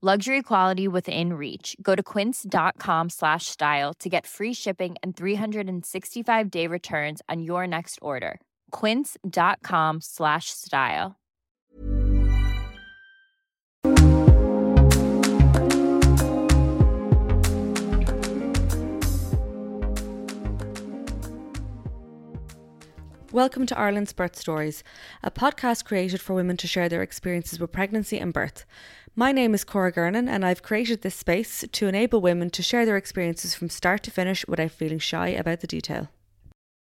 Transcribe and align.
Luxury 0.00 0.42
quality 0.42 0.86
within 0.86 1.32
reach. 1.32 1.74
Go 1.82 1.96
to 1.96 2.04
quince.com 2.04 3.10
slash 3.10 3.46
style 3.46 3.92
to 3.94 4.08
get 4.08 4.28
free 4.28 4.52
shipping 4.52 4.94
and 5.02 5.16
365 5.16 6.50
day 6.52 6.68
returns 6.68 7.20
on 7.28 7.42
your 7.42 7.66
next 7.66 7.98
order. 8.00 8.40
Quince.com 8.70 9.98
slash 10.00 10.50
style. 10.50 11.16
Welcome 23.30 23.66
to 23.66 23.78
Ireland's 23.78 24.14
Birth 24.14 24.36
Stories, 24.36 24.82
a 25.22 25.30
podcast 25.30 25.84
created 25.84 26.20
for 26.20 26.34
women 26.34 26.56
to 26.56 26.66
share 26.66 26.88
their 26.88 27.02
experiences 27.02 27.60
with 27.60 27.70
pregnancy 27.72 28.18
and 28.18 28.32
birth. 28.32 28.64
My 29.18 29.32
name 29.32 29.52
is 29.52 29.64
Cora 29.64 29.92
Gernan, 29.92 30.28
and 30.28 30.46
I've 30.46 30.62
created 30.62 31.02
this 31.02 31.16
space 31.16 31.64
to 31.72 31.88
enable 31.88 32.20
women 32.20 32.50
to 32.50 32.62
share 32.62 32.86
their 32.86 32.96
experiences 32.96 33.52
from 33.52 33.68
start 33.68 34.04
to 34.04 34.12
finish 34.12 34.46
without 34.46 34.70
feeling 34.70 35.00
shy 35.00 35.30
about 35.30 35.58
the 35.58 35.66
detail. 35.66 36.10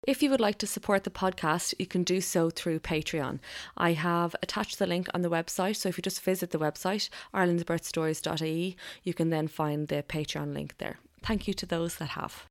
If 0.06 0.22
you 0.22 0.30
would 0.30 0.40
like 0.40 0.60
to 0.60 0.68
support 0.68 1.04
the 1.04 1.10
podcast, 1.10 1.74
you 1.80 1.88
can 1.88 2.04
do 2.04 2.22
so 2.22 2.52
through 2.52 2.82
Patreon. 2.82 3.40
I 3.76 3.94
have 3.94 4.36
attached 4.44 4.78
the 4.78 4.86
link 4.86 5.08
on 5.16 5.24
the 5.24 5.32
website, 5.32 5.78
so 5.78 5.90
if 5.90 5.98
you 5.98 6.04
just 6.04 6.22
visit 6.22 6.52
the 6.52 6.60
website, 6.60 7.10
irelandsbirthstories.ie, 7.34 8.78
you 9.02 9.14
can 9.16 9.32
then 9.32 9.48
find 9.48 9.88
the 9.88 10.04
Patreon 10.04 10.54
link 10.54 10.78
there. 10.78 11.00
Thank 11.24 11.48
you 11.48 11.56
to 11.56 11.66
those 11.66 11.96
that 11.96 12.10
have. 12.10 12.46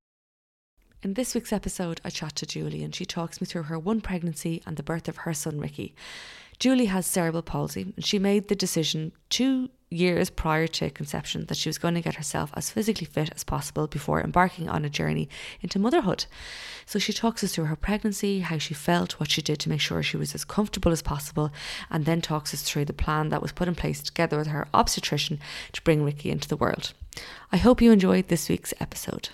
In 1.07 1.15
this 1.15 1.37
week's 1.37 1.53
episode, 1.53 2.01
I 2.05 2.11
chat 2.11 2.35
to 2.35 2.47
Julie 2.47 2.83
and 2.83 2.93
she 2.93 3.05
talks 3.05 3.41
me 3.41 3.47
through 3.47 3.65
her 3.65 3.79
one 3.79 4.01
pregnancy 4.01 4.63
and 4.67 4.77
the 4.77 4.83
birth 4.83 5.07
of 5.07 5.19
her 5.19 5.33
son 5.33 5.61
Ricky. 5.61 5.95
Julie 6.59 6.87
has 6.87 7.07
cerebral 7.07 7.43
palsy 7.43 7.93
and 7.95 8.05
she 8.05 8.19
made 8.19 8.49
the 8.49 8.57
decision 8.57 9.13
two 9.29 9.69
years 9.97 10.31
prior 10.31 10.67
to 10.67 10.91
conception 10.91 11.47
that 11.47 11.57
she 11.57 11.69
was 11.69 11.79
going 11.79 11.95
to 11.95 12.01
get 12.01 12.17
herself 12.17 12.51
as 12.55 12.71
physically 12.71 13.07
fit 13.07 13.31
as 13.35 13.45
possible 13.45 13.87
before 13.87 14.21
embarking 14.21 14.69
on 14.69 14.85
a 14.85 14.91
journey 14.91 15.29
into 15.61 15.79
motherhood. 15.79 16.27
So 16.85 16.99
she 16.99 17.13
talks 17.13 17.43
us 17.43 17.55
through 17.55 17.65
her 17.65 17.77
pregnancy, 17.77 18.41
how 18.41 18.59
she 18.59 18.75
felt, 18.75 19.19
what 19.19 19.31
she 19.31 19.43
did 19.43 19.59
to 19.61 19.69
make 19.69 19.81
sure 19.81 20.03
she 20.03 20.17
was 20.17 20.35
as 20.35 20.45
comfortable 20.45 20.93
as 20.93 21.03
possible, 21.03 21.51
and 21.91 22.05
then 22.05 22.21
talks 22.21 22.55
us 22.55 22.63
through 22.63 22.85
the 22.85 22.93
plan 22.93 23.31
that 23.31 23.43
was 23.43 23.53
put 23.53 23.69
in 23.69 23.75
place 23.75 24.03
together 24.03 24.39
with 24.39 24.47
her 24.49 24.69
obstetrician 24.73 25.41
to 25.73 25.83
bring 25.83 26.05
Ricky 26.05 26.31
into 26.31 26.49
the 26.49 26.57
world. 26.57 26.93
I 27.51 27.57
hope 27.57 27.83
you 27.83 27.91
enjoyed 27.91 28.29
this 28.29 28.49
week's 28.49 28.75
episode. 28.79 29.31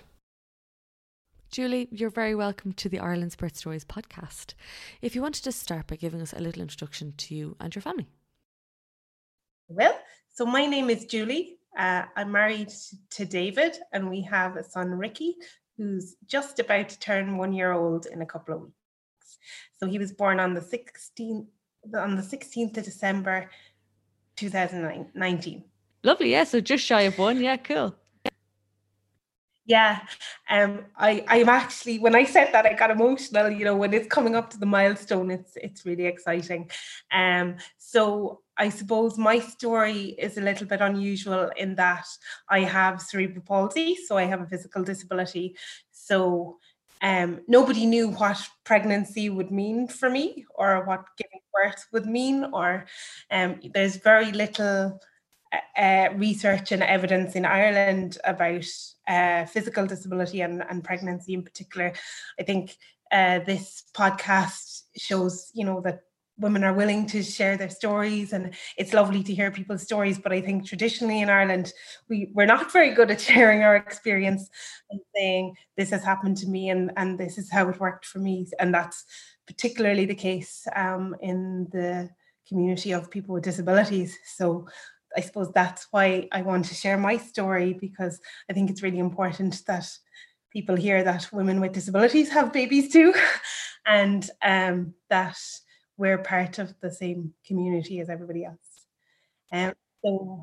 Julie, 1.50 1.88
you're 1.90 2.08
very 2.08 2.34
welcome 2.34 2.72
to 2.72 2.88
the 2.88 2.98
Ireland's 2.98 3.36
Birth 3.36 3.56
Stories 3.56 3.84
podcast. 3.84 4.54
If 5.02 5.14
you 5.14 5.20
wanted 5.20 5.44
to 5.44 5.52
start 5.52 5.86
by 5.86 5.96
giving 5.96 6.22
us 6.22 6.32
a 6.32 6.40
little 6.40 6.62
introduction 6.62 7.12
to 7.18 7.34
you 7.34 7.56
and 7.60 7.74
your 7.74 7.82
family. 7.82 8.06
Well, 9.68 9.98
so 10.32 10.46
my 10.46 10.66
name 10.66 10.90
is 10.90 11.04
Julie. 11.04 11.58
Uh, 11.76 12.04
I'm 12.16 12.32
married 12.32 12.72
to 13.10 13.24
David, 13.24 13.78
and 13.92 14.10
we 14.10 14.22
have 14.22 14.56
a 14.56 14.64
son, 14.64 14.90
Ricky, 14.90 15.36
who's 15.76 16.16
just 16.26 16.58
about 16.58 16.88
to 16.90 16.98
turn 16.98 17.38
one 17.38 17.52
year 17.52 17.72
old 17.72 18.06
in 18.06 18.22
a 18.22 18.26
couple 18.26 18.54
of 18.54 18.60
weeks. 18.62 19.38
So 19.78 19.86
he 19.86 19.98
was 19.98 20.12
born 20.12 20.40
on 20.40 20.54
the 20.54 20.60
16th 20.60 21.46
on 21.96 22.14
the 22.14 22.22
16th 22.22 22.76
of 22.76 22.84
December 22.84 23.50
2019. 24.36 25.64
Lovely, 26.04 26.30
yeah. 26.30 26.44
So 26.44 26.60
just 26.60 26.84
shy 26.84 27.02
of 27.02 27.18
one. 27.18 27.40
Yeah, 27.40 27.56
cool. 27.56 27.94
Yeah, 29.64 30.00
um, 30.50 30.86
I 30.96 31.24
I'm 31.28 31.48
actually 31.48 32.00
when 32.00 32.16
I 32.16 32.24
said 32.24 32.50
that 32.52 32.66
I 32.66 32.72
got 32.72 32.90
emotional. 32.90 33.48
You 33.48 33.64
know, 33.64 33.76
when 33.76 33.94
it's 33.94 34.08
coming 34.08 34.34
up 34.34 34.50
to 34.50 34.58
the 34.58 34.66
milestone, 34.66 35.30
it's 35.30 35.52
it's 35.56 35.86
really 35.86 36.06
exciting. 36.06 36.68
Um, 37.12 37.56
so 37.78 38.40
I 38.56 38.70
suppose 38.70 39.16
my 39.18 39.38
story 39.38 40.16
is 40.18 40.36
a 40.36 40.40
little 40.40 40.66
bit 40.66 40.80
unusual 40.80 41.50
in 41.56 41.76
that 41.76 42.06
I 42.48 42.60
have 42.60 43.00
cerebral 43.00 43.44
palsy, 43.44 43.94
so 43.94 44.16
I 44.18 44.24
have 44.24 44.40
a 44.40 44.46
physical 44.46 44.82
disability. 44.82 45.56
So 45.92 46.58
um, 47.00 47.40
nobody 47.46 47.86
knew 47.86 48.08
what 48.08 48.44
pregnancy 48.64 49.30
would 49.30 49.52
mean 49.52 49.86
for 49.86 50.10
me, 50.10 50.44
or 50.56 50.84
what 50.84 51.04
giving 51.16 51.40
birth 51.54 51.86
would 51.92 52.06
mean, 52.06 52.46
or 52.52 52.86
um, 53.30 53.60
there's 53.72 53.96
very 53.96 54.32
little 54.32 55.00
uh, 55.76 56.08
research 56.16 56.72
and 56.72 56.82
evidence 56.82 57.34
in 57.36 57.44
Ireland 57.44 58.18
about 58.24 58.64
uh, 59.08 59.44
physical 59.46 59.86
disability 59.86 60.40
and, 60.40 60.62
and 60.68 60.84
pregnancy 60.84 61.34
in 61.34 61.42
particular. 61.42 61.92
I 62.38 62.42
think 62.42 62.76
uh, 63.10 63.40
this 63.40 63.84
podcast 63.94 64.82
shows, 64.96 65.50
you 65.54 65.64
know, 65.64 65.80
that 65.82 66.00
women 66.38 66.64
are 66.64 66.72
willing 66.72 67.06
to 67.06 67.22
share 67.22 67.56
their 67.56 67.68
stories 67.68 68.32
and 68.32 68.54
it's 68.76 68.94
lovely 68.94 69.22
to 69.22 69.34
hear 69.34 69.50
people's 69.50 69.82
stories 69.82 70.18
but 70.18 70.32
i 70.32 70.40
think 70.40 70.66
traditionally 70.66 71.20
in 71.20 71.28
ireland 71.28 71.72
we, 72.08 72.30
we're 72.34 72.46
not 72.46 72.72
very 72.72 72.94
good 72.94 73.10
at 73.10 73.20
sharing 73.30 73.62
our 73.62 73.76
experience 73.76 74.48
and 74.90 75.00
saying 75.14 75.54
this 75.76 75.90
has 75.90 76.02
happened 76.02 76.36
to 76.36 76.46
me 76.46 76.70
and, 76.70 76.90
and 76.96 77.18
this 77.18 77.38
is 77.38 77.50
how 77.50 77.68
it 77.68 77.78
worked 77.78 78.06
for 78.06 78.18
me 78.18 78.46
and 78.58 78.74
that's 78.74 79.04
particularly 79.46 80.06
the 80.06 80.14
case 80.14 80.66
um, 80.74 81.14
in 81.20 81.68
the 81.70 82.08
community 82.48 82.92
of 82.92 83.10
people 83.10 83.34
with 83.34 83.44
disabilities 83.44 84.18
so 84.36 84.66
I 85.16 85.20
suppose 85.20 85.50
that's 85.52 85.88
why 85.90 86.28
I 86.32 86.42
want 86.42 86.66
to 86.66 86.74
share 86.74 86.98
my 86.98 87.16
story 87.16 87.72
because 87.72 88.20
I 88.48 88.52
think 88.52 88.70
it's 88.70 88.82
really 88.82 88.98
important 88.98 89.62
that 89.66 89.86
people 90.52 90.76
hear 90.76 91.02
that 91.02 91.32
women 91.32 91.60
with 91.60 91.72
disabilities 91.72 92.30
have 92.30 92.52
babies 92.52 92.92
too, 92.92 93.14
and 93.86 94.28
um, 94.42 94.94
that 95.08 95.38
we're 95.96 96.18
part 96.18 96.58
of 96.58 96.74
the 96.80 96.90
same 96.90 97.32
community 97.46 98.00
as 98.00 98.10
everybody 98.10 98.44
else. 98.44 98.58
Um, 99.52 99.72
so 100.04 100.40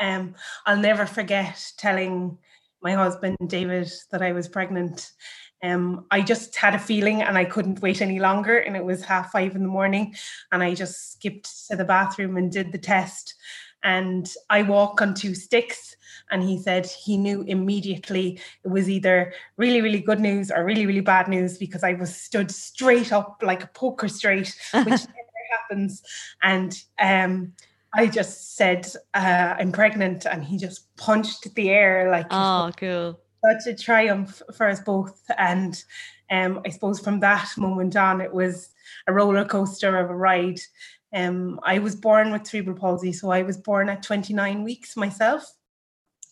um, 0.00 0.34
I'll 0.66 0.78
never 0.78 1.06
forget 1.06 1.72
telling 1.76 2.38
my 2.82 2.92
husband 2.92 3.36
David 3.46 3.90
that 4.10 4.22
I 4.22 4.32
was 4.32 4.48
pregnant. 4.48 5.12
Um, 5.62 6.06
I 6.10 6.22
just 6.22 6.56
had 6.56 6.74
a 6.74 6.78
feeling 6.78 7.22
and 7.22 7.38
I 7.38 7.44
couldn't 7.44 7.82
wait 7.82 8.02
any 8.02 8.18
longer, 8.18 8.58
and 8.58 8.76
it 8.76 8.84
was 8.84 9.04
half 9.04 9.30
five 9.30 9.54
in 9.54 9.62
the 9.62 9.68
morning, 9.68 10.14
and 10.50 10.62
I 10.62 10.74
just 10.74 11.12
skipped 11.12 11.68
to 11.68 11.76
the 11.76 11.84
bathroom 11.84 12.36
and 12.36 12.50
did 12.50 12.72
the 12.72 12.78
test 12.78 13.34
and 13.82 14.32
I 14.50 14.62
walk 14.62 15.00
on 15.00 15.14
two 15.14 15.34
sticks. 15.34 15.96
And 16.30 16.42
he 16.42 16.58
said 16.58 16.86
he 16.86 17.18
knew 17.18 17.42
immediately 17.42 18.40
it 18.64 18.68
was 18.68 18.88
either 18.88 19.34
really, 19.58 19.82
really 19.82 20.00
good 20.00 20.20
news 20.20 20.50
or 20.50 20.64
really, 20.64 20.86
really 20.86 21.00
bad 21.00 21.28
news 21.28 21.58
because 21.58 21.84
I 21.84 21.92
was 21.92 22.14
stood 22.14 22.50
straight 22.50 23.12
up 23.12 23.42
like 23.42 23.62
a 23.62 23.66
poker 23.68 24.08
straight, 24.08 24.56
which 24.72 24.84
never 24.86 25.42
happens. 25.50 26.02
And 26.42 26.82
um, 26.98 27.52
I 27.94 28.06
just 28.06 28.56
said, 28.56 28.86
uh, 29.12 29.56
I'm 29.58 29.72
pregnant. 29.72 30.24
And 30.24 30.42
he 30.42 30.56
just 30.56 30.94
punched 30.96 31.54
the 31.54 31.70
air 31.70 32.10
like, 32.10 32.28
oh, 32.30 32.70
cool. 32.76 33.20
Such 33.44 33.74
a 33.74 33.76
triumph 33.76 34.40
for 34.54 34.68
us 34.68 34.80
both. 34.80 35.20
And 35.36 35.82
um, 36.30 36.62
I 36.64 36.70
suppose 36.70 36.98
from 36.98 37.20
that 37.20 37.50
moment 37.58 37.96
on, 37.96 38.20
it 38.22 38.32
was 38.32 38.70
a 39.06 39.12
roller 39.12 39.44
coaster 39.44 39.98
of 39.98 40.08
a 40.08 40.14
ride. 40.14 40.60
Um, 41.14 41.60
I 41.62 41.78
was 41.78 41.94
born 41.94 42.32
with 42.32 42.46
cerebral 42.46 42.76
palsy, 42.76 43.12
so 43.12 43.30
I 43.30 43.42
was 43.42 43.56
born 43.56 43.88
at 43.88 44.02
29 44.02 44.62
weeks 44.64 44.96
myself. 44.96 45.52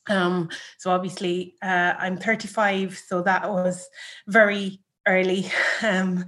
Um, 0.09 0.49
so 0.79 0.91
obviously, 0.91 1.57
uh, 1.63 1.95
I'm 1.99 2.17
35, 2.17 2.99
so 2.99 3.23
that 3.23 3.49
was 3.49 3.89
very 4.27 4.81
early 5.07 5.51
um, 5.83 6.25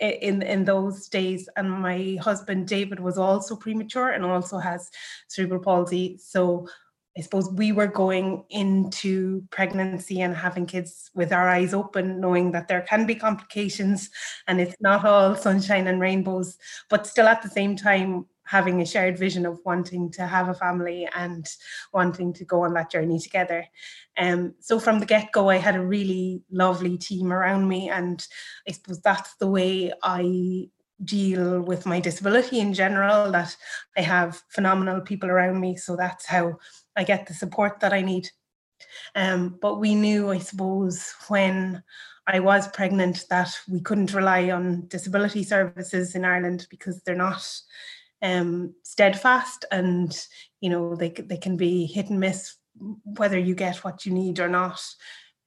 in 0.00 0.42
in 0.42 0.64
those 0.64 1.08
days. 1.08 1.48
And 1.56 1.70
my 1.70 2.18
husband 2.20 2.68
David 2.68 3.00
was 3.00 3.18
also 3.18 3.56
premature 3.56 4.10
and 4.10 4.24
also 4.24 4.58
has 4.58 4.90
cerebral 5.28 5.60
palsy. 5.60 6.18
So 6.18 6.68
I 7.16 7.22
suppose 7.22 7.50
we 7.50 7.72
were 7.72 7.86
going 7.86 8.44
into 8.50 9.42
pregnancy 9.50 10.20
and 10.20 10.36
having 10.36 10.66
kids 10.66 11.10
with 11.14 11.32
our 11.32 11.48
eyes 11.48 11.72
open, 11.72 12.20
knowing 12.20 12.52
that 12.52 12.68
there 12.68 12.82
can 12.82 13.06
be 13.06 13.14
complications 13.14 14.10
and 14.46 14.60
it's 14.60 14.76
not 14.80 15.04
all 15.04 15.34
sunshine 15.34 15.86
and 15.86 16.00
rainbows, 16.00 16.58
but 16.90 17.06
still 17.06 17.26
at 17.26 17.42
the 17.42 17.48
same 17.48 17.74
time 17.74 18.26
having 18.46 18.80
a 18.80 18.86
shared 18.86 19.18
vision 19.18 19.44
of 19.44 19.58
wanting 19.64 20.10
to 20.12 20.26
have 20.26 20.48
a 20.48 20.54
family 20.54 21.08
and 21.16 21.48
wanting 21.92 22.32
to 22.32 22.44
go 22.44 22.62
on 22.64 22.74
that 22.74 22.90
journey 22.90 23.18
together. 23.18 23.66
Um, 24.16 24.54
so 24.60 24.78
from 24.78 25.00
the 25.00 25.06
get 25.06 25.32
go, 25.32 25.50
I 25.50 25.56
had 25.56 25.74
a 25.74 25.84
really 25.84 26.42
lovely 26.50 26.96
team 26.96 27.32
around 27.32 27.68
me, 27.68 27.90
and 27.90 28.24
I 28.68 28.72
suppose 28.72 29.00
that's 29.00 29.34
the 29.36 29.48
way 29.48 29.92
I 30.02 30.68
deal 31.04 31.60
with 31.60 31.86
my 31.86 32.00
disability 32.00 32.60
in 32.60 32.72
general. 32.72 33.32
That 33.32 33.56
I 33.96 34.02
have 34.02 34.42
phenomenal 34.48 35.00
people 35.00 35.28
around 35.28 35.60
me, 35.60 35.76
so 35.76 35.96
that's 35.96 36.26
how 36.26 36.58
I 36.96 37.04
get 37.04 37.26
the 37.26 37.34
support 37.34 37.80
that 37.80 37.92
I 37.92 38.02
need. 38.02 38.30
Um, 39.14 39.58
but 39.60 39.80
we 39.80 39.94
knew, 39.94 40.30
I 40.30 40.38
suppose, 40.38 41.14
when 41.28 41.82
I 42.26 42.40
was 42.40 42.68
pregnant 42.68 43.24
that 43.30 43.56
we 43.68 43.80
couldn't 43.80 44.12
rely 44.12 44.50
on 44.50 44.86
disability 44.88 45.44
services 45.44 46.14
in 46.14 46.24
Ireland 46.24 46.66
because 46.70 47.00
they're 47.02 47.14
not 47.14 47.48
um, 48.22 48.74
steadfast 48.82 49.64
and 49.70 50.18
you 50.60 50.70
know 50.70 50.96
they, 50.96 51.10
they 51.10 51.36
can 51.36 51.56
be 51.56 51.86
hit 51.86 52.08
and 52.08 52.18
miss 52.18 52.56
whether 53.04 53.38
you 53.38 53.54
get 53.54 53.84
what 53.84 54.04
you 54.04 54.12
need 54.12 54.40
or 54.40 54.48
not. 54.48 54.80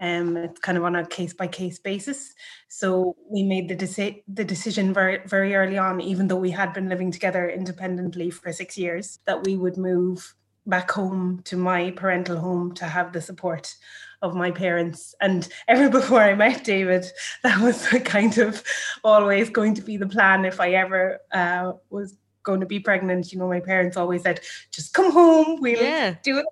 Um, 0.01 0.37
it's 0.37 0.61
kind 0.61 0.77
of 0.77 0.85
on 0.85 0.95
a 0.95 1.05
case 1.05 1.33
by 1.33 1.47
case 1.47 1.77
basis. 1.77 2.33
So 2.69 3.17
we 3.29 3.43
made 3.43 3.67
the, 3.67 3.75
deci- 3.75 4.23
the 4.29 4.45
decision 4.45 4.93
very 4.93 5.19
very 5.25 5.55
early 5.55 5.77
on, 5.77 5.99
even 5.99 6.27
though 6.27 6.37
we 6.37 6.51
had 6.51 6.73
been 6.73 6.87
living 6.87 7.11
together 7.11 7.49
independently 7.49 8.29
for 8.29 8.53
six 8.53 8.77
years, 8.77 9.19
that 9.25 9.43
we 9.43 9.57
would 9.57 9.75
move 9.75 10.33
back 10.69 10.91
home 10.91 11.41
to 11.45 11.57
my 11.57 11.91
parental 11.91 12.37
home 12.37 12.73
to 12.75 12.85
have 12.85 13.11
the 13.11 13.21
support 13.21 13.75
of 14.21 14.35
my 14.35 14.51
parents. 14.51 15.15
And 15.21 15.47
ever 15.67 15.89
before 15.99 16.21
I 16.21 16.35
met 16.35 16.63
David, 16.63 17.05
that 17.43 17.59
was 17.61 17.87
kind 18.05 18.37
of 18.37 18.63
always 19.03 19.49
going 19.49 19.75
to 19.75 19.81
be 19.81 19.97
the 19.97 20.07
plan 20.07 20.45
if 20.45 20.59
I 20.59 20.71
ever 20.71 21.19
uh, 21.31 21.73
was 21.89 22.15
going 22.43 22.59
to 22.59 22.65
be 22.65 22.79
pregnant. 22.79 23.31
You 23.31 23.39
know, 23.39 23.47
my 23.47 23.59
parents 23.59 23.97
always 23.97 24.23
said, 24.23 24.41
just 24.71 24.93
come 24.93 25.11
home, 25.11 25.59
we'll 25.59 25.81
yeah. 25.81 26.15
do 26.23 26.37
it 26.37 26.45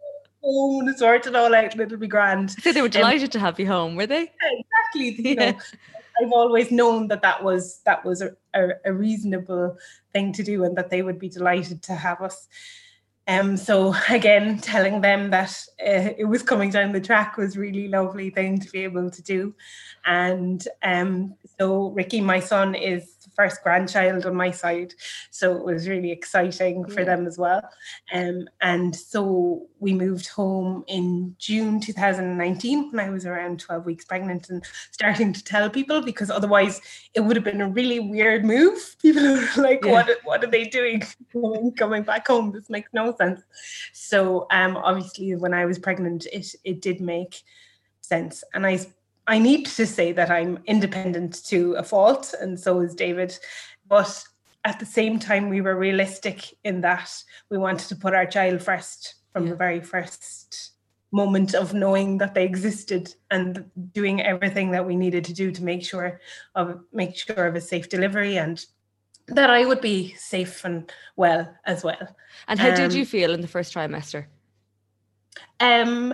home 0.43 0.87
and 0.87 0.97
sort 0.97 1.27
it 1.27 1.35
all 1.35 1.53
out 1.53 1.79
it'll 1.79 1.97
be 1.97 2.07
grand. 2.07 2.51
So 2.51 2.71
they 2.71 2.81
were 2.81 2.89
delighted 2.89 3.23
um, 3.23 3.29
to 3.31 3.39
have 3.39 3.59
you 3.59 3.67
home, 3.67 3.95
were 3.95 4.07
they? 4.07 4.31
Yeah, 4.41 4.51
exactly. 4.51 5.25
You 5.29 5.35
know, 5.35 5.57
I've 6.19 6.31
always 6.31 6.71
known 6.71 7.09
that 7.09 7.21
that 7.21 7.43
was 7.43 7.81
that 7.85 8.03
was 8.03 8.21
a, 8.21 8.35
a, 8.55 8.69
a 8.85 8.93
reasonable 8.93 9.77
thing 10.13 10.33
to 10.33 10.43
do 10.43 10.63
and 10.63 10.75
that 10.75 10.89
they 10.89 11.03
would 11.03 11.19
be 11.19 11.29
delighted 11.29 11.83
to 11.83 11.93
have 11.93 12.21
us. 12.21 12.47
Um, 13.27 13.57
so 13.57 13.93
again, 14.09 14.59
telling 14.59 15.01
them 15.01 15.29
that 15.31 15.51
uh, 15.81 16.13
it 16.17 16.27
was 16.27 16.43
coming 16.43 16.69
down 16.69 16.91
the 16.91 17.01
track 17.01 17.37
was 17.37 17.57
really 17.57 17.87
lovely 17.87 18.29
thing 18.29 18.59
to 18.59 18.69
be 18.71 18.83
able 18.83 19.09
to 19.11 19.21
do. 19.21 19.53
And 20.05 20.65
um, 20.83 21.35
so 21.59 21.89
Ricky, 21.89 22.21
my 22.21 22.39
son, 22.39 22.75
is 22.75 23.16
first 23.37 23.63
grandchild 23.63 24.25
on 24.25 24.35
my 24.35 24.51
side, 24.51 24.93
so 25.29 25.55
it 25.55 25.63
was 25.63 25.87
really 25.87 26.11
exciting 26.11 26.83
for 26.85 27.01
yeah. 27.01 27.05
them 27.05 27.27
as 27.27 27.37
well. 27.37 27.61
Um, 28.11 28.49
and 28.61 28.95
so 28.95 29.67
we 29.79 29.93
moved 29.93 30.27
home 30.27 30.83
in 30.87 31.35
June 31.37 31.79
2019 31.79 32.91
when 32.91 33.05
I 33.05 33.09
was 33.11 33.25
around 33.25 33.59
12 33.59 33.85
weeks 33.85 34.05
pregnant 34.05 34.49
and 34.49 34.65
starting 34.91 35.31
to 35.33 35.43
tell 35.43 35.69
people 35.69 36.01
because 36.01 36.31
otherwise 36.31 36.81
it 37.13 37.21
would 37.21 37.35
have 37.35 37.45
been 37.45 37.61
a 37.61 37.69
really 37.69 37.99
weird 37.99 38.43
move. 38.43 38.95
People 39.01 39.25
are 39.25 39.61
like, 39.61 39.85
yeah. 39.85 39.91
"What? 39.91 40.09
What 40.23 40.43
are 40.43 40.51
they 40.51 40.65
doing 40.65 41.03
coming 41.77 42.03
back 42.03 42.27
home? 42.27 42.51
This 42.51 42.69
makes 42.69 42.89
no 42.93 43.15
sense." 43.15 43.41
So 43.93 44.47
um, 44.51 44.75
obviously, 44.77 45.35
when 45.35 45.53
I 45.53 45.65
was 45.65 45.79
pregnant, 45.79 46.25
it 46.33 46.47
it 46.63 46.81
did 46.81 46.99
make 46.99 47.41
sense, 48.01 48.43
and 48.53 48.65
I 48.65 48.79
I 49.27 49.39
need 49.39 49.65
to 49.65 49.85
say 49.85 50.13
that 50.13 50.31
I'm 50.31 50.59
independent 50.65 51.45
to 51.45 51.73
a 51.73 51.83
fault, 51.83 52.33
and 52.39 52.59
so 52.59 52.79
is 52.79 52.95
David. 52.95 53.37
But 53.87 54.23
at 54.63 54.79
the 54.79 54.85
same 54.85 55.19
time, 55.19 55.49
we 55.49 55.61
were 55.61 55.75
realistic 55.75 56.55
in 56.63 56.81
that 56.81 57.11
we 57.49 57.57
wanted 57.57 57.89
to 57.89 57.95
put 57.95 58.13
our 58.13 58.25
child 58.25 58.61
first 58.61 59.15
from 59.33 59.45
yeah. 59.45 59.51
the 59.51 59.57
very 59.57 59.81
first 59.81 60.71
moment 61.11 61.53
of 61.53 61.73
knowing 61.73 62.17
that 62.17 62.33
they 62.33 62.43
existed 62.43 63.13
and 63.31 63.69
doing 63.93 64.21
everything 64.21 64.71
that 64.71 64.85
we 64.85 64.95
needed 64.95 65.23
to 65.25 65.33
do 65.33 65.51
to 65.51 65.63
make 65.63 65.83
sure 65.83 66.19
of 66.55 66.81
make 66.91 67.15
sure 67.15 67.47
of 67.47 67.55
a 67.55 67.61
safe 67.61 67.87
delivery 67.87 68.37
and 68.37 68.65
that 69.27 69.49
I 69.49 69.65
would 69.65 69.81
be 69.81 70.13
safe 70.15 70.65
and 70.65 70.91
well 71.15 71.53
as 71.65 71.83
well. 71.83 72.15
And 72.47 72.59
how 72.59 72.69
um, 72.69 72.75
did 72.75 72.93
you 72.93 73.05
feel 73.05 73.33
in 73.33 73.41
the 73.41 73.47
first 73.47 73.73
trimester? 73.73 74.25
Um, 75.59 76.13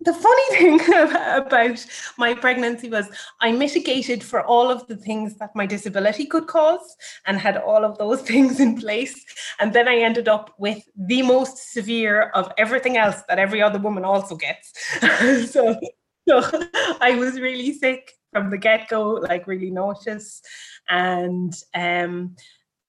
the 0.00 0.12
funny 0.12 0.58
thing 0.58 0.80
about 0.94 1.86
my 2.18 2.34
pregnancy 2.34 2.88
was 2.88 3.08
I 3.40 3.52
mitigated 3.52 4.22
for 4.22 4.44
all 4.44 4.70
of 4.70 4.86
the 4.86 4.96
things 4.96 5.36
that 5.36 5.54
my 5.54 5.66
disability 5.66 6.26
could 6.26 6.46
cause 6.46 6.96
and 7.24 7.38
had 7.38 7.56
all 7.56 7.84
of 7.84 7.98
those 7.98 8.22
things 8.30 8.60
in 8.60 8.78
place. 8.78 9.24
And 9.58 9.72
then 9.72 9.88
I 9.88 9.96
ended 9.96 10.28
up 10.28 10.54
with 10.58 10.82
the 10.96 11.22
most 11.22 11.72
severe 11.72 12.30
of 12.34 12.52
everything 12.58 12.96
else 12.96 13.22
that 13.28 13.38
every 13.38 13.62
other 13.62 13.78
woman 13.78 14.04
also 14.04 14.36
gets. 14.36 14.72
so, 15.50 15.78
so 16.28 16.42
I 17.00 17.16
was 17.18 17.40
really 17.40 17.72
sick 17.72 18.12
from 18.32 18.50
the 18.50 18.58
get 18.58 18.88
go, 18.88 19.12
like 19.12 19.46
really 19.46 19.70
nauseous. 19.70 20.42
And 20.88 21.54
um, 21.74 22.36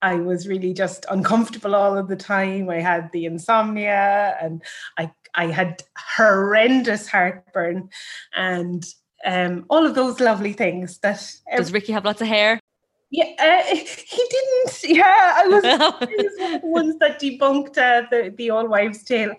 I 0.01 0.15
was 0.15 0.47
really 0.47 0.73
just 0.73 1.05
uncomfortable 1.09 1.73
all 1.73 1.97
of 1.97 2.07
the 2.07 2.15
time. 2.15 2.69
I 2.69 2.81
had 2.81 3.11
the 3.11 3.25
insomnia 3.25 4.37
and 4.41 4.61
I 4.97 5.11
I 5.37 5.47
had 5.47 5.83
horrendous 5.97 7.07
heartburn 7.07 7.89
and 8.35 8.85
um, 9.25 9.65
all 9.69 9.85
of 9.85 9.95
those 9.95 10.19
lovely 10.19 10.53
things 10.53 10.97
that 10.99 11.31
Does 11.55 11.71
Ricky 11.71 11.93
have 11.93 12.05
lots 12.05 12.21
of 12.21 12.27
hair? 12.27 12.59
Yeah, 13.09 13.25
uh, 13.39 13.75
he 13.75 14.27
didn't. 14.29 14.83
Yeah, 14.83 15.33
I 15.37 15.47
was, 15.47 15.63
was 16.17 16.33
one 16.37 16.55
of 16.55 16.61
the 16.61 16.67
ones 16.67 16.95
that 16.99 17.21
debunked 17.21 17.77
uh, 17.77 18.05
the 18.11 18.33
the 18.35 18.49
all 18.49 18.67
wives' 18.67 19.03
tale. 19.03 19.33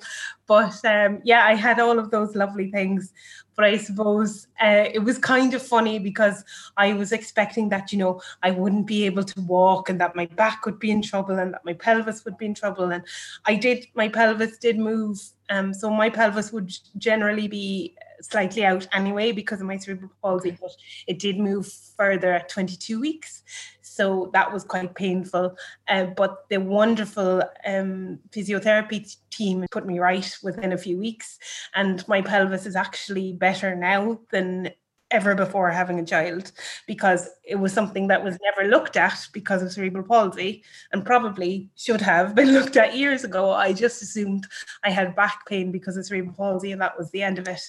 But 0.47 0.83
um, 0.87 1.21
yeah, 1.23 1.45
I 1.45 1.55
had 1.55 1.79
all 1.79 1.99
of 1.99 2.11
those 2.11 2.35
lovely 2.35 2.71
things. 2.71 3.12
But 3.59 3.67
I 3.67 3.77
suppose 3.77 4.47
uh, 4.62 4.85
it 4.95 5.00
was 5.00 5.19
kind 5.19 5.53
of 5.53 5.61
funny 5.61 5.99
because 5.99 6.45
I 6.77 6.93
was 6.93 7.11
expecting 7.11 7.69
that, 7.71 7.91
you 7.91 7.99
know, 7.99 8.23
I 8.43 8.53
wouldn't 8.53 8.87
be 8.87 9.05
able 9.05 9.25
to 9.25 9.41
walk 9.41 9.91
and 9.91 10.00
that 10.00 10.15
my 10.15 10.27
back 10.27 10.65
would 10.65 10.79
be 10.79 10.93
in 10.93 11.03
trouble 11.03 11.41
and 11.41 11.53
that 11.53 11.65
my 11.65 11.73
pelvis 11.73 12.25
would 12.25 12.39
be 12.39 12.47
in 12.47 12.55
trouble. 12.55 12.93
And 12.93 13.03
I 13.47 13.56
did, 13.56 13.87
my 13.95 14.09
pelvis 14.09 14.59
did 14.59 14.79
move. 14.79 15.19
Um, 15.50 15.73
so 15.73 15.91
my 15.91 16.11
pelvis 16.11 16.53
would 16.53 16.73
generally 16.97 17.49
be 17.49 17.97
slightly 18.21 18.65
out 18.65 18.87
anyway 18.93 19.33
because 19.33 19.61
of 19.61 19.67
my 19.67 19.77
cerebral 19.77 20.11
palsy, 20.23 20.56
but 20.61 20.71
it 21.07 21.19
did 21.19 21.38
move 21.38 21.71
further 21.97 22.33
at 22.33 22.49
22 22.49 23.00
weeks. 23.00 23.43
So 23.81 24.31
that 24.33 24.52
was 24.52 24.64
quite 24.64 24.95
painful. 24.95 25.57
Uh, 25.88 26.05
but 26.05 26.49
the 26.49 26.59
wonderful 26.59 27.43
um, 27.67 28.19
physiotherapy 28.31 29.17
team 29.31 29.67
put 29.71 29.87
me 29.87 29.99
right 29.99 30.37
within 30.43 30.73
a 30.73 30.78
few 30.78 30.99
weeks. 30.99 31.38
And 31.75 32.07
my 32.09 32.23
pelvis 32.23 32.67
is 32.67 32.76
actually 32.76 33.33
better 33.33 33.75
now 33.75 34.21
than 34.31 34.71
ever 35.11 35.35
before 35.35 35.71
having 35.71 35.99
a 35.99 36.05
child 36.05 36.53
because 36.87 37.31
it 37.45 37.57
was 37.57 37.73
something 37.73 38.09
that 38.09 38.23
was 38.23 38.38
never 38.43 38.69
looked 38.69 38.97
at 38.97 39.27
because 39.33 39.62
of 39.62 39.73
cerebral 39.73 40.05
palsy 40.05 40.62
and 40.93 41.05
probably 41.07 41.71
should 41.77 42.00
have 42.00 42.35
been 42.35 42.53
looked 42.53 42.77
at 42.77 42.97
years 42.97 43.25
ago. 43.25 43.53
I 43.53 43.73
just 43.73 44.03
assumed 44.03 44.47
I 44.85 44.91
had 44.91 45.17
back 45.17 45.47
pain 45.47 45.73
because 45.73 45.97
of 45.97 46.07
cerebral 46.07 46.35
palsy 46.35 46.73
and 46.73 46.81
that 46.81 46.99
was 46.99 47.11
the 47.11 47.23
end 47.23 47.38
of 47.38 47.49
it 47.49 47.62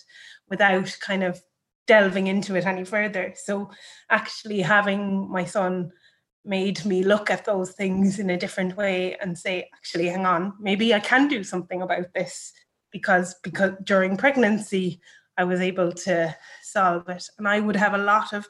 without 0.49 0.95
kind 1.01 1.23
of 1.23 1.41
delving 1.87 2.27
into 2.27 2.55
it 2.55 2.65
any 2.65 2.83
further. 2.83 3.33
So 3.35 3.71
actually 4.09 4.61
having 4.61 5.29
my 5.29 5.45
son 5.45 5.91
made 6.45 6.83
me 6.85 7.03
look 7.03 7.29
at 7.29 7.45
those 7.45 7.71
things 7.71 8.19
in 8.19 8.29
a 8.29 8.37
different 8.37 8.75
way 8.77 9.15
and 9.21 9.37
say 9.37 9.69
actually 9.75 10.07
hang 10.07 10.25
on 10.25 10.53
maybe 10.59 10.93
i 10.93 10.99
can 10.99 11.27
do 11.27 11.43
something 11.43 11.81
about 11.81 12.13
this 12.13 12.53
because 12.91 13.35
because 13.43 13.73
during 13.83 14.15
pregnancy 14.15 15.01
i 15.39 15.43
was 15.43 15.59
able 15.61 15.91
to 15.91 16.35
solve 16.61 17.09
it. 17.09 17.23
And 17.37 17.47
i 17.47 17.59
would 17.59 17.75
have 17.75 17.95
a 17.95 18.05
lot 18.13 18.33
of 18.33 18.47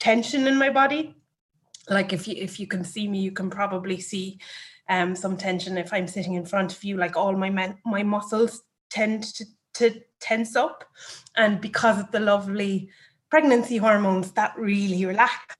tension 0.00 0.46
in 0.46 0.56
my 0.56 0.70
body. 0.70 1.14
Like 1.90 2.12
if 2.12 2.26
you 2.28 2.34
if 2.38 2.58
you 2.60 2.66
can 2.66 2.84
see 2.84 3.06
me 3.08 3.20
you 3.20 3.32
can 3.32 3.50
probably 3.50 4.00
see 4.00 4.38
um, 4.88 5.14
some 5.14 5.36
tension 5.36 5.76
if 5.76 5.92
i'm 5.92 6.08
sitting 6.08 6.34
in 6.34 6.46
front 6.46 6.74
of 6.74 6.82
you. 6.84 6.96
Like 6.96 7.16
all 7.16 7.36
my 7.36 7.50
men, 7.50 7.76
my 7.84 8.02
muscles 8.02 8.62
tend 8.88 9.24
to 9.34 9.44
to 9.74 10.00
tense 10.20 10.56
up. 10.56 10.84
And 11.36 11.60
because 11.60 11.98
of 11.98 12.10
the 12.10 12.20
lovely 12.20 12.90
pregnancy 13.30 13.76
hormones 13.76 14.32
that 14.32 14.58
really 14.58 15.04
relax 15.04 15.56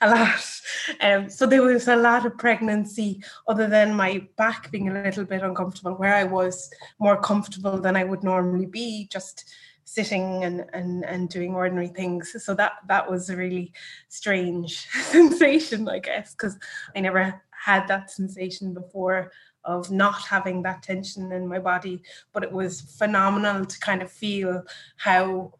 a 0.00 0.10
lot. 0.10 0.60
Um, 1.00 1.30
so 1.30 1.46
there 1.46 1.62
was 1.62 1.88
a 1.88 1.96
lot 1.96 2.26
of 2.26 2.38
pregnancy, 2.38 3.22
other 3.48 3.68
than 3.68 3.94
my 3.94 4.26
back 4.36 4.70
being 4.70 4.88
a 4.88 5.02
little 5.02 5.24
bit 5.24 5.42
uncomfortable, 5.42 5.94
where 5.94 6.14
I 6.14 6.24
was 6.24 6.70
more 6.98 7.20
comfortable 7.20 7.80
than 7.80 7.96
I 7.96 8.04
would 8.04 8.22
normally 8.22 8.66
be, 8.66 9.08
just 9.10 9.50
sitting 9.94 10.44
and 10.44 10.64
and 10.72 11.04
and 11.04 11.28
doing 11.28 11.54
ordinary 11.54 11.88
things. 11.88 12.34
So 12.44 12.54
that 12.54 12.72
that 12.88 13.10
was 13.10 13.30
a 13.30 13.36
really 13.36 13.72
strange 14.08 14.86
sensation, 15.12 15.88
I 15.88 15.98
guess, 15.98 16.32
because 16.32 16.58
I 16.96 17.00
never 17.00 17.42
had 17.50 17.86
that 17.88 18.10
sensation 18.10 18.74
before 18.74 19.32
of 19.64 19.90
not 19.90 20.20
having 20.22 20.62
that 20.62 20.82
tension 20.82 21.30
in 21.32 21.46
my 21.46 21.58
body. 21.58 22.02
But 22.32 22.42
it 22.42 22.52
was 22.52 22.80
phenomenal 22.80 23.64
to 23.64 23.78
kind 23.80 24.02
of 24.02 24.10
feel 24.10 24.62
how 24.96 25.54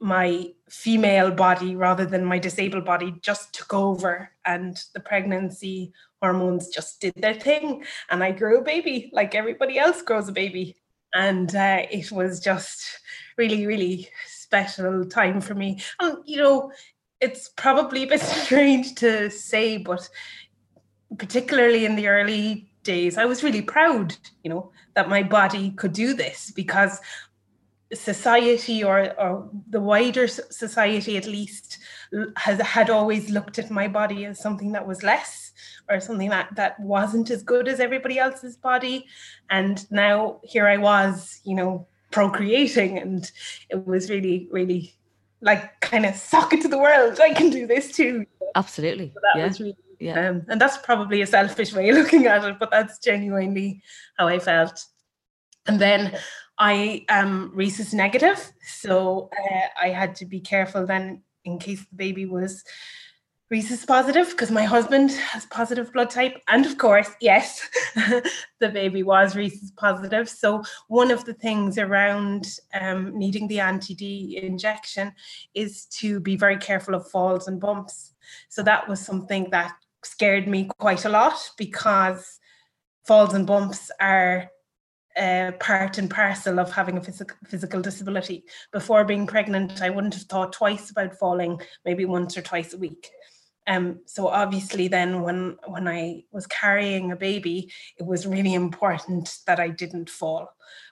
my 0.00 0.46
female 0.70 1.30
body 1.30 1.76
rather 1.76 2.06
than 2.06 2.24
my 2.24 2.38
disabled 2.38 2.86
body 2.86 3.14
just 3.20 3.52
took 3.52 3.74
over 3.74 4.30
and 4.46 4.82
the 4.94 5.00
pregnancy 5.00 5.92
hormones 6.22 6.68
just 6.68 7.02
did 7.02 7.12
their 7.16 7.34
thing 7.34 7.84
and 8.08 8.24
i 8.24 8.32
grew 8.32 8.58
a 8.58 8.62
baby 8.62 9.10
like 9.12 9.34
everybody 9.34 9.78
else 9.78 10.00
grows 10.00 10.26
a 10.26 10.32
baby 10.32 10.74
and 11.14 11.54
uh, 11.56 11.82
it 11.90 12.10
was 12.12 12.40
just 12.40 13.00
really 13.40 13.66
really 13.66 14.08
special 14.26 15.04
time 15.04 15.40
for 15.40 15.54
me. 15.54 15.70
And 16.00 16.18
you 16.26 16.38
know 16.42 16.72
it's 17.20 17.50
probably 17.64 18.02
a 18.04 18.06
bit 18.06 18.20
strange 18.42 18.94
to 18.96 19.30
say 19.30 19.76
but 19.76 20.08
particularly 21.18 21.84
in 21.84 21.96
the 21.96 22.08
early 22.08 22.44
days 22.82 23.18
i 23.18 23.26
was 23.26 23.42
really 23.46 23.60
proud 23.60 24.16
you 24.42 24.50
know 24.50 24.70
that 24.94 25.08
my 25.14 25.22
body 25.22 25.70
could 25.72 25.92
do 25.92 26.14
this 26.14 26.50
because 26.62 27.00
society 27.92 28.84
or, 28.84 29.12
or 29.20 29.50
the 29.68 29.80
wider 29.80 30.26
society 30.28 31.16
at 31.16 31.26
least 31.26 31.78
has 32.36 32.60
had 32.60 32.88
always 32.88 33.30
looked 33.30 33.58
at 33.58 33.70
my 33.70 33.88
body 33.88 34.24
as 34.24 34.40
something 34.40 34.72
that 34.72 34.86
was 34.86 35.02
less 35.02 35.52
or 35.88 36.00
something 36.00 36.30
that 36.30 36.48
that 36.54 36.78
wasn't 36.78 37.30
as 37.30 37.42
good 37.42 37.66
as 37.66 37.80
everybody 37.80 38.18
else's 38.18 38.56
body. 38.56 39.06
And 39.50 39.90
now 39.90 40.40
here 40.44 40.68
i 40.68 40.76
was 40.76 41.40
you 41.44 41.56
know 41.56 41.86
procreating 42.10 42.98
and 42.98 43.30
it 43.68 43.86
was 43.86 44.10
really 44.10 44.48
really 44.50 44.94
like 45.40 45.80
kind 45.80 46.04
of 46.04 46.14
sock 46.14 46.52
it 46.52 46.60
to 46.60 46.68
the 46.68 46.78
world 46.78 47.18
i 47.20 47.32
can 47.32 47.50
do 47.50 47.66
this 47.66 47.92
too 47.92 48.26
absolutely 48.56 49.10
so 49.14 49.20
that 49.22 49.38
yeah. 49.38 49.46
was 49.46 49.60
really 49.60 49.76
yeah. 50.02 50.30
Um, 50.30 50.46
and 50.48 50.58
that's 50.58 50.78
probably 50.78 51.20
a 51.20 51.26
selfish 51.26 51.74
way 51.74 51.90
of 51.90 51.96
looking 51.96 52.24
at 52.26 52.42
it 52.42 52.58
but 52.58 52.70
that's 52.70 52.98
genuinely 52.98 53.82
how 54.16 54.28
i 54.28 54.38
felt 54.38 54.86
and 55.66 55.78
then 55.78 56.16
I 56.60 57.06
am 57.08 57.52
rhesus 57.54 57.94
negative, 57.94 58.52
so 58.62 59.30
uh, 59.32 59.66
I 59.82 59.88
had 59.88 60.14
to 60.16 60.26
be 60.26 60.40
careful 60.40 60.86
then 60.86 61.22
in 61.44 61.58
case 61.58 61.80
the 61.80 61.96
baby 61.96 62.26
was 62.26 62.62
rhesus 63.50 63.84
positive 63.84 64.30
because 64.30 64.50
my 64.50 64.62
husband 64.62 65.10
has 65.10 65.44
positive 65.46 65.92
blood 65.92 66.08
type. 66.08 66.40
And 66.48 66.64
of 66.64 66.78
course, 66.78 67.10
yes, 67.20 67.68
the 68.60 68.68
baby 68.68 69.02
was 69.02 69.34
rhesus 69.34 69.72
positive. 69.72 70.28
So, 70.28 70.62
one 70.88 71.10
of 71.10 71.24
the 71.24 71.34
things 71.34 71.76
around 71.76 72.46
um, 72.80 73.18
needing 73.18 73.48
the 73.48 73.60
anti 73.60 73.94
D 73.94 74.40
injection 74.42 75.12
is 75.54 75.86
to 75.98 76.20
be 76.20 76.36
very 76.36 76.56
careful 76.56 76.94
of 76.94 77.10
falls 77.10 77.48
and 77.48 77.60
bumps. 77.60 78.14
So, 78.48 78.62
that 78.62 78.88
was 78.88 79.00
something 79.00 79.50
that 79.50 79.72
scared 80.04 80.46
me 80.46 80.68
quite 80.78 81.04
a 81.04 81.10
lot 81.10 81.50
because 81.58 82.38
falls 83.04 83.34
and 83.34 83.46
bumps 83.46 83.90
are 84.00 84.48
uh, 85.16 85.50
part 85.58 85.98
and 85.98 86.08
parcel 86.08 86.60
of 86.60 86.70
having 86.70 86.96
a 86.96 87.00
phys- 87.00 87.28
physical 87.48 87.80
disability. 87.82 88.44
Before 88.72 89.04
being 89.04 89.26
pregnant, 89.26 89.82
I 89.82 89.90
wouldn't 89.90 90.14
have 90.14 90.22
thought 90.24 90.52
twice 90.52 90.90
about 90.90 91.16
falling, 91.16 91.60
maybe 91.84 92.04
once 92.04 92.38
or 92.38 92.42
twice 92.42 92.72
a 92.74 92.78
week. 92.78 93.10
Um, 93.70 94.00
so 94.04 94.26
obviously, 94.26 94.88
then 94.88 95.22
when 95.22 95.56
when 95.66 95.86
I 95.86 96.24
was 96.32 96.46
carrying 96.48 97.12
a 97.12 97.16
baby, 97.16 97.70
it 97.98 98.04
was 98.04 98.26
really 98.26 98.52
important 98.52 99.38
that 99.46 99.60
I 99.60 99.68
didn't 99.68 100.10
fall. 100.10 100.48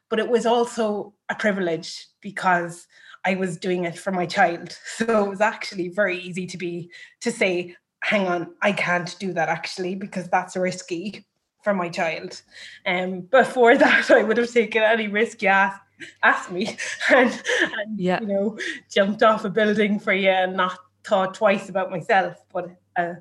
But 0.09 0.21
it 0.21 0.29
was 0.29 0.47
also 0.47 1.13
a 1.29 1.35
privilege 1.35 2.07
because 2.21 2.87
I 3.27 3.35
was 3.35 3.57
doing 3.57 3.85
it 3.85 3.99
for 3.99 4.13
my 4.13 4.27
child. 4.27 4.79
So 4.97 5.25
it 5.25 5.29
was 5.29 5.41
actually 5.41 5.89
very 5.89 6.19
easy 6.19 6.47
to 6.47 6.57
be 6.57 6.91
to 7.21 7.33
say, 7.33 7.77
hang 8.01 8.29
on, 8.29 8.55
I 8.63 8.73
can't 8.73 9.15
do 9.19 9.33
that 9.33 9.49
actually 9.49 9.97
because 9.97 10.29
that's 10.29 10.57
risky 10.57 11.27
for 11.65 11.75
my 11.75 11.89
child. 11.89 12.41
Um, 12.87 13.23
before 13.23 13.77
that, 13.85 14.11
I 14.11 14.23
would 14.23 14.37
have 14.37 14.53
taken 14.53 14.83
any 14.83 15.09
risk 15.09 15.43
you 15.43 15.49
asked, 15.49 15.83
asked 16.23 16.53
me 16.53 16.77
and, 17.11 17.43
and 17.61 17.99
yeah. 17.99 18.21
you 18.21 18.29
know, 18.29 18.59
jumped 18.89 19.25
off 19.25 19.45
a 19.45 19.51
building 19.51 19.99
for 19.99 20.13
you 20.13 20.31
and 20.31 20.57
not 20.57 20.79
thought 21.05 21.35
twice 21.35 21.69
about 21.69 21.91
myself. 21.91 22.37
But 22.53 22.71
uh, 22.97 23.15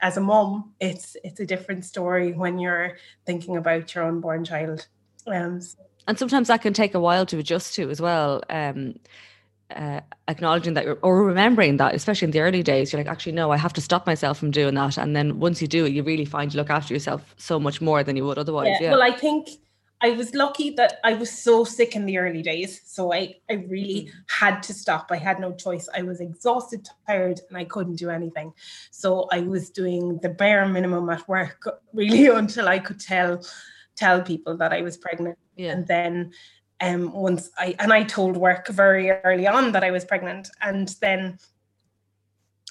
as 0.00 0.16
a 0.16 0.20
mom, 0.20 0.72
it's 0.80 1.16
it's 1.24 1.40
a 1.40 1.46
different 1.46 1.84
story 1.84 2.32
when 2.32 2.58
you're 2.58 2.96
thinking 3.26 3.56
about 3.56 3.94
your 3.94 4.04
unborn 4.04 4.44
child. 4.44 4.86
Um, 5.26 5.60
and 6.08 6.18
sometimes 6.18 6.48
that 6.48 6.62
can 6.62 6.72
take 6.72 6.94
a 6.94 7.00
while 7.00 7.24
to 7.26 7.38
adjust 7.38 7.74
to 7.74 7.88
as 7.90 8.00
well. 8.00 8.42
Um, 8.50 8.98
uh, 9.74 10.00
acknowledging 10.28 10.74
that 10.74 10.84
you're 10.84 10.98
or 11.02 11.24
remembering 11.24 11.78
that, 11.78 11.94
especially 11.94 12.26
in 12.26 12.32
the 12.32 12.40
early 12.40 12.62
days, 12.62 12.92
you're 12.92 13.00
like, 13.00 13.10
actually, 13.10 13.32
no, 13.32 13.50
I 13.50 13.56
have 13.56 13.72
to 13.74 13.80
stop 13.80 14.06
myself 14.06 14.38
from 14.38 14.50
doing 14.50 14.74
that. 14.74 14.98
And 14.98 15.16
then 15.16 15.40
once 15.40 15.62
you 15.62 15.68
do 15.68 15.86
it, 15.86 15.92
you 15.92 16.02
really 16.02 16.24
find 16.24 16.52
you 16.52 16.58
look 16.58 16.70
after 16.70 16.92
yourself 16.92 17.34
so 17.38 17.58
much 17.58 17.80
more 17.80 18.02
than 18.02 18.16
you 18.16 18.24
would 18.26 18.38
otherwise. 18.38 18.68
Yeah. 18.80 18.88
yeah. 18.88 18.90
Well, 18.90 19.02
I 19.02 19.12
think 19.12 19.48
I 20.02 20.10
was 20.10 20.34
lucky 20.34 20.70
that 20.70 20.98
I 21.04 21.14
was 21.14 21.30
so 21.30 21.62
sick 21.62 21.94
in 21.94 22.06
the 22.06 22.18
early 22.18 22.42
days. 22.42 22.80
So 22.84 23.12
I, 23.12 23.36
I 23.48 23.54
really 23.54 24.02
mm-hmm. 24.02 24.18
had 24.26 24.62
to 24.64 24.74
stop. 24.74 25.06
I 25.10 25.16
had 25.16 25.38
no 25.38 25.52
choice. 25.52 25.88
I 25.94 26.02
was 26.02 26.20
exhausted, 26.20 26.88
tired, 27.06 27.40
and 27.48 27.56
I 27.56 27.64
couldn't 27.64 27.96
do 27.96 28.10
anything. 28.10 28.52
So 28.90 29.28
I 29.30 29.40
was 29.40 29.70
doing 29.70 30.18
the 30.18 30.28
bare 30.28 30.66
minimum 30.66 31.08
at 31.08 31.26
work 31.28 31.64
really 31.92 32.26
until 32.34 32.68
I 32.68 32.80
could 32.80 33.00
tell 33.00 33.44
tell 33.94 34.22
people 34.22 34.56
that 34.56 34.72
I 34.72 34.82
was 34.82 34.96
pregnant. 34.96 35.38
Yeah. 35.54 35.72
And 35.72 35.86
then 35.86 36.32
um, 36.80 37.12
once 37.12 37.50
I 37.56 37.76
and 37.78 37.92
I 37.92 38.02
told 38.02 38.36
work 38.36 38.68
very 38.68 39.10
early 39.10 39.46
on 39.46 39.70
that 39.72 39.84
I 39.84 39.92
was 39.92 40.04
pregnant, 40.04 40.48
and 40.60 40.88
then 41.00 41.38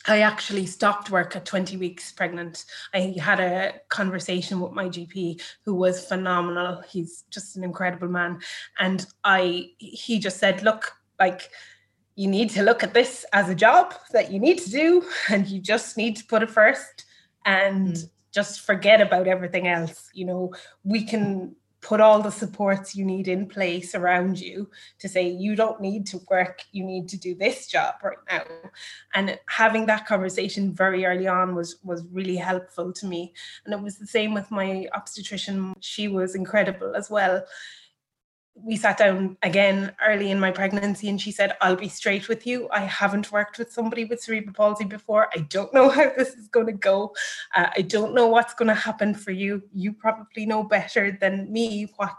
I 0.07 0.21
actually 0.21 0.65
stopped 0.65 1.11
work 1.11 1.35
at 1.35 1.45
20 1.45 1.77
weeks 1.77 2.11
pregnant. 2.11 2.65
I 2.93 3.15
had 3.19 3.39
a 3.39 3.73
conversation 3.89 4.59
with 4.59 4.71
my 4.71 4.85
GP 4.85 5.41
who 5.63 5.75
was 5.75 6.05
phenomenal. 6.05 6.81
He's 6.89 7.23
just 7.29 7.55
an 7.55 7.63
incredible 7.63 8.07
man. 8.07 8.39
And 8.79 9.05
I 9.23 9.69
he 9.77 10.19
just 10.19 10.37
said, 10.39 10.63
look, 10.63 10.93
like 11.19 11.49
you 12.15 12.27
need 12.27 12.49
to 12.51 12.63
look 12.63 12.83
at 12.83 12.93
this 12.93 13.25
as 13.33 13.49
a 13.49 13.55
job 13.55 13.93
that 14.11 14.31
you 14.31 14.39
need 14.39 14.59
to 14.59 14.69
do 14.69 15.03
and 15.29 15.47
you 15.47 15.59
just 15.59 15.97
need 15.97 16.15
to 16.17 16.25
put 16.25 16.43
it 16.43 16.49
first 16.49 17.05
and 17.45 17.93
mm. 17.93 18.09
just 18.31 18.61
forget 18.61 19.01
about 19.01 19.27
everything 19.27 19.67
else. 19.67 20.09
You 20.13 20.25
know, 20.25 20.53
we 20.83 21.03
can 21.03 21.55
put 21.81 21.99
all 21.99 22.21
the 22.21 22.31
supports 22.31 22.95
you 22.95 23.03
need 23.03 23.27
in 23.27 23.47
place 23.47 23.95
around 23.95 24.39
you 24.39 24.69
to 24.99 25.09
say 25.09 25.27
you 25.27 25.55
don't 25.55 25.81
need 25.81 26.05
to 26.05 26.21
work 26.29 26.63
you 26.71 26.83
need 26.83 27.09
to 27.09 27.17
do 27.17 27.33
this 27.33 27.67
job 27.67 27.95
right 28.03 28.17
now. 28.29 28.43
And 29.13 29.39
having 29.47 29.87
that 29.87 30.05
conversation 30.05 30.73
very 30.73 31.05
early 31.05 31.27
on 31.27 31.55
was 31.55 31.77
was 31.83 32.03
really 32.11 32.37
helpful 32.37 32.93
to 32.93 33.05
me. 33.05 33.33
And 33.65 33.73
it 33.73 33.81
was 33.81 33.97
the 33.97 34.07
same 34.07 34.33
with 34.33 34.51
my 34.51 34.87
obstetrician. 34.93 35.73
She 35.79 36.07
was 36.07 36.35
incredible 36.35 36.95
as 36.95 37.09
well 37.09 37.43
we 38.55 38.75
sat 38.75 38.97
down 38.97 39.37
again 39.43 39.93
early 40.05 40.29
in 40.29 40.39
my 40.39 40.51
pregnancy 40.51 41.09
and 41.09 41.19
she 41.19 41.31
said 41.31 41.55
i'll 41.61 41.75
be 41.75 41.89
straight 41.89 42.27
with 42.27 42.45
you. 42.45 42.67
I 42.71 42.81
haven't 42.81 43.31
worked 43.31 43.57
with 43.57 43.71
somebody 43.71 44.05
with 44.05 44.21
cerebral 44.21 44.53
palsy 44.53 44.85
before. 44.85 45.29
I 45.35 45.39
don't 45.41 45.73
know 45.73 45.89
how 45.97 46.11
this 46.17 46.33
is 46.33 46.47
going 46.47 46.67
to 46.67 46.73
go. 46.73 47.13
Uh, 47.55 47.67
i 47.75 47.81
don't 47.81 48.13
know 48.13 48.27
what's 48.27 48.53
going 48.53 48.67
to 48.67 48.73
happen 48.73 49.13
for 49.13 49.31
you. 49.31 49.63
You 49.73 49.93
probably 49.93 50.45
know 50.45 50.63
better 50.63 51.17
than 51.19 51.51
me 51.51 51.91
what 51.97 52.13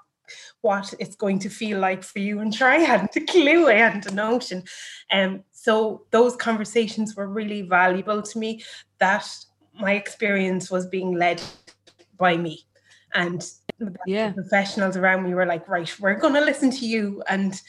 what 0.63 0.95
it's 0.99 1.17
going 1.17 1.39
to 1.41 1.51
feel 1.51 1.79
like 1.79 2.03
for 2.03 2.19
you. 2.19 2.41
And 2.41 2.55
sure 2.55 2.69
i 2.69 2.79
hadn't 2.79 3.17
a 3.17 3.21
clue. 3.21 3.69
I 3.69 3.75
hadn't 3.75 4.07
a 4.07 4.15
notion. 4.15 4.65
And 5.11 5.37
um, 5.37 5.45
so 5.51 6.07
those 6.11 6.37
conversations 6.37 7.15
were 7.15 7.29
really 7.29 7.63
valuable 7.63 8.23
to 8.23 8.39
me. 8.39 8.63
That 8.99 9.29
my 9.75 9.93
experience 9.93 10.71
was 10.71 10.87
being 10.87 11.13
led 11.13 11.43
by 12.17 12.37
me 12.37 12.67
and 13.15 13.45
yeah. 14.07 14.33
professionals 14.33 14.97
around 14.97 15.25
me 15.25 15.35
were 15.35 15.47
like, 15.47 15.69
right, 15.69 16.01
we're 16.01 16.15
going 16.15 16.35
to 16.35 16.41
listen 16.41 16.71
to 16.71 16.87
you 16.87 17.23
and 17.29 17.61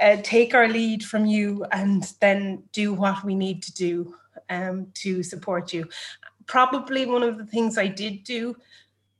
uh, 0.00 0.16
take 0.22 0.54
our 0.54 0.68
lead 0.68 1.04
from 1.04 1.26
you 1.26 1.64
and 1.72 2.12
then 2.20 2.62
do 2.72 2.94
what 2.94 3.24
we 3.24 3.34
need 3.34 3.62
to 3.64 3.74
do 3.74 4.14
um, 4.50 4.86
to 4.94 5.22
support 5.22 5.72
you. 5.72 5.88
Probably 6.46 7.04
one 7.06 7.22
of 7.22 7.38
the 7.38 7.46
things 7.46 7.76
I 7.76 7.88
did 7.88 8.24
do 8.24 8.56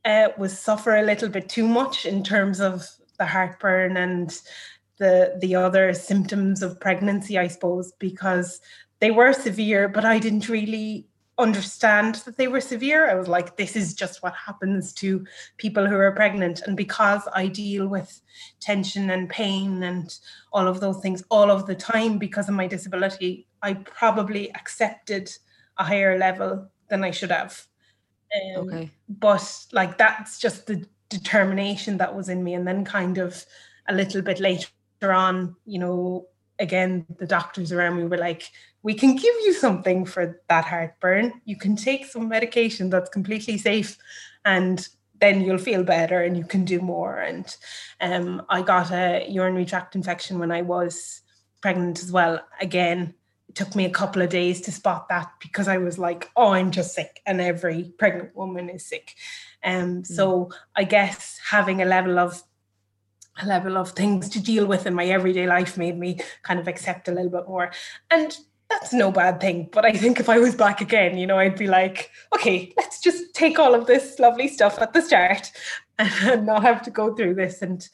uh, 0.05 0.29
was 0.39 0.59
suffer 0.59 0.97
a 0.97 1.03
little 1.03 1.29
bit 1.29 1.49
too 1.49 1.67
much 1.67 2.07
in 2.07 2.23
terms 2.23 2.61
of 2.61 2.89
the 3.19 3.27
heartburn 3.27 3.97
and 3.97 4.41
the 4.99 5.37
the 5.41 5.55
other 5.55 5.93
symptoms 5.93 6.63
of 6.63 6.81
pregnancy, 6.81 7.39
I 7.39 7.49
suppose, 7.49 7.93
because 7.99 8.61
they 9.01 9.11
were 9.11 9.33
severe, 9.33 9.89
but 9.89 10.05
I 10.05 10.19
didn't 10.19 10.49
really 10.49 11.08
understand 11.39 12.17
that 12.17 12.37
they 12.37 12.49
were 12.49 12.61
severe. 12.61 13.09
I 13.09 13.15
was 13.15 13.29
like, 13.29 13.57
this 13.57 13.77
is 13.77 13.95
just 13.95 14.23
what 14.23 14.35
happens 14.35 14.93
to 14.95 15.25
people 15.57 15.87
who 15.87 15.97
are 15.97 16.13
pregnant. 16.13 16.63
And 16.67 16.77
because 16.77 17.23
I 17.33 17.47
deal 17.47 17.87
with 17.87 18.21
tension 18.61 19.11
and 19.11 19.29
pain 19.29 19.83
and 19.85 20.17
all 20.53 20.67
of 20.67 20.81
those 20.81 21.01
things 21.01 21.23
all 21.31 21.51
of 21.51 21.67
the 21.67 21.77
time 21.77 22.19
because 22.19 22.49
of 22.49 22.55
my 22.55 22.67
disability, 22.67 23.47
I 23.63 23.75
probably 23.75 24.53
accepted 24.55 25.31
a 25.79 25.85
higher 25.85 26.19
level 26.19 26.69
than 26.89 27.05
I 27.05 27.13
should 27.13 27.31
have. 27.31 27.67
Um, 28.35 28.69
okay. 28.69 28.91
But 29.09 29.67
like 29.73 29.97
that's 29.97 30.39
just 30.39 30.67
the 30.67 30.85
determination 31.09 31.99
that 31.99 32.15
was 32.15 32.29
in 32.29 32.43
me. 32.43 32.55
And 32.55 32.67
then 32.67 32.85
kind 32.85 33.19
of 33.19 33.45
a 33.89 33.95
little 33.95 34.23
bit 34.23 34.41
later 34.41 34.69
on, 35.03 35.55
you 35.65 35.79
know, 35.79 36.27
again, 36.59 37.07
the 37.19 37.27
doctors 37.27 37.73
around 37.73 37.97
me 37.97 38.05
were 38.05 38.19
like, 38.19 38.51
we 38.89 38.95
can 38.95 39.15
give 39.15 39.35
you 39.45 39.53
something 39.53 40.07
for 40.07 40.41
that 40.49 40.65
heartburn. 40.65 41.43
You 41.45 41.57
can 41.57 41.77
take 41.77 42.07
some 42.07 42.27
medication 42.27 42.89
that's 42.89 43.11
completely 43.11 43.59
safe 43.59 43.99
and 44.47 44.89
then 45.21 45.43
you'll 45.43 45.59
feel 45.59 45.83
better 45.83 46.23
and 46.23 46.39
you 46.39 46.45
can 46.45 46.65
do 46.65 46.81
more. 46.81 47.19
And 47.19 47.55
um, 48.01 48.47
I 48.49 48.63
got 48.63 48.91
a 48.91 49.27
urinary 49.29 49.67
tract 49.67 49.95
infection 49.95 50.39
when 50.39 50.51
I 50.51 50.63
was 50.63 51.21
pregnant 51.61 52.03
as 52.03 52.11
well. 52.11 52.41
Again, 52.63 53.13
it 53.51 53.57
took 53.57 53.77
me 53.77 53.85
a 53.85 53.91
couple 53.91 54.23
of 54.23 54.31
days 54.31 54.63
to 54.63 54.73
spot 54.73 55.11
that 55.11 55.33
because 55.39 55.69
I 55.69 55.77
was 55.77 55.99
like, 55.99 56.31
oh, 56.35 56.53
I'm 56.55 56.71
just 56.71 56.95
sick. 56.95 57.21
And 57.27 57.43
every 57.43 57.93
pregnant 57.99 58.35
woman 58.35 58.71
is 58.71 58.87
sick. 58.87 59.17
Um, 59.63 60.01
mm. 60.01 60.07
so 60.07 60.49
I 60.75 60.85
guess 60.85 61.39
having 61.51 61.83
a 61.83 61.85
level 61.85 62.19
of 62.19 62.43
a 63.41 63.47
level 63.47 63.77
of 63.77 63.91
things 63.91 64.31
to 64.31 64.41
deal 64.41 64.67
with 64.67 64.87
in 64.87 64.95
my 64.95 65.05
everyday 65.05 65.47
life 65.47 65.77
made 65.77 65.99
me 65.99 66.19
kind 66.43 66.59
of 66.59 66.67
accept 66.67 67.07
a 67.07 67.13
little 67.13 67.31
bit 67.31 67.47
more. 67.47 67.71
And 68.11 68.37
that's 68.71 68.93
no 68.93 69.11
bad 69.11 69.41
thing. 69.41 69.69
But 69.73 69.85
I 69.85 69.93
think 69.93 70.21
if 70.21 70.29
I 70.29 70.39
was 70.39 70.55
back 70.55 70.81
again, 70.81 71.17
you 71.17 71.27
know, 71.27 71.39
I'd 71.39 71.59
be 71.59 71.67
like, 71.67 72.11
okay, 72.35 72.73
let's 72.77 73.01
just 73.01 73.35
take 73.35 73.59
all 73.59 73.75
of 73.75 73.87
this 73.87 74.19
lovely 74.19 74.49
stuff 74.49 74.79
at 74.81 74.93
the 74.93 75.03
start 75.03 75.51
and 75.99 76.47
not 76.47 76.63
have 76.63 76.83
to 76.83 76.91
go 76.91 77.15
through 77.15 77.35
this. 77.35 77.63
And 77.63 77.87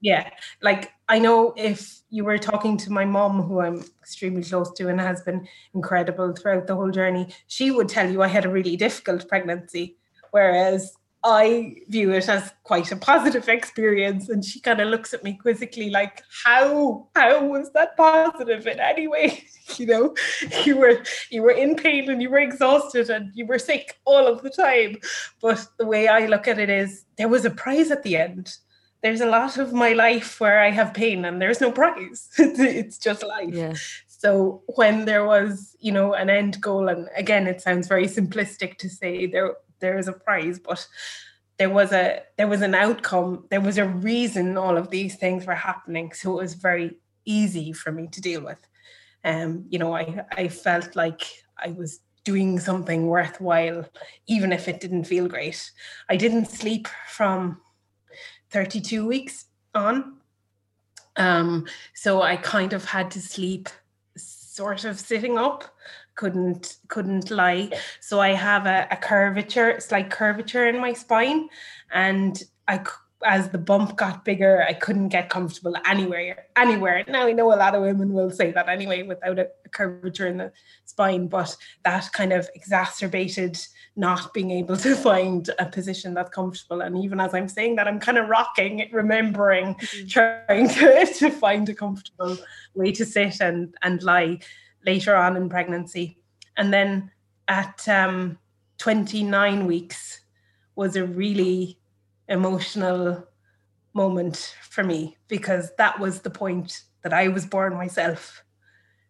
yeah, 0.00 0.30
like 0.62 0.92
I 1.08 1.18
know 1.18 1.52
if 1.56 2.00
you 2.10 2.24
were 2.24 2.38
talking 2.38 2.76
to 2.78 2.92
my 2.92 3.04
mom, 3.04 3.42
who 3.42 3.60
I'm 3.60 3.84
extremely 4.00 4.44
close 4.44 4.72
to 4.74 4.88
and 4.88 5.00
has 5.00 5.22
been 5.22 5.48
incredible 5.74 6.32
throughout 6.32 6.66
the 6.66 6.76
whole 6.76 6.90
journey, 6.90 7.28
she 7.48 7.70
would 7.70 7.88
tell 7.88 8.10
you 8.10 8.22
I 8.22 8.28
had 8.28 8.44
a 8.44 8.50
really 8.50 8.76
difficult 8.76 9.28
pregnancy. 9.28 9.96
Whereas 10.30 10.94
I 11.28 11.74
view 11.88 12.12
it 12.12 12.28
as 12.28 12.52
quite 12.62 12.92
a 12.92 12.96
positive 12.96 13.48
experience. 13.48 14.28
And 14.28 14.44
she 14.44 14.60
kind 14.60 14.80
of 14.80 14.86
looks 14.86 15.12
at 15.12 15.24
me 15.24 15.34
quizzically, 15.34 15.90
like, 15.90 16.22
how, 16.44 17.08
how 17.16 17.44
was 17.44 17.72
that 17.72 17.96
positive 17.96 18.64
in 18.68 18.78
any 18.78 19.08
way? 19.08 19.44
you 19.76 19.86
know, 19.86 20.14
you 20.64 20.76
were 20.76 21.02
you 21.30 21.42
were 21.42 21.50
in 21.50 21.74
pain 21.74 22.08
and 22.08 22.22
you 22.22 22.30
were 22.30 22.38
exhausted 22.38 23.10
and 23.10 23.32
you 23.34 23.44
were 23.44 23.58
sick 23.58 23.98
all 24.04 24.28
of 24.28 24.42
the 24.42 24.50
time. 24.50 24.98
But 25.42 25.66
the 25.80 25.86
way 25.86 26.06
I 26.06 26.26
look 26.26 26.46
at 26.46 26.60
it 26.60 26.70
is 26.70 27.04
there 27.18 27.28
was 27.28 27.44
a 27.44 27.50
prize 27.50 27.90
at 27.90 28.04
the 28.04 28.16
end. 28.16 28.56
There's 29.02 29.20
a 29.20 29.26
lot 29.26 29.58
of 29.58 29.72
my 29.72 29.94
life 29.94 30.38
where 30.38 30.60
I 30.60 30.70
have 30.70 30.94
pain 30.94 31.24
and 31.24 31.42
there's 31.42 31.60
no 31.60 31.72
prize. 31.72 32.28
it's 32.38 32.98
just 32.98 33.24
life. 33.24 33.52
Yeah. 33.52 33.74
So 34.06 34.62
when 34.76 35.06
there 35.06 35.24
was, 35.24 35.76
you 35.80 35.90
know, 35.90 36.14
an 36.14 36.30
end 36.30 36.60
goal, 36.60 36.88
and 36.88 37.08
again, 37.16 37.48
it 37.48 37.60
sounds 37.60 37.88
very 37.88 38.06
simplistic 38.06 38.78
to 38.78 38.88
say 38.88 39.26
there 39.26 39.56
there 39.80 39.98
is 39.98 40.08
a 40.08 40.12
prize, 40.12 40.58
but 40.58 40.86
there 41.58 41.70
was 41.70 41.92
a 41.92 42.22
there 42.36 42.48
was 42.48 42.62
an 42.62 42.74
outcome. 42.74 43.46
There 43.50 43.60
was 43.60 43.78
a 43.78 43.86
reason 43.86 44.58
all 44.58 44.76
of 44.76 44.90
these 44.90 45.16
things 45.16 45.46
were 45.46 45.54
happening. 45.54 46.12
So 46.12 46.38
it 46.38 46.42
was 46.42 46.54
very 46.54 46.96
easy 47.24 47.72
for 47.72 47.92
me 47.92 48.08
to 48.08 48.20
deal 48.20 48.42
with. 48.42 48.66
Um, 49.24 49.66
you 49.68 49.78
know, 49.78 49.94
I 49.94 50.24
I 50.32 50.48
felt 50.48 50.96
like 50.96 51.22
I 51.56 51.68
was 51.68 52.00
doing 52.24 52.58
something 52.58 53.06
worthwhile, 53.06 53.86
even 54.26 54.52
if 54.52 54.68
it 54.68 54.80
didn't 54.80 55.04
feel 55.04 55.28
great. 55.28 55.70
I 56.08 56.16
didn't 56.16 56.46
sleep 56.46 56.88
from 57.08 57.60
32 58.50 59.06
weeks 59.06 59.46
on. 59.74 60.16
Um, 61.16 61.66
so 61.94 62.22
I 62.22 62.36
kind 62.36 62.72
of 62.72 62.84
had 62.84 63.10
to 63.12 63.20
sleep 63.20 63.68
sort 64.16 64.84
of 64.84 64.98
sitting 64.98 65.38
up 65.38 65.64
couldn't 66.16 66.78
couldn't 66.88 67.30
lie. 67.30 67.70
So 68.00 68.20
I 68.20 68.30
have 68.30 68.66
a, 68.66 68.88
a 68.90 68.96
curvature, 68.96 69.80
slight 69.80 70.10
curvature 70.10 70.66
in 70.66 70.80
my 70.80 70.92
spine, 70.92 71.48
and 71.92 72.42
I 72.66 72.80
as 73.24 73.48
the 73.48 73.58
bump 73.58 73.96
got 73.96 74.24
bigger, 74.24 74.62
I 74.68 74.74
couldn't 74.74 75.08
get 75.08 75.30
comfortable 75.30 75.74
anywhere. 75.86 76.46
Anywhere. 76.56 77.04
Now 77.08 77.26
I 77.26 77.32
know 77.32 77.52
a 77.52 77.56
lot 77.56 77.74
of 77.74 77.82
women 77.82 78.12
will 78.12 78.30
say 78.30 78.52
that 78.52 78.68
anyway, 78.68 79.02
without 79.02 79.38
a, 79.38 79.48
a 79.64 79.68
curvature 79.70 80.26
in 80.26 80.36
the 80.36 80.52
spine, 80.84 81.26
but 81.26 81.56
that 81.84 82.12
kind 82.12 82.32
of 82.32 82.48
exacerbated 82.54 83.58
not 83.96 84.34
being 84.34 84.50
able 84.50 84.76
to 84.76 84.94
find 85.08 85.48
a 85.58 85.66
position 85.66 86.14
that's 86.14 86.30
comfortable. 86.30 86.82
And 86.82 87.02
even 87.02 87.18
as 87.18 87.34
I'm 87.34 87.48
saying 87.48 87.76
that, 87.76 87.88
I'm 87.88 88.00
kind 88.00 88.18
of 88.18 88.28
rocking, 88.28 88.88
remembering, 88.92 89.74
mm-hmm. 89.74 90.06
trying 90.08 90.68
to, 90.74 91.06
to 91.14 91.30
find 91.30 91.68
a 91.68 91.74
comfortable 91.74 92.36
way 92.74 92.92
to 92.92 93.04
sit 93.04 93.40
and 93.40 93.74
and 93.82 94.02
lie 94.02 94.40
later 94.86 95.14
on 95.16 95.36
in 95.36 95.48
pregnancy. 95.48 96.18
And 96.56 96.72
then 96.72 97.10
at 97.48 97.86
um, 97.88 98.38
29 98.78 99.66
weeks 99.66 100.20
was 100.74 100.96
a 100.96 101.04
really 101.04 101.78
emotional 102.28 103.26
moment 103.92 104.54
for 104.62 104.84
me 104.84 105.16
because 105.28 105.72
that 105.78 105.98
was 105.98 106.20
the 106.20 106.30
point 106.30 106.82
that 107.02 107.12
I 107.12 107.28
was 107.28 107.46
born 107.46 107.74
myself. 107.74 108.42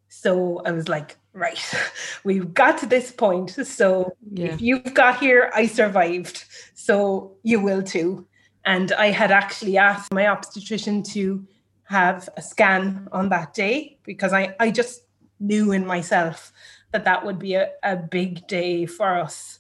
So 0.09 0.63
I 0.65 0.73
was 0.73 0.89
like, 0.89 1.17
right, 1.33 1.59
we've 2.25 2.55
got 2.55 2.79
to 2.79 2.87
this 2.87 3.11
point. 3.11 3.51
So 3.51 4.13
yeah. 4.33 4.47
if 4.47 4.61
you've 4.61 4.95
got 4.95 5.21
here, 5.21 5.51
I 5.55 5.67
survived. 5.67 6.45
So 6.75 7.37
you 7.43 7.61
will 7.61 7.83
too. 7.83 8.27
And 8.65 8.93
I 8.93 9.07
had 9.11 9.31
actually 9.31 9.77
asked 9.77 10.13
my 10.13 10.27
obstetrician 10.27 11.03
to 11.15 11.47
have 11.85 12.29
a 12.37 12.43
scan 12.43 13.09
on 13.13 13.29
that 13.29 13.55
day 13.55 13.99
because 14.05 14.33
I, 14.33 14.55
I 14.59 14.71
just 14.71 15.06
knew 15.39 15.73
in 15.73 15.87
myself 15.87 16.53
that 16.93 17.05
that 17.05 17.25
would 17.25 17.39
be 17.39 17.55
a, 17.55 17.71
a 17.83 17.97
big 17.97 18.47
day 18.47 18.87
for 18.87 19.19
us. 19.19 19.59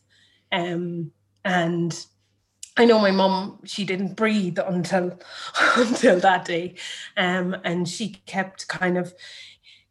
Um, 0.52 1.12
and 1.44 2.06
I 2.76 2.84
know 2.84 2.98
my 2.98 3.10
mum, 3.10 3.60
she 3.64 3.84
didn't 3.84 4.16
breathe 4.16 4.58
until 4.58 5.18
until 5.76 6.20
that 6.20 6.44
day. 6.44 6.74
Um, 7.16 7.56
and 7.64 7.88
she 7.88 8.10
kept 8.26 8.68
kind 8.68 8.98
of, 8.98 9.14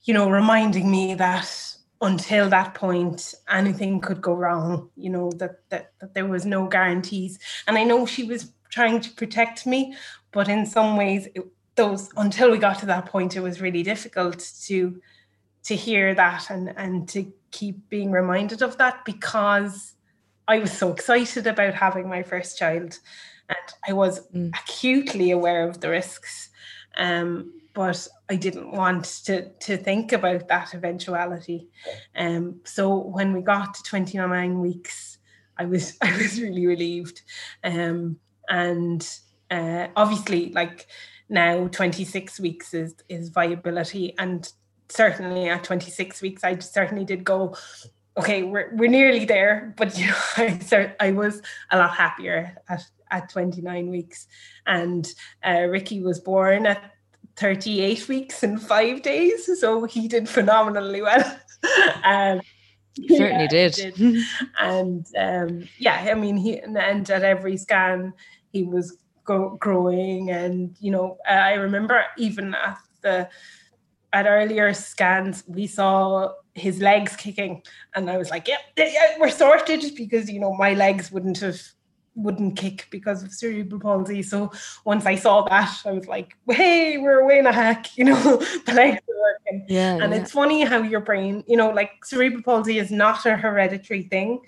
you 0.04 0.14
know, 0.14 0.30
reminding 0.30 0.90
me 0.90 1.16
that 1.16 1.76
until 2.02 2.50
that 2.50 2.76
point 2.76 3.34
anything 3.50 4.02
could 4.02 4.22
go 4.22 4.34
wrong, 4.34 4.90
you 4.96 5.10
know, 5.10 5.32
that 5.38 5.60
that, 5.70 5.94
that 6.00 6.14
there 6.14 6.28
was 6.28 6.46
no 6.46 6.68
guarantees. 6.68 7.40
And 7.68 7.78
I 7.78 7.84
know 7.84 8.06
she 8.06 8.24
was 8.24 8.52
trying 8.70 9.02
to 9.02 9.12
protect 9.12 9.66
me, 9.66 9.96
but 10.32 10.50
in 10.50 10.66
some 10.66 10.98
ways 10.98 11.28
it, 11.34 11.44
those 11.76 12.10
until 12.18 12.52
we 12.52 12.58
got 12.58 12.80
to 12.80 12.86
that 12.86 13.06
point, 13.06 13.36
it 13.36 13.42
was 13.42 13.62
really 13.62 13.84
difficult 13.84 14.52
to 14.66 15.02
to 15.66 15.76
hear 15.76 16.14
that 16.16 16.50
and 16.50 16.74
and 16.78 17.08
to 17.10 17.32
keep 17.52 17.90
being 17.90 18.12
reminded 18.12 18.62
of 18.62 18.78
that 18.78 19.04
because 19.06 19.94
I 20.48 20.60
was 20.60 20.72
so 20.72 20.92
excited 20.92 21.48
about 21.48 21.74
having 21.74 22.08
my 22.08 22.24
first 22.24 22.58
child 22.58 23.00
and 23.50 23.58
I 23.88 23.94
was 23.94 24.28
mm. 24.30 24.52
acutely 24.54 25.32
aware 25.32 25.68
of 25.68 25.82
the 25.82 25.90
risks. 25.90 26.50
Um, 26.98 27.54
but 27.74 28.08
I 28.30 28.36
didn't 28.36 28.72
want 28.72 29.06
to 29.26 29.50
to 29.50 29.76
think 29.76 30.14
about 30.14 30.48
that 30.48 30.74
eventuality. 30.74 31.68
Um, 32.16 32.62
so 32.64 32.96
when 32.98 33.34
we 33.34 33.42
got 33.42 33.74
to 33.74 33.84
29 33.84 34.62
weeks 34.62 35.18
I 35.58 35.66
was 35.66 35.98
I 36.02 36.16
was 36.18 36.42
really 36.42 36.68
relieved. 36.68 37.22
Um, 37.64 38.20
and 38.50 39.08
uh, 39.50 39.88
obviously 39.96 40.52
like 40.52 40.88
now 41.28 41.68
26 41.68 42.40
weeks 42.40 42.74
is 42.74 42.96
is 43.10 43.30
viability 43.30 44.14
and 44.20 44.52
certainly 44.90 45.50
at 45.50 45.64
26 45.64 46.22
weeks, 46.22 46.44
I 46.44 46.58
certainly 46.60 47.06
did 47.06 47.24
go, 47.24 47.56
okay, 48.18 48.44
we're, 48.44 48.72
we're 48.76 48.90
nearly 48.90 49.26
there. 49.26 49.74
But 49.78 49.98
you 49.98 50.08
know, 50.08 50.16
I, 50.38 50.48
cert- 50.62 50.96
I 51.00 51.12
was 51.12 51.42
a 51.72 51.78
lot 51.78 51.96
happier 51.96 52.56
at, 52.70 52.84
at 53.12 53.30
29 53.30 53.90
weeks. 53.90 54.28
And 54.66 55.08
uh, 55.46 55.64
Ricky 55.70 56.02
was 56.02 56.20
born 56.20 56.66
at 56.66 56.92
38 57.38 58.08
weeks 58.08 58.44
and 58.44 58.62
five 58.62 59.02
days. 59.02 59.60
So 59.60 59.86
he 59.86 60.08
did 60.08 60.30
phenomenally 60.30 61.02
well. 61.02 61.40
um, 62.04 62.42
certainly 63.08 63.44
yeah, 63.44 63.48
did. 63.48 63.74
did. 63.74 64.24
and 64.60 65.06
um, 65.18 65.68
yeah, 65.78 66.08
I 66.10 66.14
mean, 66.14 66.38
he 66.38 66.60
and 66.60 66.78
at 66.78 67.24
every 67.24 67.58
scan, 67.58 68.14
he 68.52 68.64
was 68.64 68.98
go- 69.26 69.58
growing. 69.60 70.32
And, 70.32 70.76
you 70.80 70.92
know, 70.92 71.18
I 71.28 71.54
remember 71.54 72.04
even 72.18 72.56
at 72.56 72.78
the 73.02 73.30
at 74.14 74.26
earlier 74.26 74.74
scans, 74.74 75.44
we 75.48 75.68
saw 75.68 76.32
his 76.54 76.80
legs 76.80 77.16
kicking, 77.16 77.62
and 77.96 78.10
I 78.10 78.18
was 78.18 78.30
like, 78.30 78.48
"Yep, 78.48 78.60
yeah, 78.78 78.90
yeah, 78.94 79.18
we're 79.20 79.30
sorted," 79.30 79.84
because 79.96 80.30
you 80.30 80.40
know 80.40 80.54
my 80.54 80.74
legs 80.74 81.12
wouldn't 81.12 81.40
have 81.40 81.62
wouldn't 82.16 82.56
kick 82.58 82.88
because 82.92 83.24
of 83.24 83.34
cerebral 83.34 83.80
palsy. 83.80 84.24
So 84.24 84.52
once 84.86 85.06
I 85.06 85.16
saw 85.16 85.42
that, 85.50 85.78
I 85.86 85.92
was 85.92 86.08
like, 86.08 86.38
"Hey, 86.50 86.98
we're 86.98 87.20
away 87.20 87.40
in 87.40 87.48
a 87.48 87.54
hack," 87.54 87.88
you 87.98 88.06
know, 88.06 88.38
the 88.66 88.74
legs 88.74 89.02
are 89.10 89.22
working. 89.22 89.66
Yeah, 89.68 89.98
and 90.02 90.14
yeah. 90.14 90.20
it's 90.20 90.32
funny 90.32 90.64
how 90.64 90.82
your 90.82 91.02
brain, 91.02 91.44
you 91.48 91.58
know, 91.58 91.70
like 91.70 92.06
cerebral 92.06 92.44
palsy 92.44 92.80
is 92.80 92.92
not 92.92 93.26
a 93.26 93.36
hereditary 93.36 94.04
thing. 94.04 94.40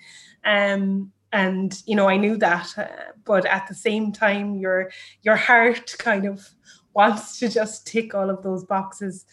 Um, 0.44 1.12
and 1.32 1.82
you 1.86 1.94
know 1.94 2.08
i 2.08 2.16
knew 2.16 2.36
that 2.36 2.66
uh, 2.78 2.86
but 3.24 3.44
at 3.44 3.66
the 3.68 3.74
same 3.74 4.12
time 4.12 4.56
your 4.56 4.90
your 5.22 5.36
heart 5.36 5.94
kind 5.98 6.26
of 6.26 6.48
wants 6.94 7.38
to 7.38 7.48
just 7.48 7.86
tick 7.86 8.14
all 8.14 8.30
of 8.30 8.42
those 8.42 8.64
boxes 8.64 9.24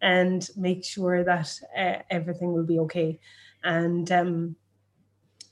and 0.00 0.48
make 0.56 0.84
sure 0.84 1.24
that 1.24 1.52
uh, 1.76 2.02
everything 2.10 2.52
will 2.52 2.64
be 2.64 2.78
okay. 2.80 3.20
And 3.62 4.10
um, 4.10 4.56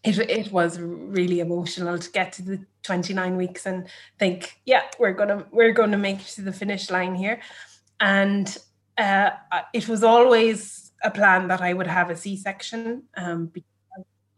it, 0.02 0.18
it 0.18 0.52
was 0.52 0.78
really 0.80 1.40
emotional 1.40 1.98
to 1.98 2.10
get 2.10 2.32
to 2.34 2.42
the 2.42 2.66
29 2.82 3.36
weeks 3.36 3.66
and 3.66 3.88
think, 4.18 4.60
yeah, 4.64 4.82
we're 4.98 5.12
gonna 5.12 5.46
we're 5.52 5.72
gonna 5.72 5.98
make 5.98 6.20
it 6.20 6.26
to 6.34 6.42
the 6.42 6.52
finish 6.52 6.90
line 6.90 7.14
here. 7.14 7.40
And 8.00 8.56
uh, 8.98 9.30
it 9.72 9.88
was 9.88 10.02
always 10.02 10.92
a 11.02 11.10
plan 11.10 11.48
that 11.48 11.60
I 11.60 11.72
would 11.72 11.86
have 11.86 12.10
a 12.10 12.16
C-section. 12.16 13.04
Um, 13.16 13.46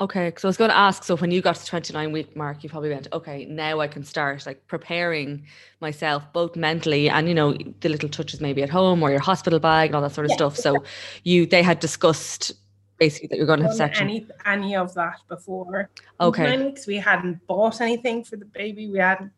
Okay, 0.02 0.32
so 0.36 0.48
I 0.48 0.50
was 0.50 0.56
going 0.56 0.70
to 0.70 0.76
ask. 0.76 1.04
So 1.04 1.16
when 1.16 1.30
you 1.30 1.40
got 1.40 1.54
to 1.54 1.64
twenty 1.64 1.92
nine 1.92 2.10
week 2.10 2.34
mark, 2.34 2.64
you 2.64 2.68
probably 2.68 2.90
went, 2.90 3.06
okay, 3.12 3.44
now 3.44 3.78
I 3.78 3.86
can 3.86 4.02
start 4.02 4.44
like 4.46 4.66
preparing 4.66 5.46
myself 5.80 6.24
both 6.32 6.56
mentally 6.56 7.08
and 7.08 7.28
you 7.28 7.34
know 7.34 7.52
the 7.82 7.88
little 7.88 8.08
touches 8.08 8.40
maybe 8.40 8.64
at 8.64 8.68
home 8.68 9.00
or 9.00 9.10
your 9.12 9.20
hospital 9.20 9.60
bag 9.60 9.90
and 9.90 9.94
all 9.94 10.02
that 10.02 10.12
sort 10.12 10.24
of 10.24 10.30
yeah, 10.30 10.36
stuff. 10.36 10.56
So 10.56 10.82
you 11.22 11.46
they 11.46 11.62
had 11.62 11.78
discussed 11.78 12.50
basically 12.98 13.28
that 13.28 13.36
you're 13.36 13.46
going 13.46 13.60
to 13.60 13.66
have 13.66 13.76
section. 13.76 14.08
Any 14.08 14.26
any 14.44 14.74
of 14.74 14.92
that 14.94 15.20
before? 15.28 15.88
Okay. 16.20 16.42
Nine 16.42 16.64
weeks 16.64 16.84
we 16.84 16.96
hadn't 16.96 17.46
bought 17.46 17.80
anything 17.80 18.24
for 18.24 18.34
the 18.36 18.46
baby. 18.46 18.88
We 18.88 18.98
hadn't 18.98 19.30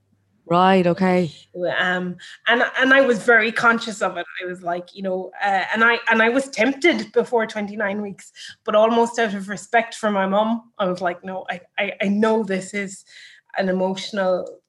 Right. 0.46 0.86
Okay. 0.86 1.32
Um, 1.78 2.16
and 2.46 2.64
and 2.78 2.92
I 2.92 3.00
was 3.00 3.24
very 3.24 3.50
conscious 3.50 4.02
of 4.02 4.18
it. 4.18 4.26
I 4.42 4.46
was 4.46 4.62
like, 4.62 4.94
you 4.94 5.02
know, 5.02 5.30
uh, 5.42 5.64
and 5.72 5.82
I 5.82 5.98
and 6.10 6.20
I 6.20 6.28
was 6.28 6.50
tempted 6.50 7.12
before 7.12 7.46
29 7.46 8.02
weeks, 8.02 8.30
but 8.64 8.74
almost 8.74 9.18
out 9.18 9.34
of 9.34 9.48
respect 9.48 9.94
for 9.94 10.10
my 10.10 10.26
mom, 10.26 10.70
I 10.78 10.86
was 10.86 11.00
like, 11.00 11.24
no, 11.24 11.46
I, 11.48 11.60
I 11.78 11.92
I 12.02 12.08
know 12.08 12.44
this 12.44 12.74
is 12.74 13.06
an 13.56 13.70
emotional 13.70 14.60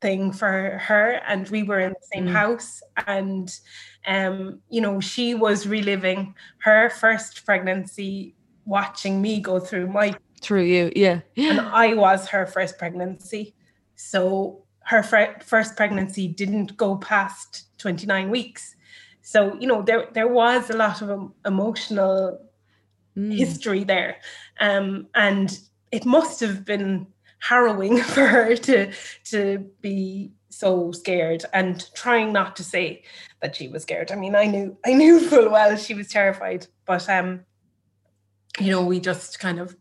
thing 0.00 0.30
for 0.32 0.78
her, 0.82 1.20
and 1.26 1.48
we 1.48 1.64
were 1.64 1.80
in 1.80 1.94
the 1.94 2.06
same 2.12 2.26
mm. 2.26 2.32
house, 2.32 2.80
and 3.08 3.58
um, 4.06 4.60
you 4.68 4.80
know, 4.80 5.00
she 5.00 5.34
was 5.34 5.66
reliving 5.66 6.34
her 6.58 6.90
first 6.90 7.44
pregnancy, 7.44 8.36
watching 8.66 9.20
me 9.20 9.40
go 9.40 9.58
through 9.58 9.88
my 9.88 10.14
through 10.40 10.62
you, 10.62 10.92
yeah, 10.94 11.22
and 11.36 11.60
I 11.60 11.94
was 11.94 12.28
her 12.28 12.46
first 12.46 12.78
pregnancy, 12.78 13.56
so 13.96 14.63
her 14.84 15.02
fr- 15.02 15.40
first 15.42 15.76
pregnancy 15.76 16.28
didn't 16.28 16.76
go 16.76 16.96
past 16.96 17.66
29 17.78 18.30
weeks. 18.30 18.76
So, 19.22 19.56
you 19.58 19.66
know, 19.66 19.82
there, 19.82 20.08
there 20.12 20.28
was 20.28 20.70
a 20.70 20.76
lot 20.76 21.00
of 21.00 21.32
emotional 21.46 22.40
mm. 23.16 23.36
history 23.36 23.84
there. 23.84 24.16
Um, 24.60 25.06
and 25.14 25.58
it 25.90 26.04
must 26.04 26.40
have 26.40 26.64
been 26.64 27.06
harrowing 27.38 27.98
for 28.02 28.26
her 28.26 28.56
to, 28.56 28.92
to 29.24 29.70
be 29.80 30.32
so 30.50 30.92
scared 30.92 31.44
and 31.52 31.90
trying 31.94 32.32
not 32.32 32.56
to 32.56 32.64
say 32.64 33.02
that 33.40 33.56
she 33.56 33.68
was 33.68 33.82
scared. 33.82 34.12
I 34.12 34.16
mean, 34.16 34.34
I 34.34 34.44
knew, 34.44 34.76
I 34.84 34.92
knew 34.94 35.20
full 35.20 35.50
well 35.50 35.76
she 35.76 35.94
was 35.94 36.08
terrified, 36.08 36.66
but, 36.84 37.08
um, 37.08 37.40
you 38.60 38.70
know, 38.70 38.84
we 38.84 39.00
just 39.00 39.40
kind 39.40 39.58
of 39.58 39.74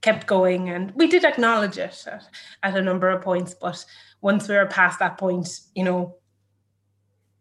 kept 0.00 0.26
going 0.26 0.68
and 0.68 0.92
we 0.94 1.06
did 1.06 1.24
acknowledge 1.24 1.78
it 1.78 2.04
at, 2.06 2.28
at 2.62 2.76
a 2.76 2.82
number 2.82 3.08
of 3.08 3.22
points, 3.22 3.54
but 3.54 3.84
once 4.24 4.48
we 4.48 4.56
were 4.56 4.64
past 4.64 4.98
that 5.00 5.18
point, 5.18 5.60
you 5.74 5.84
know, 5.84 6.16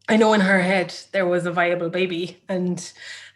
I 0.09 0.17
know 0.17 0.33
in 0.33 0.41
her 0.41 0.59
head 0.59 0.93
there 1.13 1.25
was 1.25 1.45
a 1.45 1.51
viable 1.51 1.89
baby, 1.89 2.43
and 2.49 2.77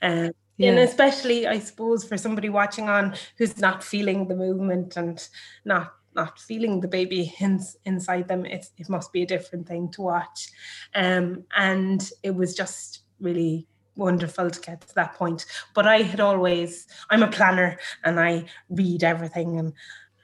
uh, 0.01 0.29
yeah. 0.57 0.69
and 0.69 0.79
especially 0.79 1.47
I 1.47 1.59
suppose 1.59 2.03
for 2.03 2.17
somebody 2.17 2.49
watching 2.49 2.89
on 2.89 3.15
who's 3.37 3.57
not 3.57 3.85
feeling 3.85 4.27
the 4.27 4.35
movement 4.35 4.97
and 4.97 5.25
not 5.63 5.93
not 6.13 6.37
feeling 6.39 6.81
the 6.81 6.89
baby 6.89 7.33
in, 7.39 7.61
inside 7.85 8.27
them, 8.27 8.45
it 8.45 8.67
it 8.77 8.89
must 8.89 9.13
be 9.13 9.23
a 9.23 9.25
different 9.25 9.65
thing 9.65 9.89
to 9.91 10.01
watch, 10.01 10.49
um, 10.93 11.45
and 11.55 12.11
it 12.23 12.35
was 12.35 12.53
just 12.53 13.03
really 13.21 13.65
wonderful 13.95 14.51
to 14.51 14.59
get 14.59 14.81
to 14.81 14.95
that 14.95 15.13
point. 15.13 15.45
But 15.73 15.87
I 15.87 16.01
had 16.01 16.19
always 16.19 16.85
I'm 17.09 17.23
a 17.23 17.31
planner 17.31 17.79
and 18.03 18.19
I 18.19 18.43
read 18.69 19.05
everything 19.05 19.57
and 19.57 19.71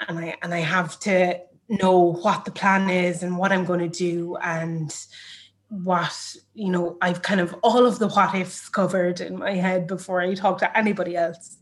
and 0.10 0.20
I 0.20 0.36
and 0.42 0.54
I 0.54 0.60
have 0.60 1.00
to 1.02 1.40
know 1.78 2.14
what 2.14 2.46
the 2.46 2.52
plan 2.52 2.90
is 2.90 3.24
and 3.24 3.38
what 3.38 3.52
I'm 3.52 3.66
going 3.66 3.80
to 3.80 3.90
do 3.90 4.38
and 4.38 4.94
what 5.70 6.36
you 6.54 6.70
know 6.70 6.98
I've 7.02 7.24
kind 7.24 7.42
of 7.42 7.56
all 7.64 7.86
of 7.86 7.98
the 7.98 8.08
what 8.08 8.36
ifs 8.36 8.70
covered 8.70 9.22
in 9.22 9.40
my 9.40 9.54
head 9.54 9.88
before 9.88 10.22
I 10.22 10.34
talk 10.36 10.60
to 10.60 10.78
anybody 10.78 11.16
else. 11.16 11.58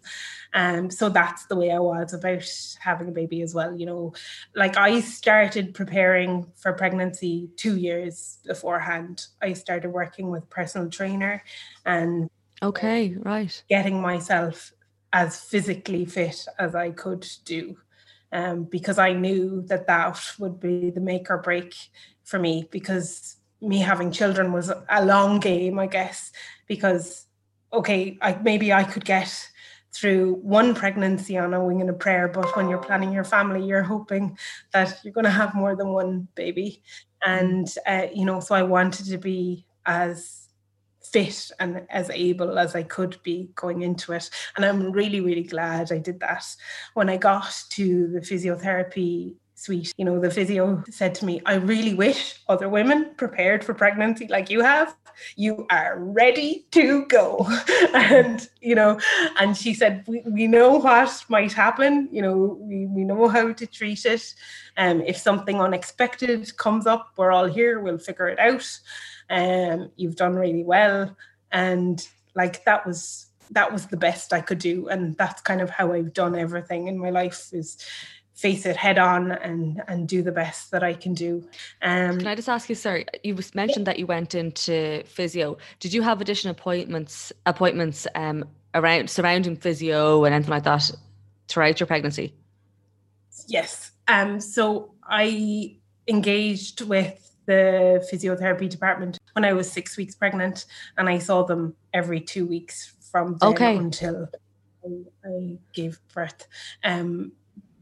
Um, 0.54 0.92
so 0.92 1.08
that's 1.08 1.46
the 1.46 1.56
way 1.56 1.72
I 1.72 1.80
was 1.80 2.14
about 2.14 2.44
having 2.80 3.08
a 3.08 3.12
baby 3.12 3.42
as 3.42 3.56
well. 3.56 3.74
You 3.74 3.86
know, 3.86 4.14
like 4.54 4.76
I 4.76 5.00
started 5.00 5.74
preparing 5.74 6.52
for 6.58 6.74
pregnancy 6.74 7.50
two 7.56 7.78
years 7.78 8.40
beforehand. 8.46 9.28
I 9.42 9.54
started 9.54 9.92
working 9.92 10.30
with 10.30 10.50
personal 10.50 10.90
trainer 10.90 11.42
and 11.86 12.30
okay, 12.62 13.16
right, 13.18 13.64
getting 13.70 14.02
myself 14.02 14.74
as 15.14 15.40
physically 15.40 16.06
fit 16.06 16.46
as 16.60 16.76
I 16.76 16.92
could 16.92 17.26
do 17.46 17.78
um, 18.32 18.64
because 18.64 18.98
I 18.98 19.14
knew 19.14 19.62
that 19.64 19.88
that 19.88 20.20
would 20.40 20.60
be 20.60 20.90
the 20.90 21.02
make 21.02 21.30
or 21.30 21.38
break 21.38 21.76
for 22.24 22.40
me 22.40 22.68
because 22.72 23.36
me 23.62 23.80
having 23.80 24.12
children 24.12 24.54
was 24.54 24.72
a 24.90 25.06
long 25.06 25.40
game, 25.40 25.78
I 25.80 25.88
guess, 25.88 26.32
because 26.68 27.26
okay, 27.74 28.18
I 28.22 28.34
maybe 28.42 28.74
I 28.74 28.84
could 28.84 29.06
get 29.06 29.50
through 29.94 30.36
one 30.36 30.74
pregnancy 30.74 31.38
on 31.38 31.54
a 31.54 31.64
wing 31.64 31.82
and 31.82 31.90
a 31.90 31.94
prayer, 31.94 32.30
but 32.30 32.56
when 32.56 32.70
you're 32.70 32.80
planning 32.80 33.12
your 33.12 33.26
family, 33.26 33.66
you're 33.66 33.84
hoping 33.84 34.38
that 34.72 34.98
you're 35.04 35.14
going 35.14 35.26
to 35.26 35.30
have 35.30 35.54
more 35.54 35.76
than 35.76 35.90
one 35.90 36.28
baby, 36.36 36.82
and 37.26 37.74
uh, 37.86 38.08
you 38.14 38.26
know, 38.26 38.40
so 38.40 38.56
I 38.56 38.64
wanted 38.64 39.06
to 39.08 39.18
be 39.18 39.66
as 39.86 40.41
fit 41.12 41.52
and 41.60 41.86
as 41.90 42.10
able 42.10 42.58
as 42.58 42.76
I 42.76 42.84
could 42.84 43.22
be 43.24 43.50
going 43.56 43.82
into 43.82 44.14
it. 44.14 44.30
And 44.56 44.66
I'm 44.66 44.92
really, 44.92 45.22
really 45.22 45.44
glad 45.44 45.92
I 45.92 45.98
did 45.98 46.20
that. 46.22 46.46
When 46.94 47.10
I 47.10 47.18
got 47.18 47.64
to 47.72 48.08
the 48.08 48.22
physiotherapy 48.22 49.36
suite, 49.56 49.94
you 49.98 50.06
know, 50.06 50.20
the 50.20 50.32
physio 50.32 50.84
said 50.90 51.14
to 51.16 51.26
me, 51.26 51.42
I 51.46 51.56
really 51.56 51.94
wish 51.94 52.42
other 52.48 52.68
women 52.68 53.12
prepared 53.16 53.64
for 53.64 53.74
pregnancy 53.74 54.28
like 54.28 54.50
you 54.50 54.62
have. 54.62 54.96
You 55.36 55.68
are 55.70 56.00
ready 56.00 56.66
to 56.72 57.06
go. 57.06 57.48
and, 57.94 58.48
you 58.62 58.74
know, 58.74 59.00
and 59.40 59.56
she 59.56 59.74
said, 59.74 60.04
we, 60.08 60.24
we 60.26 60.48
know 60.48 60.80
what 60.80 61.26
might 61.28 61.54
happen, 61.54 62.08
you 62.12 62.22
know, 62.22 62.58
we, 62.62 62.88
we 62.88 63.04
know 63.04 63.28
how 63.28 63.54
to 63.54 63.68
treat 63.68 64.06
it. 64.06 64.34
Um, 64.78 65.02
if 65.02 65.18
something 65.18 65.62
unexpected 65.62 66.58
comes 66.58 66.88
up, 66.88 67.12
we're 67.18 67.32
all 67.32 67.46
here, 67.46 67.82
we'll 67.82 68.00
figure 68.00 68.30
it 68.30 68.40
out 68.40 68.66
um, 69.32 69.90
you've 69.96 70.16
done 70.16 70.36
really 70.36 70.64
well 70.64 71.16
and 71.52 72.08
like 72.36 72.64
that 72.66 72.86
was 72.86 73.28
that 73.50 73.74
was 73.74 73.88
the 73.88 73.98
best 73.98 74.32
I 74.32 74.42
could 74.42 74.60
do 74.60 74.88
and 74.88 75.18
that's 75.18 75.42
kind 75.42 75.62
of 75.62 75.70
how 75.70 75.94
I've 75.94 76.14
done 76.14 76.38
everything 76.38 76.88
in 76.88 76.98
my 76.98 77.10
life 77.10 77.50
is 77.52 77.78
face 78.42 78.66
it 78.66 78.76
head 78.76 78.98
on 78.98 79.32
and 79.32 79.84
and 79.88 80.08
do 80.08 80.24
the 80.24 80.32
best 80.32 80.72
that 80.72 80.84
I 80.84 80.94
can 80.94 81.14
do. 81.14 81.48
Um, 81.82 82.18
can 82.18 82.28
I 82.28 82.36
just 82.36 82.50
ask 82.50 82.70
you, 82.70 82.76
sorry, 82.76 83.06
you 83.24 83.38
mentioned 83.54 83.86
that 83.88 84.00
you 84.00 84.08
went 84.08 84.34
into 84.34 85.04
physio. 85.06 85.58
Did 85.80 85.94
you 85.94 86.02
have 86.02 86.22
additional 86.22 86.52
appointments 86.52 87.32
appointments 87.46 88.08
um, 88.16 88.46
around 88.74 89.10
surrounding 89.10 89.56
physio 89.56 90.24
and 90.24 90.34
anything 90.34 90.52
like 90.52 90.64
that 90.64 90.90
throughout 91.48 91.80
your 91.80 91.88
pregnancy? 91.88 92.34
Yes. 93.48 93.92
Um. 94.08 94.40
So 94.40 94.96
I 95.04 95.78
engaged 96.08 96.82
with 96.82 97.36
the 97.46 98.06
physiotherapy 98.12 98.70
department 98.70 99.20
when 99.34 99.46
I 99.46 99.54
was 99.54 99.72
six 99.72 99.98
weeks 99.98 100.16
pregnant, 100.16 100.66
and 100.98 101.10
I 101.10 101.20
saw 101.20 101.44
them 101.44 101.76
every 101.94 102.22
two 102.22 102.46
weeks 102.46 102.94
from 103.12 103.38
then 103.40 103.50
okay. 103.50 103.78
until 103.78 104.30
I, 105.26 105.58
gave 105.74 106.00
birth. 106.14 106.48
Um, 106.84 107.34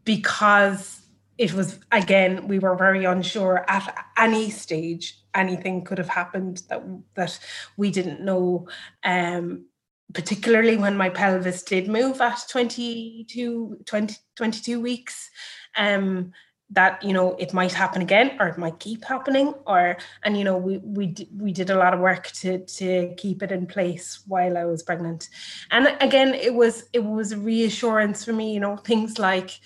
because 0.03 1.01
it 1.37 1.53
was 1.53 1.79
again, 1.91 2.47
we 2.47 2.59
were 2.59 2.75
very 2.75 3.05
unsure 3.05 3.65
at 3.67 4.05
any 4.17 4.49
stage 4.49 5.19
anything 5.35 5.83
could 5.83 5.97
have 5.97 6.09
happened 6.09 6.63
that 6.69 6.83
that 7.15 7.39
we 7.77 7.91
didn't 7.91 8.21
know. 8.21 8.67
Um, 9.03 9.65
particularly 10.13 10.75
when 10.75 10.97
my 10.97 11.09
pelvis 11.09 11.61
did 11.61 11.87
move 11.87 12.19
at 12.19 12.41
22, 12.49 13.77
20, 13.85 14.15
22 14.35 14.81
weeks. 14.81 15.29
Um, 15.77 16.31
that 16.71 17.03
you 17.03 17.13
know 17.13 17.35
it 17.39 17.53
might 17.53 17.73
happen 17.73 18.01
again 18.01 18.35
or 18.39 18.47
it 18.47 18.57
might 18.57 18.79
keep 18.79 19.03
happening 19.03 19.53
or 19.65 19.97
and 20.23 20.37
you 20.37 20.43
know 20.43 20.55
we 20.55 20.77
we 20.79 21.15
we 21.37 21.51
did 21.51 21.69
a 21.69 21.75
lot 21.75 21.93
of 21.93 21.99
work 21.99 22.27
to 22.27 22.59
to 22.65 23.13
keep 23.17 23.41
it 23.41 23.51
in 23.51 23.65
place 23.65 24.21
while 24.27 24.57
I 24.57 24.65
was 24.65 24.83
pregnant 24.83 25.29
and 25.71 25.95
again 25.99 26.33
it 26.33 26.53
was 26.53 26.85
it 26.93 27.03
was 27.03 27.31
a 27.31 27.37
reassurance 27.37 28.23
for 28.23 28.33
me 28.33 28.53
you 28.53 28.59
know 28.59 28.77
things 28.77 29.17
like 29.17 29.59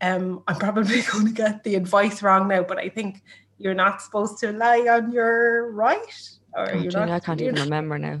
um 0.00 0.42
I'm 0.48 0.56
probably 0.56 1.02
going 1.12 1.26
to 1.26 1.32
get 1.32 1.62
the 1.62 1.76
advice 1.76 2.22
wrong 2.22 2.48
now 2.48 2.64
but 2.64 2.78
I 2.78 2.88
think 2.88 3.22
you're 3.58 3.74
not 3.74 4.02
supposed 4.02 4.38
to 4.38 4.52
lie 4.52 4.86
on 4.88 5.12
your 5.12 5.70
right 5.70 6.30
or 6.54 6.72
oh, 6.72 6.78
you're 6.78 6.90
not, 6.92 7.10
I 7.10 7.20
can't 7.20 7.40
even 7.40 7.54
not, 7.54 7.64
remember 7.64 7.98
now 7.98 8.20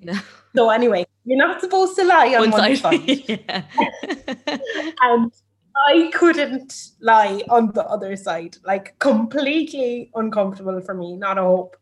yeah. 0.00 0.20
so 0.54 0.68
anyway 0.68 1.06
you're 1.24 1.38
not 1.38 1.62
supposed 1.62 1.96
to 1.96 2.04
lie 2.04 2.34
on 2.34 2.50
one, 2.50 2.50
one 2.50 2.76
side, 2.76 3.06
side. 3.06 3.64
and 5.02 5.32
I 5.86 6.10
couldn't 6.14 6.90
lie 7.00 7.42
on 7.48 7.72
the 7.72 7.84
other 7.86 8.16
side, 8.16 8.56
like 8.64 8.98
completely 8.98 10.10
uncomfortable 10.14 10.80
for 10.80 10.94
me, 10.94 11.16
not 11.16 11.38
a 11.38 11.42
hope. 11.42 11.76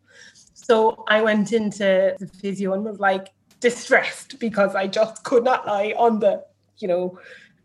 So 0.55 1.05
I 1.09 1.23
went 1.23 1.53
into 1.53 2.15
the 2.19 2.27
physio 2.27 2.75
and 2.75 2.85
was 2.85 3.01
like 3.01 3.29
distressed 3.61 4.39
because 4.39 4.75
I 4.75 4.87
just 4.87 5.25
could 5.25 5.45
not 5.45 5.67
lie 5.67 5.95
on 5.97 6.21
the, 6.21 6.45
you 6.79 6.89
know, 6.89 7.19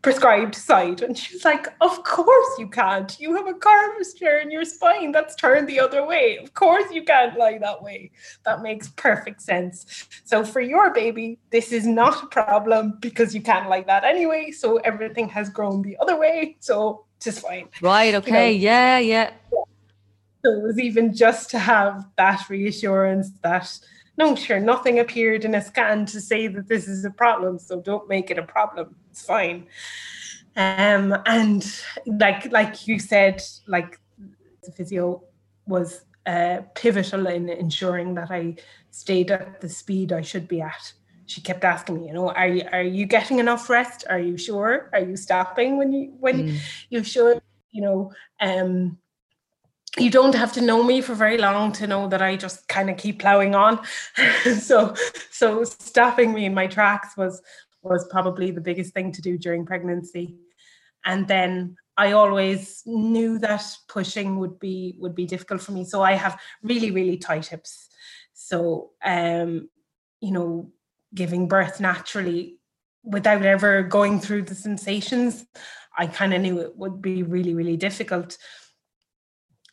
prescribed 0.04 0.54
side. 0.54 1.00
And 1.00 1.16
she's 1.16 1.44
like, 1.44 1.66
Of 1.80 2.04
course 2.04 2.58
you 2.58 2.68
can't. 2.68 3.18
You 3.18 3.34
have 3.34 3.48
a 3.48 3.54
curvature 3.54 4.38
in 4.38 4.50
your 4.50 4.64
spine 4.64 5.10
that's 5.10 5.34
turned 5.34 5.66
the 5.66 5.80
other 5.80 6.06
way. 6.06 6.36
Of 6.36 6.54
course 6.54 6.92
you 6.92 7.02
can't 7.02 7.36
lie 7.36 7.58
that 7.58 7.82
way. 7.82 8.12
That 8.44 8.62
makes 8.62 8.88
perfect 8.88 9.40
sense. 9.40 10.06
So 10.24 10.44
for 10.44 10.60
your 10.60 10.92
baby, 10.92 11.38
this 11.50 11.72
is 11.72 11.86
not 11.86 12.22
a 12.22 12.26
problem 12.26 12.98
because 13.00 13.34
you 13.34 13.40
can't 13.40 13.68
lie 13.68 13.82
that 13.84 14.04
anyway. 14.04 14.50
So 14.52 14.76
everything 14.78 15.28
has 15.30 15.48
grown 15.48 15.80
the 15.82 15.96
other 16.00 16.18
way. 16.18 16.58
So 16.60 17.06
just 17.20 17.40
fine. 17.40 17.68
Right. 17.80 18.14
Okay. 18.14 18.52
You 18.52 18.58
know? 18.58 18.64
yeah, 18.64 18.98
yeah. 18.98 19.30
So 20.44 20.52
it 20.52 20.62
was 20.62 20.78
even 20.78 21.14
just 21.14 21.48
to 21.50 21.58
have 21.58 22.04
that 22.18 22.50
reassurance 22.50 23.30
that 23.42 23.78
no, 24.16 24.36
sure, 24.36 24.60
nothing 24.60 24.98
appeared 25.00 25.44
in 25.44 25.54
a 25.54 25.62
scan 25.62 26.06
to 26.06 26.20
say 26.20 26.46
that 26.46 26.68
this 26.68 26.86
is 26.86 27.04
a 27.04 27.10
problem, 27.10 27.58
so 27.58 27.80
don't 27.80 28.08
make 28.08 28.30
it 28.30 28.38
a 28.38 28.42
problem. 28.42 28.94
It's 29.10 29.24
fine. 29.24 29.66
Um, 30.56 31.16
and 31.26 31.82
like 32.06 32.50
like 32.52 32.86
you 32.86 32.98
said, 32.98 33.42
like 33.66 33.98
the 34.62 34.70
physio 34.72 35.24
was 35.66 36.04
uh, 36.26 36.60
pivotal 36.74 37.26
in 37.26 37.48
ensuring 37.48 38.14
that 38.14 38.30
I 38.30 38.56
stayed 38.90 39.30
at 39.30 39.60
the 39.60 39.68
speed 39.68 40.12
I 40.12 40.22
should 40.22 40.46
be 40.46 40.60
at. 40.60 40.92
She 41.26 41.40
kept 41.40 41.64
asking 41.64 42.00
me, 42.00 42.06
you 42.08 42.12
know, 42.12 42.30
are 42.30 42.48
you 42.48 42.64
are 42.70 42.82
you 42.82 43.06
getting 43.06 43.40
enough 43.40 43.68
rest? 43.68 44.04
Are 44.08 44.18
you 44.18 44.36
sure? 44.36 44.90
Are 44.92 45.00
you 45.00 45.16
stopping 45.16 45.76
when 45.76 45.92
you 45.92 46.14
when 46.20 46.48
mm. 46.48 46.58
you 46.90 47.02
should? 47.02 47.42
You 47.72 47.82
know, 47.82 48.12
um, 48.40 48.98
you 49.98 50.10
don't 50.10 50.34
have 50.34 50.52
to 50.52 50.60
know 50.60 50.82
me 50.82 51.00
for 51.00 51.14
very 51.14 51.38
long 51.38 51.72
to 51.72 51.86
know 51.86 52.08
that 52.08 52.20
I 52.20 52.36
just 52.36 52.66
kind 52.68 52.90
of 52.90 52.96
keep 52.96 53.20
plowing 53.20 53.54
on. 53.54 53.80
so 54.60 54.94
so 55.30 55.64
stopping 55.64 56.34
me 56.34 56.46
in 56.46 56.54
my 56.54 56.66
tracks 56.66 57.16
was 57.16 57.40
was 57.82 58.06
probably 58.10 58.50
the 58.50 58.60
biggest 58.60 58.94
thing 58.94 59.12
to 59.12 59.22
do 59.22 59.38
during 59.38 59.66
pregnancy. 59.66 60.36
And 61.04 61.28
then 61.28 61.76
I 61.96 62.12
always 62.12 62.82
knew 62.86 63.38
that 63.38 63.64
pushing 63.88 64.38
would 64.38 64.58
be 64.58 64.96
would 64.98 65.14
be 65.14 65.26
difficult 65.26 65.60
for 65.60 65.72
me. 65.72 65.84
So 65.84 66.02
I 66.02 66.12
have 66.12 66.40
really, 66.62 66.90
really 66.90 67.16
tight 67.16 67.46
hips. 67.46 67.88
So 68.32 68.90
um, 69.04 69.68
you 70.20 70.32
know, 70.32 70.72
giving 71.14 71.46
birth 71.46 71.80
naturally 71.80 72.58
without 73.04 73.42
ever 73.42 73.82
going 73.82 74.18
through 74.18 74.42
the 74.42 74.54
sensations, 74.54 75.44
I 75.96 76.06
kind 76.06 76.34
of 76.34 76.40
knew 76.40 76.60
it 76.60 76.76
would 76.76 77.00
be 77.00 77.22
really, 77.22 77.54
really 77.54 77.76
difficult 77.76 78.38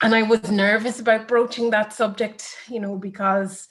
and 0.02 0.16
I 0.16 0.24
was 0.24 0.50
nervous 0.52 1.00
about 1.00 1.28
broaching 1.28 1.70
that 1.72 1.94
subject, 1.94 2.58
you 2.68 2.80
know, 2.80 2.96
because 2.96 3.68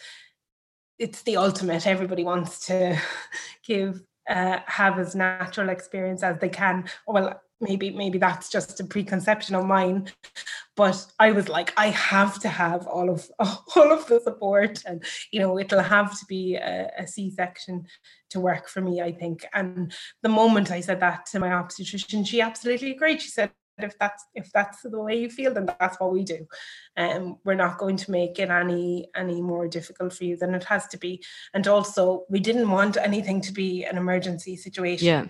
it's 0.99 1.23
the 1.23 1.37
ultimate. 1.37 1.87
Everybody 1.87 2.25
wants 2.25 2.67
to 2.67 2.99
give 3.67 4.03
uh, 4.29 4.61
have 4.67 4.99
as 4.99 5.15
natural 5.15 5.71
experience 5.71 6.23
as 6.23 6.39
they 6.39 6.49
can. 6.49 6.85
Well, 7.07 7.41
maybe 7.61 7.91
maybe 7.91 8.19
that's 8.19 8.49
just 8.49 8.79
a 8.81 8.85
preconception 8.85 9.55
of 9.55 9.67
mine, 9.67 10.09
but 10.77 11.05
I 11.19 11.33
was 11.33 11.49
like, 11.49 11.73
I 11.77 11.89
have 11.89 12.39
to 12.41 12.49
have 12.49 12.87
all 12.87 13.11
of 13.11 13.29
all 13.39 13.93
of 13.93 14.07
the 14.07 14.21
support, 14.21 14.83
and 14.87 15.03
you 15.33 15.41
know, 15.41 15.59
it'll 15.59 15.83
have 15.83 16.19
to 16.19 16.27
be 16.27 16.55
a 16.55 16.91
a 16.97 17.07
C-section 17.07 17.87
to 18.31 18.41
work 18.41 18.69
for 18.69 18.81
me. 18.81 19.01
I 19.01 19.13
think. 19.13 19.45
And 19.53 19.93
the 20.23 20.29
moment 20.29 20.71
I 20.71 20.81
said 20.81 21.01
that 21.01 21.27
to 21.27 21.41
my 21.41 21.53
obstetrician, 21.53 22.25
she 22.25 22.41
absolutely 22.41 22.93
agreed. 22.93 23.21
She 23.21 23.31
said, 23.31 23.51
if 23.85 23.99
that's 23.99 24.25
if 24.35 24.51
that's 24.53 24.83
the 24.83 24.99
way 24.99 25.19
you 25.19 25.31
feel 25.31 25.53
then 25.53 25.67
that's 25.79 25.99
what 26.01 26.13
we 26.13 26.25
do. 26.25 26.47
And 26.97 27.23
um, 27.23 27.39
we're 27.45 27.55
not 27.55 27.79
going 27.79 27.97
to 27.97 28.11
make 28.11 28.39
it 28.39 28.51
any 28.51 29.09
any 29.15 29.41
more 29.41 29.69
difficult 29.69 30.13
for 30.13 30.25
you 30.25 30.37
than 30.37 30.55
it 30.55 30.65
has 30.65 30.87
to 30.89 30.99
be. 30.99 31.23
And 31.55 31.67
also 31.67 32.25
we 32.29 32.41
didn't 32.41 32.71
want 32.71 32.97
anything 32.97 33.41
to 33.43 33.53
be 33.53 33.85
an 33.85 33.97
emergency 33.97 34.57
situation. 34.57 35.07
Yeah. 35.07 35.27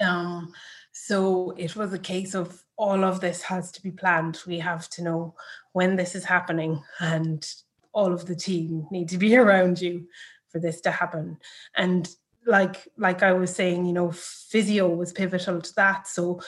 Um 0.00 0.52
so 0.92 1.52
it 1.56 1.74
was 1.74 1.92
a 1.92 1.98
case 1.98 2.34
of 2.34 2.62
all 2.76 3.04
of 3.04 3.20
this 3.20 3.42
has 3.42 3.72
to 3.72 3.82
be 3.82 3.90
planned. 3.90 4.40
We 4.46 4.58
have 4.60 4.88
to 4.90 5.02
know 5.02 5.34
when 5.72 5.96
this 5.96 6.14
is 6.14 6.24
happening 6.24 6.82
and 7.00 7.44
all 7.92 8.12
of 8.12 8.26
the 8.26 8.36
team 8.36 8.86
need 8.90 9.08
to 9.08 9.18
be 9.18 9.36
around 9.44 9.80
you 9.80 10.06
for 10.50 10.60
this 10.60 10.80
to 10.82 10.90
happen. 10.90 11.38
And 11.76 12.08
like 12.46 12.86
like 12.98 13.22
i 13.22 13.32
was 13.32 13.54
saying 13.54 13.86
you 13.86 13.92
know 13.94 14.10
physio 14.12 14.88
was 14.88 15.12
pivotal 15.12 15.60
to 15.60 15.74
that. 15.74 16.06
So 16.06 16.40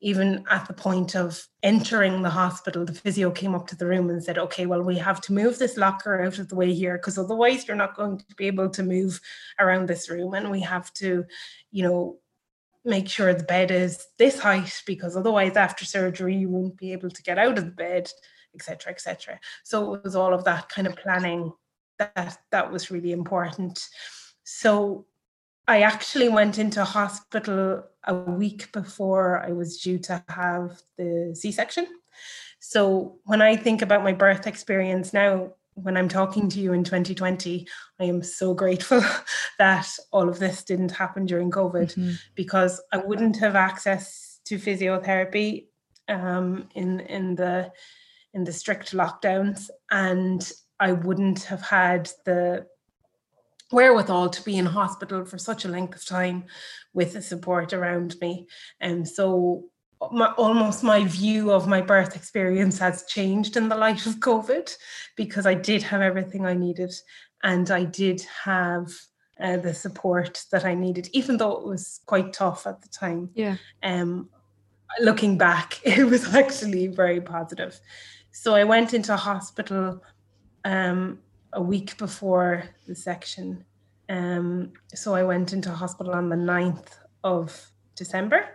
even 0.00 0.44
at 0.48 0.66
the 0.66 0.72
point 0.72 1.16
of 1.16 1.44
entering 1.62 2.22
the 2.22 2.30
hospital, 2.30 2.84
the 2.84 2.92
physio 2.92 3.30
came 3.30 3.54
up 3.54 3.66
to 3.66 3.76
the 3.76 3.86
room 3.86 4.10
and 4.10 4.22
said, 4.22 4.38
okay, 4.38 4.64
well, 4.64 4.82
we 4.82 4.96
have 4.96 5.20
to 5.22 5.32
move 5.32 5.58
this 5.58 5.76
locker 5.76 6.22
out 6.22 6.38
of 6.38 6.48
the 6.48 6.54
way 6.54 6.72
here 6.72 6.96
because 6.96 7.18
otherwise 7.18 7.66
you're 7.66 7.76
not 7.76 7.96
going 7.96 8.18
to 8.18 8.34
be 8.36 8.46
able 8.46 8.70
to 8.70 8.82
move 8.82 9.20
around 9.58 9.88
this 9.88 10.08
room. 10.08 10.34
And 10.34 10.50
we 10.50 10.60
have 10.60 10.92
to, 10.94 11.24
you 11.72 11.82
know, 11.82 12.18
make 12.84 13.08
sure 13.08 13.34
the 13.34 13.42
bed 13.42 13.72
is 13.72 14.06
this 14.18 14.38
height 14.38 14.82
because 14.86 15.16
otherwise 15.16 15.56
after 15.56 15.84
surgery 15.84 16.36
you 16.36 16.48
won't 16.48 16.76
be 16.76 16.92
able 16.92 17.10
to 17.10 17.22
get 17.22 17.38
out 17.38 17.58
of 17.58 17.64
the 17.64 17.70
bed, 17.72 18.10
etc., 18.54 18.92
etc. 18.92 19.40
So 19.64 19.94
it 19.94 20.04
was 20.04 20.14
all 20.14 20.32
of 20.32 20.44
that 20.44 20.68
kind 20.68 20.86
of 20.86 20.96
planning 20.96 21.52
that 21.98 22.38
that 22.52 22.70
was 22.70 22.92
really 22.92 23.10
important. 23.10 23.88
So 24.44 25.06
I 25.68 25.82
actually 25.82 26.30
went 26.30 26.58
into 26.58 26.82
hospital 26.82 27.84
a 28.04 28.14
week 28.14 28.72
before 28.72 29.44
I 29.44 29.52
was 29.52 29.78
due 29.78 29.98
to 29.98 30.24
have 30.28 30.80
the 30.96 31.36
C 31.38 31.52
section. 31.52 31.86
So 32.58 33.18
when 33.24 33.42
I 33.42 33.54
think 33.54 33.82
about 33.82 34.02
my 34.02 34.14
birth 34.14 34.46
experience 34.46 35.12
now, 35.12 35.52
when 35.74 35.98
I'm 35.98 36.08
talking 36.08 36.48
to 36.48 36.58
you 36.58 36.72
in 36.72 36.84
2020, 36.84 37.68
I 38.00 38.04
am 38.04 38.22
so 38.22 38.54
grateful 38.54 39.02
that 39.58 39.86
all 40.10 40.28
of 40.28 40.38
this 40.38 40.64
didn't 40.64 40.90
happen 40.90 41.26
during 41.26 41.50
COVID 41.50 41.94
mm-hmm. 41.94 42.12
because 42.34 42.80
I 42.90 42.96
wouldn't 42.96 43.36
have 43.36 43.54
access 43.54 44.40
to 44.46 44.56
physiotherapy 44.56 45.66
um, 46.08 46.70
in 46.74 47.00
in 47.00 47.34
the 47.34 47.70
in 48.32 48.44
the 48.44 48.52
strict 48.52 48.92
lockdowns, 48.92 49.68
and 49.90 50.50
I 50.80 50.92
wouldn't 50.92 51.42
have 51.44 51.62
had 51.62 52.10
the 52.24 52.66
wherewithal 53.70 54.30
to 54.30 54.42
be 54.42 54.56
in 54.56 54.66
hospital 54.66 55.24
for 55.24 55.38
such 55.38 55.64
a 55.64 55.68
length 55.68 55.96
of 55.96 56.06
time 56.06 56.44
with 56.94 57.12
the 57.12 57.22
support 57.22 57.72
around 57.72 58.16
me. 58.20 58.46
And 58.80 59.06
so 59.06 59.64
my, 60.12 60.32
almost 60.32 60.84
my 60.84 61.04
view 61.04 61.50
of 61.50 61.66
my 61.66 61.80
birth 61.80 62.16
experience 62.16 62.78
has 62.78 63.04
changed 63.04 63.56
in 63.56 63.68
the 63.68 63.76
light 63.76 64.06
of 64.06 64.20
COVID 64.20 64.74
because 65.16 65.46
I 65.46 65.54
did 65.54 65.82
have 65.82 66.00
everything 66.00 66.46
I 66.46 66.54
needed 66.54 66.94
and 67.42 67.70
I 67.70 67.84
did 67.84 68.22
have 68.44 68.90
uh, 69.40 69.56
the 69.58 69.74
support 69.74 70.44
that 70.50 70.64
I 70.64 70.74
needed, 70.74 71.08
even 71.12 71.36
though 71.36 71.52
it 71.52 71.64
was 71.64 72.00
quite 72.06 72.32
tough 72.32 72.66
at 72.66 72.82
the 72.82 72.88
time. 72.88 73.30
Yeah. 73.34 73.56
Um, 73.82 74.28
looking 75.00 75.38
back, 75.38 75.80
it 75.84 76.04
was 76.04 76.34
actually 76.34 76.88
very 76.88 77.20
positive. 77.20 77.78
So 78.32 78.54
I 78.54 78.64
went 78.64 78.94
into 78.94 79.16
hospital 79.16 80.02
um, 80.64 81.18
a 81.52 81.62
week 81.62 81.96
before 81.98 82.64
the 82.86 82.94
section. 82.94 83.64
Um, 84.08 84.72
so 84.94 85.14
I 85.14 85.22
went 85.22 85.52
into 85.52 85.70
hospital 85.70 86.14
on 86.14 86.28
the 86.28 86.36
9th 86.36 86.98
of 87.24 87.70
December. 87.94 88.48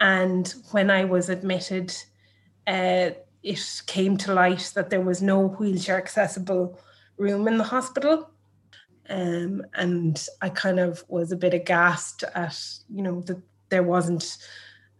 And 0.00 0.52
when 0.70 0.90
I 0.90 1.04
was 1.04 1.28
admitted, 1.28 1.94
uh, 2.66 3.10
it 3.42 3.82
came 3.86 4.16
to 4.18 4.34
light 4.34 4.72
that 4.74 4.90
there 4.90 5.00
was 5.00 5.22
no 5.22 5.48
wheelchair 5.48 5.96
accessible 5.96 6.80
room 7.16 7.48
in 7.48 7.58
the 7.58 7.64
hospital. 7.64 8.30
Um, 9.08 9.64
and 9.74 10.24
I 10.42 10.50
kind 10.50 10.78
of 10.78 11.04
was 11.08 11.32
a 11.32 11.36
bit 11.36 11.54
aghast 11.54 12.24
at, 12.34 12.60
you 12.88 13.02
know, 13.02 13.22
that 13.22 13.40
there 13.70 13.82
wasn't 13.82 14.36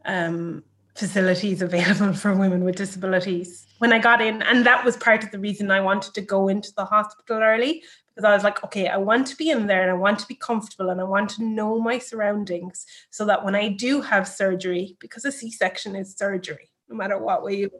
um, 0.05 0.65
facilities 0.95 1.63
available 1.69 2.15
for 2.15 2.35
women 2.35 2.65
with 2.65 2.77
disabilities 2.77 3.68
when 3.79 3.93
I 3.93 3.99
got 3.99 4.21
in. 4.21 4.43
And 4.43 4.67
that 4.67 4.85
was 4.85 4.97
part 4.97 5.25
of 5.25 5.31
the 5.31 5.39
reason 5.39 5.71
I 5.71 5.81
wanted 5.81 6.15
to 6.15 6.21
go 6.21 6.49
into 6.49 6.73
the 6.75 6.85
hospital 6.85 7.43
early 7.43 7.83
because 8.09 8.29
I 8.29 8.35
was 8.35 8.45
like, 8.45 8.65
okay, 8.65 8.89
I 8.89 8.97
want 8.97 9.27
to 9.29 9.37
be 9.37 9.51
in 9.51 9.67
there 9.67 9.83
and 9.83 9.91
I 9.91 9.95
want 9.95 10.19
to 10.19 10.29
be 10.29 10.35
comfortable 10.35 10.91
and 10.91 11.01
I 11.01 11.05
want 11.05 11.31
to 11.31 11.45
know 11.45 11.81
my 11.81 11.99
surroundings 11.99 12.85
so 13.11 13.25
that 13.27 13.45
when 13.45 13.55
I 13.55 13.69
do 13.69 14.01
have 14.01 14.27
surgery, 14.27 14.97
because 14.99 15.25
a 15.25 15.33
C 15.33 15.51
section 15.51 15.95
is 15.95 16.17
surgery, 16.17 16.71
no 16.89 16.97
matter 16.97 17.19
what 17.19 17.45
way 17.45 17.55
you 17.57 17.71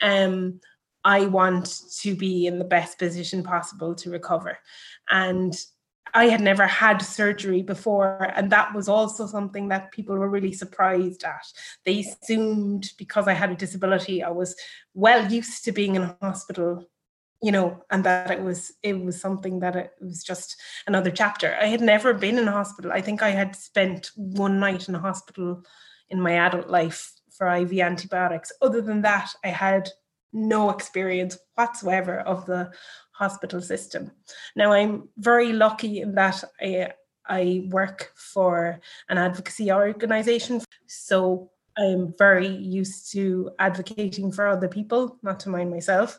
um, 0.00 0.60
I 1.04 1.26
want 1.26 1.82
to 2.00 2.14
be 2.14 2.46
in 2.46 2.58
the 2.58 2.64
best 2.64 2.98
position 2.98 3.42
possible 3.42 3.94
to 3.96 4.10
recover. 4.10 4.58
And 5.10 5.56
I 6.14 6.26
had 6.26 6.40
never 6.40 6.66
had 6.66 6.98
surgery 7.02 7.62
before, 7.62 8.32
and 8.34 8.50
that 8.50 8.74
was 8.74 8.88
also 8.88 9.26
something 9.26 9.68
that 9.68 9.92
people 9.92 10.16
were 10.16 10.28
really 10.28 10.52
surprised 10.52 11.24
at. 11.24 11.46
They 11.84 12.00
assumed 12.00 12.92
because 12.98 13.28
I 13.28 13.32
had 13.32 13.50
a 13.50 13.56
disability, 13.56 14.22
I 14.22 14.30
was 14.30 14.56
well 14.94 15.30
used 15.30 15.64
to 15.64 15.72
being 15.72 15.96
in 15.96 16.02
a 16.02 16.16
hospital, 16.20 16.88
you 17.42 17.52
know, 17.52 17.82
and 17.90 18.04
that 18.04 18.30
it 18.30 18.42
was 18.42 18.72
it 18.82 18.98
was 18.98 19.20
something 19.20 19.60
that 19.60 19.76
it 19.76 19.92
was 20.00 20.22
just 20.22 20.60
another 20.86 21.10
chapter. 21.10 21.56
I 21.60 21.66
had 21.66 21.80
never 21.80 22.14
been 22.14 22.38
in 22.38 22.48
a 22.48 22.52
hospital. 22.52 22.92
I 22.92 23.00
think 23.00 23.22
I 23.22 23.30
had 23.30 23.54
spent 23.54 24.10
one 24.16 24.58
night 24.60 24.88
in 24.88 24.94
a 24.94 25.00
hospital 25.00 25.62
in 26.08 26.20
my 26.20 26.32
adult 26.32 26.68
life 26.68 27.12
for 27.30 27.48
IV 27.54 27.72
antibiotics. 27.78 28.50
Other 28.60 28.80
than 28.80 29.02
that, 29.02 29.30
I 29.44 29.48
had 29.48 29.88
no 30.32 30.70
experience 30.70 31.38
whatsoever 31.54 32.20
of 32.20 32.46
the 32.46 32.70
hospital 33.12 33.60
system. 33.60 34.10
Now, 34.54 34.72
I'm 34.72 35.08
very 35.16 35.52
lucky 35.52 36.00
in 36.00 36.14
that 36.14 36.44
I, 36.60 36.92
I 37.26 37.66
work 37.70 38.12
for 38.16 38.80
an 39.08 39.18
advocacy 39.18 39.72
organization. 39.72 40.62
So 40.86 41.50
I'm 41.76 42.14
very 42.18 42.48
used 42.48 43.12
to 43.12 43.50
advocating 43.58 44.32
for 44.32 44.48
other 44.48 44.68
people, 44.68 45.18
not 45.22 45.40
to 45.40 45.48
mind 45.48 45.70
myself. 45.70 46.18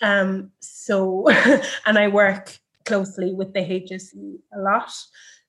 Um, 0.00 0.50
so, 0.60 1.28
and 1.86 1.98
I 1.98 2.08
work 2.08 2.58
closely 2.84 3.32
with 3.32 3.52
the 3.54 3.60
HSE 3.60 4.38
a 4.54 4.60
lot. 4.60 4.92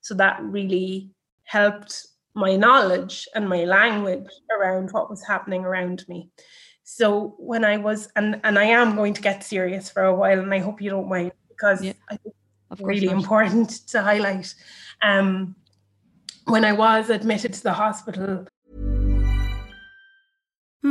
So 0.00 0.14
that 0.14 0.42
really 0.42 1.10
helped 1.44 2.06
my 2.34 2.54
knowledge 2.56 3.28
and 3.34 3.48
my 3.48 3.64
language 3.64 4.28
around 4.56 4.90
what 4.90 5.10
was 5.10 5.24
happening 5.24 5.64
around 5.64 6.04
me. 6.08 6.30
So 6.88 7.34
when 7.38 7.64
I 7.64 7.78
was, 7.78 8.08
and, 8.14 8.40
and 8.44 8.56
I 8.56 8.66
am 8.66 8.94
going 8.94 9.12
to 9.14 9.20
get 9.20 9.42
serious 9.42 9.90
for 9.90 10.04
a 10.04 10.14
while, 10.14 10.38
and 10.38 10.54
I 10.54 10.60
hope 10.60 10.80
you 10.80 10.88
don't 10.88 11.08
mind 11.08 11.32
because 11.48 11.82
yeah, 11.82 11.94
I 12.08 12.16
think 12.16 12.36
it's 12.70 12.80
really 12.80 13.08
not. 13.08 13.16
important 13.16 13.70
to 13.88 14.00
highlight. 14.00 14.54
Um, 15.02 15.56
when 16.44 16.64
I 16.64 16.72
was 16.72 17.10
admitted 17.10 17.52
to 17.54 17.62
the 17.64 17.72
hospital, 17.72 18.46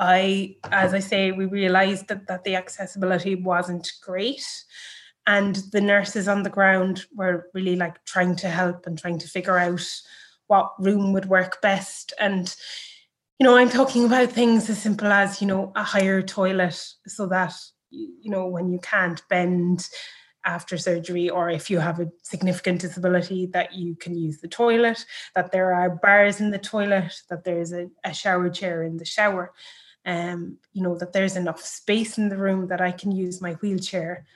I, 0.00 0.56
as 0.72 0.94
I 0.94 0.98
say, 0.98 1.30
we 1.30 1.44
realised 1.44 2.08
that, 2.08 2.26
that 2.26 2.42
the 2.44 2.56
accessibility 2.56 3.34
wasn't 3.34 3.92
great. 4.02 4.42
And 5.26 5.56
the 5.72 5.80
nurses 5.82 6.26
on 6.26 6.42
the 6.42 6.50
ground 6.50 7.04
were 7.14 7.50
really 7.52 7.76
like 7.76 8.02
trying 8.06 8.34
to 8.36 8.48
help 8.48 8.86
and 8.86 8.98
trying 8.98 9.18
to 9.18 9.28
figure 9.28 9.58
out 9.58 9.86
what 10.46 10.72
room 10.78 11.12
would 11.12 11.26
work 11.26 11.60
best. 11.60 12.14
And, 12.18 12.52
you 13.38 13.44
know, 13.44 13.58
I'm 13.58 13.68
talking 13.68 14.06
about 14.06 14.32
things 14.32 14.70
as 14.70 14.80
simple 14.80 15.12
as, 15.12 15.42
you 15.42 15.46
know, 15.46 15.70
a 15.76 15.84
higher 15.84 16.22
toilet 16.22 16.82
so 17.06 17.26
that, 17.26 17.52
you 17.90 18.30
know, 18.30 18.46
when 18.46 18.72
you 18.72 18.80
can't 18.80 19.22
bend, 19.28 19.86
after 20.46 20.78
surgery 20.78 21.28
or 21.28 21.50
if 21.50 21.68
you 21.68 21.78
have 21.78 22.00
a 22.00 22.10
significant 22.22 22.80
disability 22.80 23.44
that 23.52 23.74
you 23.74 23.94
can 23.96 24.16
use 24.16 24.38
the 24.38 24.48
toilet 24.48 25.04
that 25.34 25.52
there 25.52 25.74
are 25.74 25.90
bars 25.90 26.40
in 26.40 26.50
the 26.50 26.58
toilet 26.58 27.12
that 27.28 27.44
there's 27.44 27.72
a, 27.72 27.90
a 28.04 28.14
shower 28.14 28.48
chair 28.48 28.82
in 28.82 28.96
the 28.96 29.04
shower 29.04 29.52
um, 30.06 30.58
you 30.72 30.82
know, 30.82 30.96
that 30.96 31.12
there's 31.12 31.36
enough 31.36 31.60
space 31.60 32.18
in 32.18 32.28
the 32.28 32.36
room 32.36 32.68
that 32.68 32.80
I 32.80 32.92
can 32.92 33.12
use 33.12 33.40
my 33.40 33.52
wheelchair 33.54 34.26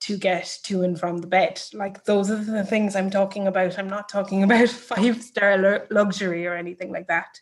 to 0.00 0.16
get 0.16 0.58
to 0.64 0.82
and 0.82 0.98
from 0.98 1.18
the 1.18 1.26
bed. 1.26 1.62
Like 1.72 2.04
those 2.04 2.30
are 2.30 2.42
the 2.42 2.64
things 2.64 2.96
I'm 2.96 3.10
talking 3.10 3.46
about. 3.46 3.78
I'm 3.78 3.88
not 3.88 4.08
talking 4.08 4.42
about 4.44 4.68
five 4.68 5.22
star 5.22 5.86
luxury 5.90 6.46
or 6.46 6.54
anything 6.54 6.92
like 6.92 7.08
that. 7.08 7.40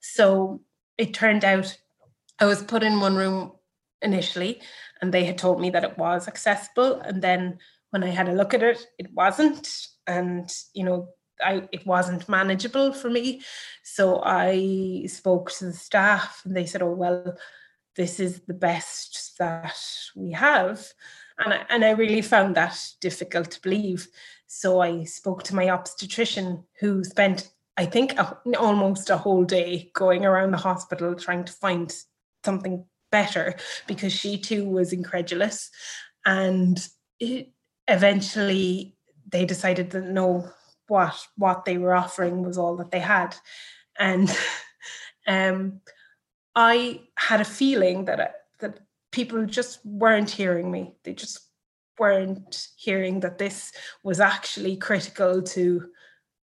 So 0.00 0.60
it 0.96 1.14
turned 1.14 1.44
out 1.44 1.76
I 2.40 2.44
was 2.46 2.62
put 2.62 2.82
in 2.82 3.00
one 3.00 3.16
room 3.16 3.52
initially 4.00 4.60
and 5.00 5.12
they 5.12 5.24
had 5.24 5.38
told 5.38 5.60
me 5.60 5.70
that 5.70 5.84
it 5.84 5.98
was 5.98 6.28
accessible. 6.28 7.00
And 7.00 7.20
then 7.22 7.58
when 7.90 8.04
I 8.04 8.08
had 8.08 8.28
a 8.28 8.32
look 8.32 8.54
at 8.54 8.62
it, 8.62 8.86
it 8.98 9.12
wasn't. 9.12 9.68
And, 10.06 10.50
you 10.74 10.84
know, 10.84 11.08
I 11.42 11.68
it 11.72 11.86
wasn't 11.86 12.28
manageable 12.28 12.92
for 12.92 13.10
me. 13.10 13.42
So 13.82 14.22
I 14.24 15.04
spoke 15.06 15.50
to 15.52 15.66
the 15.66 15.72
staff 15.72 16.42
and 16.44 16.56
they 16.56 16.66
said, 16.66 16.82
"Oh 16.82 16.92
well, 16.92 17.36
this 17.96 18.20
is 18.20 18.40
the 18.40 18.54
best 18.54 19.36
that 19.38 19.78
we 20.16 20.32
have," 20.32 20.86
and 21.38 21.54
I, 21.54 21.66
and 21.70 21.84
I 21.84 21.90
really 21.90 22.22
found 22.22 22.54
that 22.56 22.78
difficult 23.00 23.50
to 23.52 23.62
believe. 23.62 24.08
So 24.46 24.80
I 24.80 25.04
spoke 25.04 25.42
to 25.44 25.54
my 25.54 25.68
obstetrician, 25.70 26.64
who 26.80 27.04
spent 27.04 27.50
I 27.76 27.86
think 27.86 28.18
a, 28.18 28.36
almost 28.58 29.08
a 29.10 29.16
whole 29.16 29.44
day 29.44 29.90
going 29.94 30.24
around 30.24 30.50
the 30.50 30.56
hospital 30.58 31.14
trying 31.14 31.44
to 31.44 31.52
find 31.52 31.94
something 32.44 32.84
better 33.12 33.54
because 33.86 34.12
she 34.12 34.38
too 34.38 34.68
was 34.68 34.92
incredulous, 34.92 35.70
and 36.26 36.86
it, 37.20 37.52
eventually 37.86 38.96
they 39.30 39.44
decided 39.44 39.90
that 39.90 40.04
no 40.04 40.50
what 40.88 41.14
what 41.36 41.64
they 41.64 41.78
were 41.78 41.94
offering 41.94 42.42
was 42.42 42.58
all 42.58 42.76
that 42.76 42.90
they 42.90 43.00
had. 43.00 43.36
And 43.98 44.34
um, 45.26 45.80
i 46.54 47.00
had 47.16 47.40
a 47.40 47.44
feeling 47.44 48.06
that 48.06 48.20
uh, 48.20 48.28
that 48.60 48.80
people 49.12 49.46
just 49.46 49.84
weren't 49.84 50.30
hearing 50.30 50.70
me. 50.70 50.94
They 51.04 51.14
just 51.14 51.40
weren't 51.98 52.68
hearing 52.76 53.20
that 53.20 53.38
this 53.38 53.72
was 54.02 54.20
actually 54.20 54.76
critical 54.76 55.42
to 55.42 55.88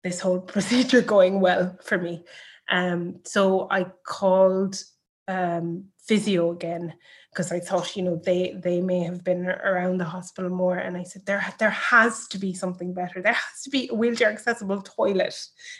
this 0.02 0.20
whole 0.20 0.40
procedure 0.54 1.02
going 1.02 1.40
well 1.40 1.76
for 1.82 1.98
me. 1.98 2.24
Um, 2.68 3.20
so 3.24 3.68
i 3.70 3.84
called 4.06 4.82
um, 5.28 5.86
physio 6.06 6.50
again 6.50 6.94
because 7.34 7.50
I 7.50 7.58
thought, 7.58 7.96
you 7.96 8.02
know, 8.04 8.20
they 8.24 8.56
they 8.62 8.80
may 8.80 9.00
have 9.00 9.24
been 9.24 9.46
around 9.46 9.98
the 9.98 10.04
hospital 10.04 10.50
more. 10.50 10.76
And 10.76 10.96
I 10.96 11.02
said, 11.02 11.26
there 11.26 11.44
there 11.58 11.70
has 11.70 12.28
to 12.28 12.38
be 12.38 12.54
something 12.54 12.94
better. 12.94 13.20
There 13.20 13.32
has 13.32 13.62
to 13.64 13.70
be 13.70 13.88
a 13.90 13.94
wheelchair 13.94 14.30
accessible 14.30 14.82
toilet 14.82 15.34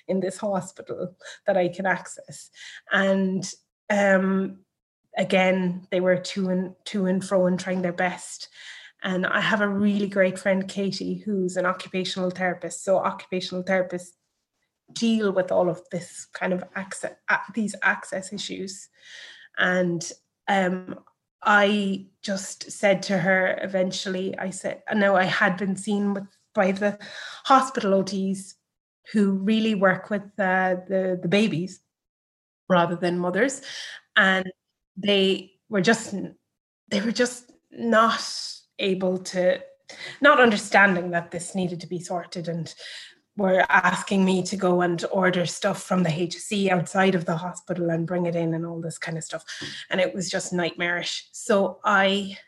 in 0.09 0.19
this 0.19 0.39
hospital 0.39 1.17
that 1.47 1.57
I 1.57 1.69
can 1.69 1.87
access. 1.87 2.51
And 2.91 3.49
um, 3.89 4.65
again, 5.17 5.87
they 5.93 6.01
were 6.01 6.17
to 6.17 6.49
and 6.49 6.75
to 6.87 7.07
and 7.07 7.25
fro 7.25 7.47
and 7.47 7.59
trying 7.59 7.83
their 7.83 7.93
best. 7.93 8.49
And 9.05 9.25
I 9.25 9.41
have 9.41 9.61
a 9.61 9.69
really 9.69 10.09
great 10.09 10.39
friend, 10.39 10.67
Katie, 10.67 11.23
who's 11.25 11.57
an 11.57 11.67
occupational 11.67 12.31
therapist. 12.31 12.83
So 12.83 12.99
occupational 12.99 13.63
therapists 13.63 14.13
deal 14.93 15.31
with 15.31 15.53
all 15.53 15.69
of 15.69 15.83
this 15.93 16.27
kind 16.33 16.53
of 16.53 16.65
access, 16.75 17.13
these 17.55 17.77
access 17.83 18.33
issues. 18.33 18.89
And 19.57 20.11
um, 20.49 20.99
I 21.45 22.07
just 22.23 22.71
said 22.71 23.03
to 23.05 23.19
her 23.19 23.59
eventually, 23.63 24.37
I 24.39 24.51
said, 24.51 24.83
I 24.89 24.95
know 24.95 25.17
I 25.17 25.25
had 25.25 25.57
been 25.57 25.77
seen 25.77 26.15
with 26.15 26.25
by 26.55 26.73
the 26.73 26.99
hospital 27.45 28.03
OTs 28.03 28.55
who 29.13 29.33
really 29.33 29.75
work 29.75 30.09
with 30.09 30.23
uh, 30.39 30.77
the 30.89 31.19
the 31.21 31.29
babies 31.29 31.81
rather 32.69 32.97
than 32.97 33.19
mothers, 33.19 33.61
and 34.17 34.51
they 34.97 35.53
were 35.69 35.83
just 35.83 36.15
they 36.89 37.01
were 37.01 37.13
just 37.13 37.53
not 37.71 38.25
able 38.79 39.19
to 39.19 39.61
not 40.21 40.41
understanding 40.41 41.11
that 41.11 41.31
this 41.31 41.55
needed 41.55 41.81
to 41.81 41.87
be 41.87 41.99
sorted 41.99 42.49
and 42.49 42.75
were 43.37 43.65
asking 43.69 44.25
me 44.25 44.43
to 44.45 44.57
go 44.57 44.83
and 44.83 45.05
order 45.11 45.45
stuff 45.47 45.83
from 45.83 46.03
the 46.03 46.11
HSE 46.11 46.71
outside 46.71 47.15
of 47.15 47.25
the 47.25 47.37
hospital 47.37 47.91
and 47.91 48.07
bring 48.07 48.27
it 48.27 48.37
in 48.37 48.55
and 48.55 48.65
all 48.65 48.81
this 48.81 48.99
kind 48.99 49.19
of 49.19 49.25
stuff. 49.25 49.45
And 49.91 50.01
it 50.01 50.15
was 50.15 50.31
just 50.31 50.53
nightmarish. 50.53 51.29
So 51.33 51.81
I 51.85 52.39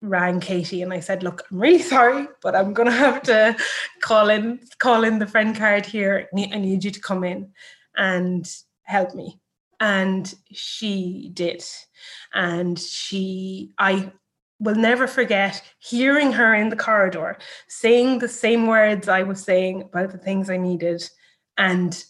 rang 0.00 0.40
Katie 0.40 0.82
and 0.82 0.92
I 0.92 1.00
said, 1.00 1.22
look, 1.22 1.42
I'm 1.50 1.60
really 1.60 1.82
sorry, 1.82 2.28
but 2.40 2.54
I'm 2.54 2.72
gonna 2.72 2.90
have 2.92 3.22
to 3.22 3.56
call 4.00 4.30
in 4.30 4.60
call 4.78 5.04
in 5.04 5.18
the 5.18 5.26
friend 5.26 5.56
card 5.56 5.86
here. 5.86 6.28
I 6.36 6.58
need 6.58 6.84
you 6.84 6.90
to 6.90 7.00
come 7.00 7.24
in 7.24 7.52
and 7.96 8.48
help 8.82 9.14
me. 9.14 9.40
And 9.80 10.32
she 10.52 11.30
did. 11.32 11.64
And 12.34 12.78
she 12.78 13.72
I 13.78 14.12
will 14.60 14.74
never 14.74 15.06
forget 15.06 15.62
hearing 15.78 16.32
her 16.32 16.54
in 16.54 16.68
the 16.68 16.76
corridor 16.76 17.38
saying 17.66 18.18
the 18.18 18.28
same 18.28 18.66
words 18.66 19.08
I 19.08 19.22
was 19.22 19.42
saying 19.42 19.82
about 19.82 20.10
the 20.10 20.18
things 20.18 20.50
I 20.50 20.58
needed 20.58 21.08
and 21.56 22.04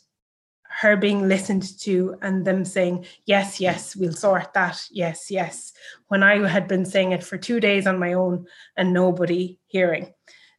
her 0.81 0.97
being 0.97 1.29
listened 1.29 1.79
to 1.81 2.17
and 2.23 2.45
them 2.45 2.65
saying, 2.65 3.05
Yes, 3.27 3.61
yes, 3.61 3.97
we'll 3.97 4.13
sort 4.13 4.55
that. 4.55 4.81
Yes, 4.91 5.31
yes. 5.31 5.73
When 6.09 6.23
I 6.23 6.47
had 6.49 6.69
been 6.69 6.85
saying 6.85 7.13
it 7.13 7.25
for 7.25 7.37
two 7.37 7.61
days 7.61 7.87
on 7.87 7.99
my 7.99 8.13
own 8.13 8.47
and 8.77 8.93
nobody 8.93 9.59
hearing. 9.67 10.13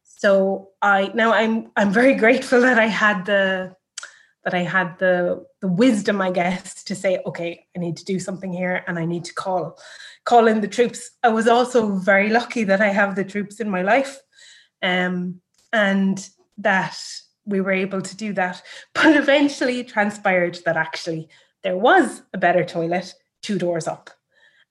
So 0.03 0.69
I 0.81 1.11
now 1.15 1.33
I'm 1.33 1.71
I'm 1.75 1.91
very 1.91 2.15
grateful 2.15 2.61
that 2.61 2.77
I 2.77 2.87
had 2.87 3.25
the 3.25 3.75
that 4.43 4.53
I 4.53 4.63
had 4.63 4.99
the 4.99 5.45
the 5.61 5.67
wisdom, 5.67 6.21
I 6.21 6.31
guess, 6.31 6.83
to 6.83 6.95
say, 6.95 7.19
okay, 7.25 7.65
I 7.75 7.79
need 7.79 7.97
to 7.97 8.05
do 8.05 8.19
something 8.19 8.51
here 8.51 8.83
and 8.87 8.99
I 8.99 9.05
need 9.05 9.25
to 9.25 9.33
call 9.33 9.79
call 10.25 10.47
in 10.47 10.61
the 10.61 10.67
troops. 10.67 11.11
I 11.23 11.29
was 11.29 11.47
also 11.47 11.95
very 11.95 12.29
lucky 12.29 12.63
that 12.65 12.81
I 12.81 12.89
have 12.89 13.15
the 13.15 13.23
troops 13.23 13.59
in 13.59 13.69
my 13.69 13.81
life. 13.81 14.19
Um, 14.81 15.41
and 15.73 16.27
that 16.57 16.97
we 17.45 17.61
were 17.61 17.71
able 17.71 18.01
to 18.01 18.15
do 18.15 18.33
that. 18.33 18.61
But 18.93 19.15
eventually 19.15 19.83
transpired 19.83 20.59
that 20.65 20.77
actually 20.77 21.29
there 21.63 21.77
was 21.77 22.21
a 22.33 22.37
better 22.37 22.63
toilet 22.63 23.13
two 23.41 23.57
doors 23.57 23.87
up 23.87 24.09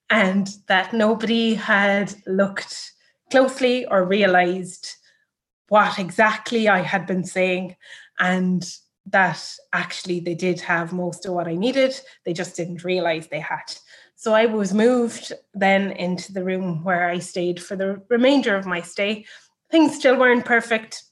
and 0.08 0.48
that 0.68 0.92
nobody 0.92 1.54
had 1.54 2.14
looked 2.26 2.92
closely 3.30 3.86
or 3.86 4.04
realized 4.04 4.88
what 5.68 5.98
exactly 5.98 6.68
I 6.68 6.80
had 6.80 7.06
been 7.06 7.24
saying 7.24 7.76
and 8.18 8.64
that 9.06 9.42
actually 9.72 10.20
they 10.20 10.34
did 10.34 10.60
have 10.60 10.92
most 10.92 11.26
of 11.26 11.32
what 11.32 11.48
I 11.48 11.54
needed. 11.54 11.98
They 12.24 12.32
just 12.32 12.56
didn't 12.56 12.84
realize 12.84 13.28
they 13.28 13.40
had. 13.40 13.74
So 14.20 14.34
I 14.34 14.44
was 14.44 14.74
moved 14.74 15.32
then 15.54 15.92
into 15.92 16.34
the 16.34 16.44
room 16.44 16.84
where 16.84 17.08
I 17.08 17.20
stayed 17.20 17.58
for 17.58 17.74
the 17.74 18.02
remainder 18.10 18.54
of 18.54 18.66
my 18.66 18.82
stay. 18.82 19.24
Things 19.70 19.94
still 19.94 20.18
weren't 20.18 20.44
perfect 20.44 21.04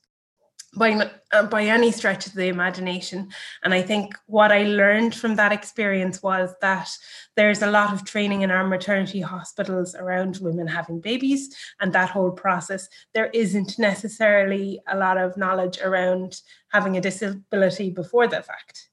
by 0.76 1.10
uh, 1.32 1.44
by 1.44 1.62
any 1.62 1.90
stretch 1.90 2.26
of 2.26 2.34
the 2.34 2.48
imagination. 2.48 3.30
And 3.62 3.72
i 3.72 3.80
think 3.80 4.14
what 4.26 4.52
i 4.52 4.64
learned 4.64 5.14
from 5.14 5.36
that 5.36 5.52
experience 5.52 6.22
was 6.22 6.54
that 6.60 6.90
there's 7.34 7.62
a 7.62 7.70
lot 7.70 7.94
of 7.94 8.04
training 8.04 8.42
in 8.42 8.50
our 8.50 8.66
maternity 8.66 9.22
hospitals 9.22 9.94
around 9.94 10.40
women 10.42 10.66
having 10.66 11.00
babies 11.00 11.56
and 11.80 11.94
that 11.94 12.10
whole 12.10 12.32
process. 12.32 12.90
There 13.14 13.30
isn't 13.32 13.78
necessarily 13.78 14.82
a 14.86 14.98
lot 14.98 15.16
of 15.16 15.38
knowledge 15.38 15.78
around 15.82 16.42
having 16.68 16.98
a 16.98 17.00
disability 17.00 17.88
before 17.88 18.26
the 18.26 18.42
fact. 18.42 18.90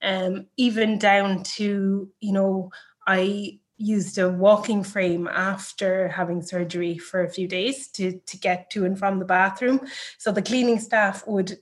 Um, 0.00 0.46
even 0.56 0.98
down 0.98 1.42
to 1.58 2.10
you 2.20 2.32
know 2.32 2.70
i 3.18 3.60
used 3.80 4.18
a 4.18 4.28
walking 4.28 4.84
frame 4.84 5.26
after 5.26 6.08
having 6.08 6.42
surgery 6.42 6.98
for 6.98 7.24
a 7.24 7.30
few 7.30 7.48
days 7.48 7.88
to, 7.88 8.20
to 8.26 8.36
get 8.36 8.68
to 8.70 8.84
and 8.84 8.98
from 8.98 9.18
the 9.18 9.24
bathroom. 9.24 9.80
So 10.18 10.30
the 10.30 10.42
cleaning 10.42 10.78
staff 10.78 11.26
would 11.26 11.56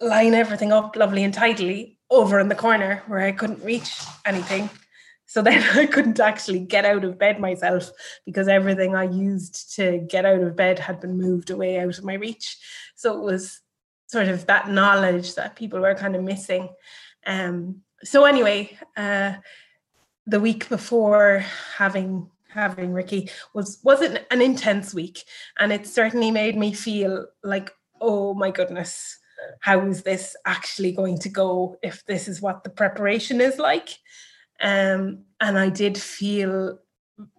line 0.00 0.34
everything 0.34 0.72
up 0.72 0.96
lovely 0.96 1.22
and 1.22 1.32
tidily 1.32 1.98
over 2.10 2.40
in 2.40 2.48
the 2.48 2.56
corner 2.56 3.04
where 3.06 3.20
I 3.20 3.30
couldn't 3.30 3.62
reach 3.62 3.92
anything. 4.26 4.68
So 5.26 5.40
then 5.40 5.62
I 5.78 5.86
couldn't 5.86 6.18
actually 6.18 6.58
get 6.58 6.84
out 6.84 7.04
of 7.04 7.18
bed 7.18 7.38
myself 7.38 7.92
because 8.26 8.48
everything 8.48 8.96
I 8.96 9.04
used 9.04 9.76
to 9.76 9.98
get 9.98 10.26
out 10.26 10.40
of 10.40 10.56
bed 10.56 10.80
had 10.80 11.00
been 11.00 11.16
moved 11.16 11.50
away 11.50 11.78
out 11.78 11.96
of 11.96 12.04
my 12.04 12.14
reach. 12.14 12.58
So 12.96 13.16
it 13.16 13.24
was 13.24 13.60
sort 14.08 14.26
of 14.26 14.46
that 14.46 14.68
knowledge 14.68 15.36
that 15.36 15.54
people 15.54 15.78
were 15.78 15.94
kind 15.94 16.16
of 16.16 16.24
missing. 16.24 16.70
Um, 17.24 17.82
so 18.02 18.24
anyway, 18.24 18.76
uh, 18.96 19.34
the 20.26 20.40
week 20.40 20.68
before 20.68 21.44
having 21.76 22.30
having 22.48 22.92
Ricky 22.92 23.30
was 23.54 23.78
wasn't 23.82 24.20
an 24.30 24.42
intense 24.42 24.94
week, 24.94 25.24
and 25.58 25.72
it 25.72 25.86
certainly 25.86 26.30
made 26.30 26.56
me 26.56 26.72
feel 26.72 27.26
like, 27.42 27.72
oh 28.00 28.34
my 28.34 28.50
goodness, 28.50 29.18
how 29.60 29.80
is 29.86 30.02
this 30.02 30.36
actually 30.46 30.92
going 30.92 31.18
to 31.20 31.28
go 31.28 31.76
if 31.82 32.04
this 32.06 32.28
is 32.28 32.40
what 32.40 32.64
the 32.64 32.70
preparation 32.70 33.40
is 33.40 33.58
like? 33.58 33.90
Um, 34.60 35.24
and 35.40 35.58
I 35.58 35.68
did 35.68 35.98
feel 35.98 36.78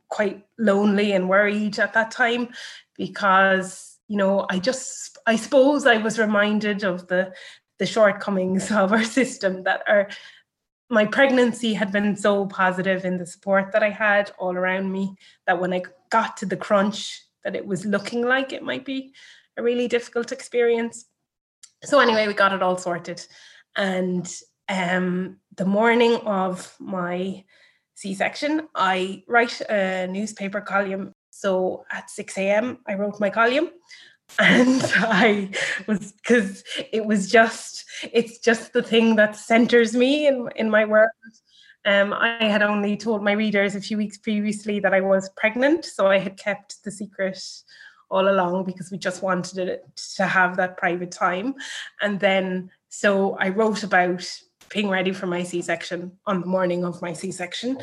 quite 0.09 0.45
lonely 0.59 1.13
and 1.13 1.29
worried 1.29 1.79
at 1.79 1.93
that 1.93 2.11
time 2.11 2.49
because 2.97 3.97
you 4.07 4.17
know 4.17 4.45
I 4.49 4.59
just 4.59 5.17
I 5.25 5.37
suppose 5.37 5.87
I 5.87 5.97
was 5.97 6.19
reminded 6.19 6.83
of 6.83 7.07
the 7.07 7.33
the 7.79 7.85
shortcomings 7.85 8.71
of 8.83 8.91
our 8.91 9.03
system 9.03 9.63
that 9.63 9.83
are 9.87 10.09
my 10.93 11.05
pregnancy 11.05 11.73
had 11.73 11.91
been 11.91 12.15
so 12.15 12.45
positive 12.45 13.03
in 13.03 13.17
the 13.17 13.25
support 13.25 13.71
that 13.71 13.81
I 13.81 13.89
had 13.89 14.31
all 14.37 14.55
around 14.55 14.91
me 14.91 15.15
that 15.47 15.59
when 15.59 15.73
I 15.73 15.81
got 16.11 16.37
to 16.37 16.45
the 16.45 16.55
crunch, 16.55 17.19
that 17.43 17.55
it 17.55 17.65
was 17.65 17.85
looking 17.85 18.23
like 18.23 18.53
it 18.53 18.61
might 18.61 18.85
be 18.85 19.13
a 19.57 19.63
really 19.63 19.87
difficult 19.87 20.31
experience. 20.31 21.05
So 21.83 21.99
anyway, 21.99 22.27
we 22.27 22.33
got 22.33 22.53
it 22.53 22.61
all 22.61 22.77
sorted, 22.77 23.25
and 23.75 24.31
um, 24.69 25.37
the 25.57 25.65
morning 25.65 26.15
of 26.25 26.73
my 26.79 27.43
C-section, 27.95 28.67
I 28.75 29.23
write 29.27 29.59
a 29.61 30.07
newspaper 30.07 30.61
column. 30.61 31.13
So 31.31 31.85
at 31.91 32.09
6 32.09 32.37
a.m., 32.37 32.77
I 32.87 32.93
wrote 32.93 33.19
my 33.19 33.29
column, 33.29 33.69
and 34.39 34.81
I 34.97 35.49
was 35.87 36.13
because 36.13 36.63
it 36.91 37.05
was 37.05 37.29
just 37.29 37.85
it's 38.11 38.39
just 38.39 38.73
the 38.73 38.81
thing 38.81 39.15
that 39.15 39.35
centers 39.35 39.95
me 39.95 40.27
in 40.27 40.49
in 40.55 40.69
my 40.69 40.85
work. 40.85 41.11
Um, 41.85 42.13
I 42.13 42.45
had 42.45 42.63
only 42.63 42.95
told 42.95 43.23
my 43.23 43.33
readers 43.33 43.75
a 43.75 43.81
few 43.81 43.97
weeks 43.97 44.17
previously 44.17 44.79
that 44.79 44.93
I 44.93 45.01
was 45.01 45.29
pregnant, 45.35 45.85
so 45.85 46.07
I 46.07 46.17
had 46.17 46.37
kept 46.37 46.83
the 46.83 46.91
secret 46.91 47.43
all 48.09 48.29
along 48.29 48.63
because 48.63 48.91
we 48.91 48.97
just 48.97 49.21
wanted 49.21 49.67
it 49.67 49.83
to 50.15 50.25
have 50.25 50.55
that 50.57 50.77
private 50.77 51.11
time. 51.11 51.55
And 52.01 52.19
then, 52.19 52.69
so 52.89 53.35
I 53.37 53.49
wrote 53.49 53.83
about 53.83 54.25
being 54.69 54.89
ready 54.89 55.11
for 55.11 55.27
my 55.27 55.43
C-section 55.43 56.11
on 56.25 56.41
the 56.41 56.47
morning 56.47 56.85
of 56.85 57.01
my 57.01 57.13
C-section. 57.13 57.79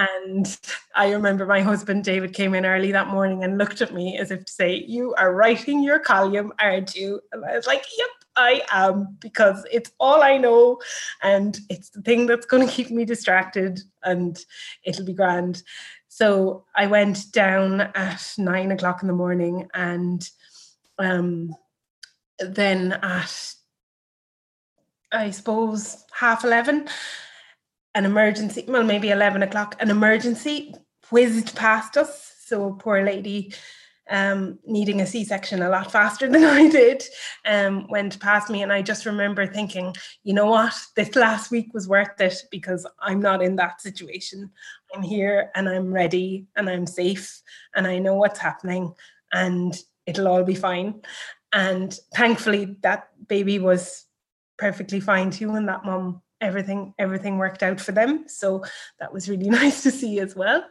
And 0.00 0.58
I 0.96 1.12
remember 1.12 1.44
my 1.44 1.60
husband 1.60 2.04
David 2.04 2.32
came 2.32 2.54
in 2.54 2.64
early 2.64 2.90
that 2.92 3.08
morning 3.08 3.44
and 3.44 3.58
looked 3.58 3.82
at 3.82 3.92
me 3.92 4.16
as 4.16 4.30
if 4.30 4.46
to 4.46 4.52
say, 4.52 4.84
You 4.88 5.14
are 5.18 5.34
writing 5.34 5.82
your 5.82 5.98
column, 5.98 6.54
aren't 6.58 6.94
you? 6.94 7.20
And 7.32 7.44
I 7.44 7.54
was 7.54 7.66
like, 7.66 7.84
Yep, 7.98 8.08
I 8.36 8.62
am, 8.72 9.18
because 9.20 9.62
it's 9.70 9.92
all 10.00 10.22
I 10.22 10.38
know. 10.38 10.78
And 11.22 11.58
it's 11.68 11.90
the 11.90 12.00
thing 12.00 12.24
that's 12.24 12.46
going 12.46 12.66
to 12.66 12.72
keep 12.72 12.90
me 12.90 13.04
distracted 13.04 13.80
and 14.02 14.38
it'll 14.84 15.04
be 15.04 15.12
grand. 15.12 15.62
So 16.08 16.64
I 16.74 16.86
went 16.86 17.30
down 17.32 17.82
at 17.82 18.34
nine 18.38 18.72
o'clock 18.72 19.02
in 19.02 19.08
the 19.08 19.14
morning 19.14 19.68
and 19.74 20.26
um, 20.98 21.54
then 22.38 22.92
at 23.02 23.54
I 25.12 25.30
suppose 25.30 26.04
half 26.12 26.44
11 26.44 26.88
an 27.94 28.04
emergency, 28.04 28.64
well, 28.68 28.84
maybe 28.84 29.10
11 29.10 29.42
o'clock, 29.42 29.76
an 29.80 29.90
emergency 29.90 30.74
whizzed 31.10 31.56
past 31.56 31.96
us. 31.96 32.34
So 32.44 32.68
a 32.68 32.74
poor 32.74 33.02
lady 33.04 33.52
um, 34.10 34.58
needing 34.66 35.00
a 35.00 35.06
C-section 35.06 35.62
a 35.62 35.68
lot 35.68 35.90
faster 35.90 36.28
than 36.30 36.44
I 36.44 36.68
did 36.68 37.02
um, 37.44 37.86
went 37.88 38.20
past 38.20 38.50
me. 38.50 38.62
And 38.62 38.72
I 38.72 38.82
just 38.82 39.06
remember 39.06 39.46
thinking, 39.46 39.94
you 40.24 40.34
know 40.34 40.46
what, 40.46 40.74
this 40.96 41.14
last 41.14 41.50
week 41.50 41.72
was 41.72 41.88
worth 41.88 42.20
it 42.20 42.42
because 42.50 42.86
I'm 43.00 43.20
not 43.20 43.42
in 43.42 43.56
that 43.56 43.80
situation. 43.80 44.50
I'm 44.94 45.02
here 45.02 45.50
and 45.54 45.68
I'm 45.68 45.92
ready 45.92 46.46
and 46.56 46.68
I'm 46.68 46.86
safe 46.86 47.40
and 47.74 47.86
I 47.86 47.98
know 47.98 48.14
what's 48.14 48.40
happening 48.40 48.92
and 49.32 49.78
it'll 50.06 50.28
all 50.28 50.44
be 50.44 50.56
fine. 50.56 51.02
And 51.52 51.96
thankfully 52.14 52.76
that 52.82 53.08
baby 53.28 53.58
was 53.58 54.06
perfectly 54.58 55.00
fine 55.00 55.30
too. 55.30 55.54
And 55.54 55.68
that 55.68 55.84
mom 55.84 56.22
everything 56.40 56.94
everything 56.98 57.38
worked 57.38 57.62
out 57.62 57.80
for 57.80 57.92
them 57.92 58.24
so 58.26 58.64
that 58.98 59.12
was 59.12 59.28
really 59.28 59.50
nice 59.60 59.82
to 59.82 59.90
see 59.90 60.20
as 60.20 60.34
well 60.34 60.64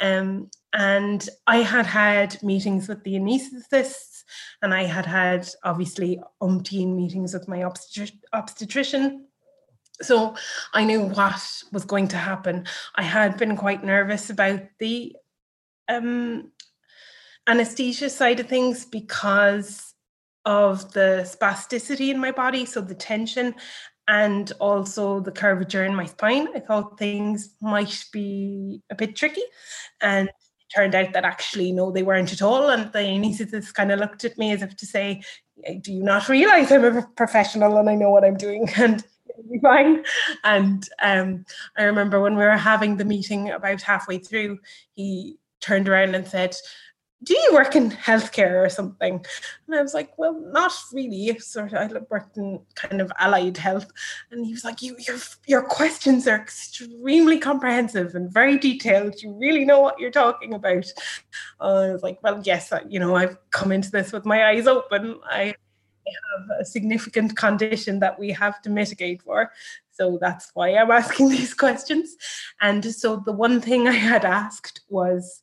um, 0.00 0.50
and 0.72 1.28
I 1.46 1.58
had 1.58 1.86
had 1.86 2.42
meetings 2.42 2.88
with 2.88 3.02
the 3.02 3.14
anaesthetists, 3.14 4.24
and 4.60 4.74
I 4.74 4.84
had 4.84 5.06
had 5.06 5.48
obviously 5.64 6.20
umpteen 6.42 6.94
meetings 6.94 7.32
with 7.32 7.48
my 7.48 7.58
obstetri- 7.58 8.20
obstetrician. 8.32 9.26
So 10.00 10.36
I 10.74 10.84
knew 10.84 11.02
what 11.02 11.62
was 11.72 11.84
going 11.84 12.08
to 12.08 12.16
happen. 12.16 12.66
I 12.94 13.02
had 13.02 13.36
been 13.36 13.56
quite 13.56 13.82
nervous 13.82 14.30
about 14.30 14.60
the 14.78 15.16
um, 15.88 16.52
anesthesia 17.48 18.10
side 18.10 18.38
of 18.38 18.46
things 18.46 18.84
because 18.84 19.94
of 20.44 20.92
the 20.92 21.22
spasticity 21.24 22.10
in 22.10 22.20
my 22.20 22.30
body, 22.30 22.64
so 22.64 22.80
the 22.80 22.94
tension, 22.94 23.54
and 24.08 24.50
also 24.58 25.20
the 25.20 25.30
curvature 25.30 25.84
in 25.84 25.94
my 25.94 26.06
spine. 26.06 26.48
I 26.54 26.60
thought 26.60 26.98
things 26.98 27.54
might 27.60 28.04
be 28.10 28.82
a 28.90 28.94
bit 28.94 29.14
tricky, 29.14 29.42
and 30.00 30.28
it 30.28 30.34
turned 30.74 30.94
out 30.94 31.12
that 31.12 31.24
actually 31.24 31.72
no 31.72 31.90
they 31.90 32.02
weren't 32.02 32.32
at 32.32 32.42
all 32.42 32.68
and 32.68 32.92
the 32.92 32.98
anaesthetist 32.98 33.72
kind 33.74 33.90
of 33.90 34.00
looked 34.00 34.24
at 34.24 34.36
me 34.36 34.52
as 34.52 34.62
if 34.62 34.76
to 34.76 34.84
say 34.84 35.22
do 35.80 35.92
you 35.92 36.02
not 36.02 36.28
realize 36.28 36.70
i'm 36.70 36.84
a 36.84 37.02
professional 37.16 37.78
and 37.78 37.88
i 37.88 37.94
know 37.94 38.10
what 38.10 38.22
i'm 38.22 38.36
doing 38.36 38.68
and 38.76 39.02
be 39.50 39.58
fine 39.60 40.04
and 40.44 40.90
um, 41.02 41.42
i 41.78 41.84
remember 41.84 42.20
when 42.20 42.36
we 42.36 42.44
were 42.44 42.50
having 42.50 42.98
the 42.98 43.04
meeting 43.04 43.48
about 43.50 43.80
halfway 43.80 44.18
through 44.18 44.58
he 44.92 45.38
turned 45.60 45.88
around 45.88 46.14
and 46.14 46.26
said 46.26 46.54
do 47.22 47.34
you 47.34 47.50
work 47.52 47.74
in 47.74 47.90
healthcare 47.90 48.64
or 48.64 48.68
something? 48.68 49.24
And 49.66 49.76
I 49.76 49.82
was 49.82 49.92
like, 49.92 50.16
well, 50.18 50.40
not 50.52 50.72
really. 50.92 51.36
Sort 51.38 51.72
of, 51.72 51.92
I 51.92 52.00
worked 52.08 52.36
in 52.36 52.60
kind 52.74 53.00
of 53.00 53.10
allied 53.18 53.56
health. 53.56 53.90
And 54.30 54.46
he 54.46 54.52
was 54.52 54.64
like, 54.64 54.82
you, 54.82 54.96
your, 55.06 55.16
your 55.46 55.62
questions 55.62 56.28
are 56.28 56.36
extremely 56.36 57.38
comprehensive 57.38 58.14
and 58.14 58.32
very 58.32 58.56
detailed. 58.56 59.20
You 59.20 59.36
really 59.38 59.64
know 59.64 59.80
what 59.80 59.98
you're 59.98 60.10
talking 60.10 60.54
about. 60.54 60.86
Uh, 61.60 61.88
I 61.88 61.92
was 61.92 62.02
like, 62.02 62.22
well, 62.22 62.40
yes, 62.44 62.72
you 62.88 63.00
know, 63.00 63.16
I've 63.16 63.36
come 63.50 63.72
into 63.72 63.90
this 63.90 64.12
with 64.12 64.24
my 64.24 64.48
eyes 64.50 64.68
open. 64.68 65.18
I 65.28 65.54
have 66.06 66.60
a 66.60 66.64
significant 66.64 67.36
condition 67.36 67.98
that 67.98 68.18
we 68.18 68.30
have 68.30 68.62
to 68.62 68.70
mitigate 68.70 69.22
for. 69.22 69.52
So 69.90 70.18
that's 70.20 70.50
why 70.54 70.76
I'm 70.76 70.90
asking 70.90 71.28
these 71.30 71.52
questions. 71.52 72.16
And 72.60 72.84
so 72.84 73.22
the 73.26 73.32
one 73.32 73.60
thing 73.60 73.88
I 73.88 73.92
had 73.92 74.24
asked 74.24 74.82
was, 74.88 75.42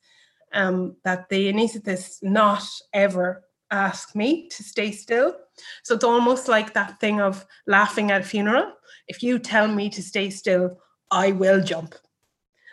um, 0.56 0.96
that 1.04 1.30
the 1.30 1.52
anaesthetist 1.52 2.24
not 2.24 2.64
ever 2.94 3.44
ask 3.72 4.16
me 4.16 4.48
to 4.50 4.64
stay 4.64 4.92
still. 4.92 5.36
So 5.84 5.96
it's 5.96 6.04
almost 6.04 6.48
like 6.48 6.74
that 6.74 7.00
thing 7.00 7.22
of 7.22 7.46
laughing 7.68 8.12
at 8.12 8.22
a 8.22 8.24
funeral. 8.24 8.74
If 9.08 9.22
you 9.22 9.40
tell 9.40 9.68
me 9.68 9.90
to 9.90 10.02
stay 10.02 10.30
still, 10.30 10.80
I 11.12 11.32
will 11.32 11.62
jump. 11.64 11.96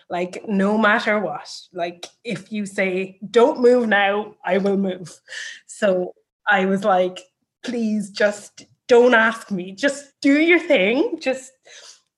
Like, 0.08 0.46
no 0.46 0.76
matter 0.76 1.18
what. 1.18 1.50
Like, 1.72 2.06
if 2.24 2.52
you 2.52 2.66
say, 2.66 3.18
don't 3.30 3.60
move 3.60 3.88
now, 3.88 4.34
I 4.44 4.58
will 4.58 4.76
move. 4.76 5.18
So 5.66 6.14
I 6.48 6.66
was 6.66 6.84
like, 6.84 7.20
please 7.62 8.10
just 8.10 8.66
don't 8.88 9.14
ask 9.14 9.50
me. 9.50 9.72
Just 9.72 10.12
do 10.20 10.38
your 10.38 10.58
thing. 10.58 11.18
Just 11.20 11.52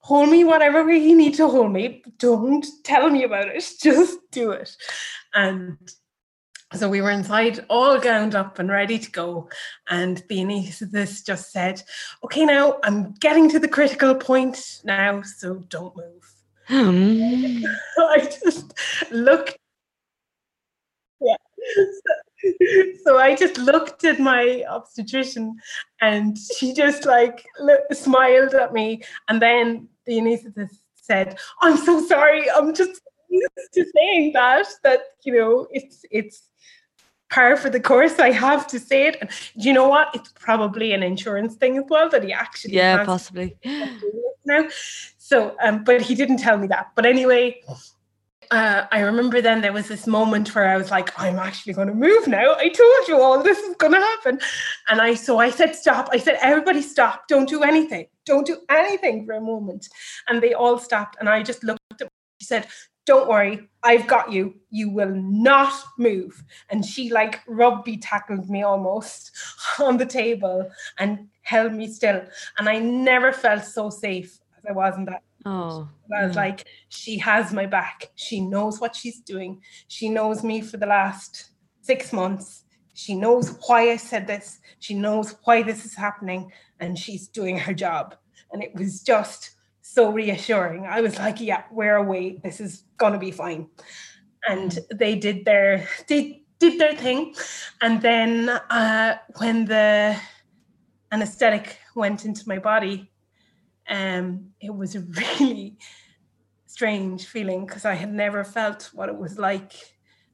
hold 0.05 0.29
me 0.29 0.43
whatever 0.43 0.85
way 0.85 0.97
you 0.97 1.17
need 1.17 1.33
to 1.33 1.47
hold 1.47 1.71
me. 1.71 2.03
Don't 2.19 2.63
tell 2.83 3.09
me 3.09 3.23
about 3.23 3.47
it. 3.47 3.67
Just 3.81 4.19
do 4.29 4.51
it. 4.51 4.77
And 5.33 5.79
so 6.75 6.87
we 6.87 7.01
were 7.01 7.09
inside, 7.09 7.65
all 7.69 7.99
gowned 7.99 8.35
up 8.35 8.59
and 8.59 8.69
ready 8.69 8.99
to 8.99 9.09
go. 9.09 9.49
And 9.89 10.23
the 10.29 10.37
anaesthetist 10.37 11.25
just 11.25 11.51
said, 11.51 11.81
Okay, 12.23 12.45
now 12.45 12.77
I'm 12.83 13.13
getting 13.13 13.49
to 13.49 13.59
the 13.59 13.67
critical 13.67 14.13
point 14.13 14.81
now, 14.83 15.23
so 15.23 15.63
don't 15.69 15.95
move. 15.97 16.33
Um. 16.69 17.63
I 17.97 18.29
just 18.43 18.73
looked. 19.11 19.57
Yeah. 21.19 21.35
So 23.03 23.17
I 23.17 23.35
just 23.35 23.57
looked 23.57 24.03
at 24.03 24.19
my 24.19 24.63
obstetrician 24.69 25.55
and 25.99 26.37
she 26.37 26.73
just 26.73 27.03
like 27.03 27.43
smiled 27.91 28.53
at 28.53 28.71
me. 28.71 29.01
And 29.27 29.41
then 29.41 29.87
the 30.05 30.13
anaesthetist 30.13 30.77
said, 30.95 31.37
I'm 31.61 31.77
so 31.77 32.05
sorry. 32.05 32.49
I'm 32.51 32.73
just 32.73 33.01
used 33.29 33.73
to 33.73 33.85
saying 33.95 34.33
that 34.33 34.67
that 34.83 35.01
you 35.23 35.37
know 35.37 35.67
it's 35.71 36.05
it's 36.11 36.49
par 37.29 37.57
for 37.57 37.69
the 37.69 37.79
course. 37.79 38.19
I 38.19 38.31
have 38.31 38.67
to 38.67 38.79
say 38.79 39.07
it. 39.07 39.17
And 39.19 39.29
do 39.59 39.67
you 39.67 39.73
know 39.73 39.87
what? 39.87 40.09
It's 40.13 40.31
probably 40.39 40.93
an 40.93 41.03
insurance 41.03 41.55
thing 41.55 41.77
as 41.77 41.85
well 41.89 42.09
that 42.09 42.23
he 42.23 42.33
actually 42.33 42.75
yeah 42.75 43.03
possibly 43.05 43.57
now. 44.45 44.67
So, 45.17 45.55
um, 45.63 45.83
but 45.83 46.01
he 46.01 46.15
didn't 46.15 46.37
tell 46.37 46.57
me 46.57 46.67
that. 46.67 46.91
But 46.95 47.05
anyway, 47.05 47.61
uh, 48.51 48.85
I 48.91 48.99
remember 49.01 49.41
then 49.41 49.61
there 49.61 49.73
was 49.73 49.87
this 49.87 50.07
moment 50.07 50.53
where 50.53 50.67
I 50.67 50.77
was 50.77 50.91
like, 50.91 51.17
I'm 51.19 51.37
actually 51.37 51.73
going 51.73 51.87
to 51.87 51.93
move 51.93 52.27
now. 52.27 52.55
I 52.55 52.69
told 52.69 53.07
you 53.07 53.19
all 53.19 53.41
this 53.41 53.59
is 53.59 53.75
going 53.77 53.93
to 53.93 53.99
happen. 53.99 54.39
And 54.89 55.01
I, 55.01 55.13
so 55.13 55.39
I 55.39 55.49
said, 55.49 55.75
stop. 55.75 56.09
I 56.11 56.17
said, 56.17 56.37
everybody 56.41 56.81
stop. 56.81 57.27
Don't 57.27 57.47
do 57.47 57.63
anything. 57.63 58.07
Don't 58.25 58.45
do 58.45 58.57
anything 58.69 59.25
for 59.25 59.33
a 59.33 59.41
moment. 59.41 59.87
And 60.27 60.41
they 60.41 60.53
all 60.53 60.77
stopped. 60.77 61.17
And 61.19 61.29
I 61.29 61.43
just 61.43 61.63
looked 61.63 61.79
at, 61.91 62.01
her. 62.01 62.09
she 62.39 62.45
said, 62.45 62.67
don't 63.05 63.29
worry, 63.29 63.69
I've 63.83 64.07
got 64.07 64.31
you. 64.31 64.55
You 64.71 64.89
will 64.89 65.13
not 65.13 65.73
move. 65.97 66.43
And 66.69 66.83
she 66.83 67.11
like 67.11 67.41
rugby 67.47 67.97
tackled 67.97 68.49
me 68.49 68.63
almost 68.63 69.31
on 69.79 69.97
the 69.97 70.05
table 70.05 70.69
and 70.97 71.27
held 71.43 71.73
me 71.73 71.87
still. 71.87 72.23
And 72.57 72.67
I 72.67 72.79
never 72.79 73.31
felt 73.31 73.63
so 73.63 73.89
safe 73.91 74.39
as 74.57 74.65
I 74.67 74.71
was 74.71 74.97
in 74.97 75.05
that. 75.05 75.21
Oh, 75.45 75.87
I 76.17 76.25
was 76.25 76.35
yeah. 76.35 76.41
like, 76.41 76.65
she 76.89 77.17
has 77.19 77.53
my 77.53 77.67
back. 77.67 78.11
She 78.15 78.41
knows 78.41 78.81
what 78.81 78.95
she's 78.95 79.19
doing. 79.19 79.61
She 79.87 80.09
knows 80.09 80.43
me 80.43 80.61
for 80.61 80.77
the 80.77 80.87
last 80.87 81.51
six 81.81 82.11
months. 82.11 82.63
She 82.95 83.13
knows 83.13 83.57
why 83.67 83.91
I 83.91 83.97
said 83.97 84.25
this. 84.25 84.59
She 84.79 84.95
knows 84.95 85.35
why 85.43 85.61
this 85.61 85.85
is 85.85 85.93
happening. 85.93 86.51
And 86.79 86.97
she's 86.97 87.27
doing 87.27 87.59
her 87.59 87.73
job. 87.73 88.15
And 88.51 88.63
it 88.63 88.73
was 88.73 89.01
just 89.03 89.51
so 89.81 90.11
reassuring. 90.11 90.85
I 90.87 91.01
was 91.01 91.19
like, 91.19 91.39
yeah, 91.39 91.63
we're 91.71 91.97
away. 91.97 92.39
This 92.43 92.59
is 92.59 92.83
gonna 92.97 93.19
be 93.19 93.31
fine. 93.31 93.67
And 94.47 94.79
they 94.93 95.15
did 95.15 95.45
their 95.45 95.87
they 96.07 96.43
did 96.59 96.79
their 96.79 96.95
thing. 96.95 97.35
And 97.81 98.01
then 98.01 98.49
uh, 98.49 99.17
when 99.37 99.65
the 99.65 100.17
anesthetic 101.11 101.77
went 101.95 102.25
into 102.25 102.47
my 102.47 102.57
body, 102.57 103.11
um, 103.89 104.51
it 104.59 104.75
was 104.75 104.95
a 104.95 104.99
really 105.39 105.77
strange 106.65 107.25
feeling 107.25 107.65
because 107.65 107.85
I 107.85 107.93
had 107.93 108.13
never 108.13 108.43
felt 108.43 108.89
what 108.93 109.09
it 109.09 109.17
was 109.17 109.37
like 109.37 109.73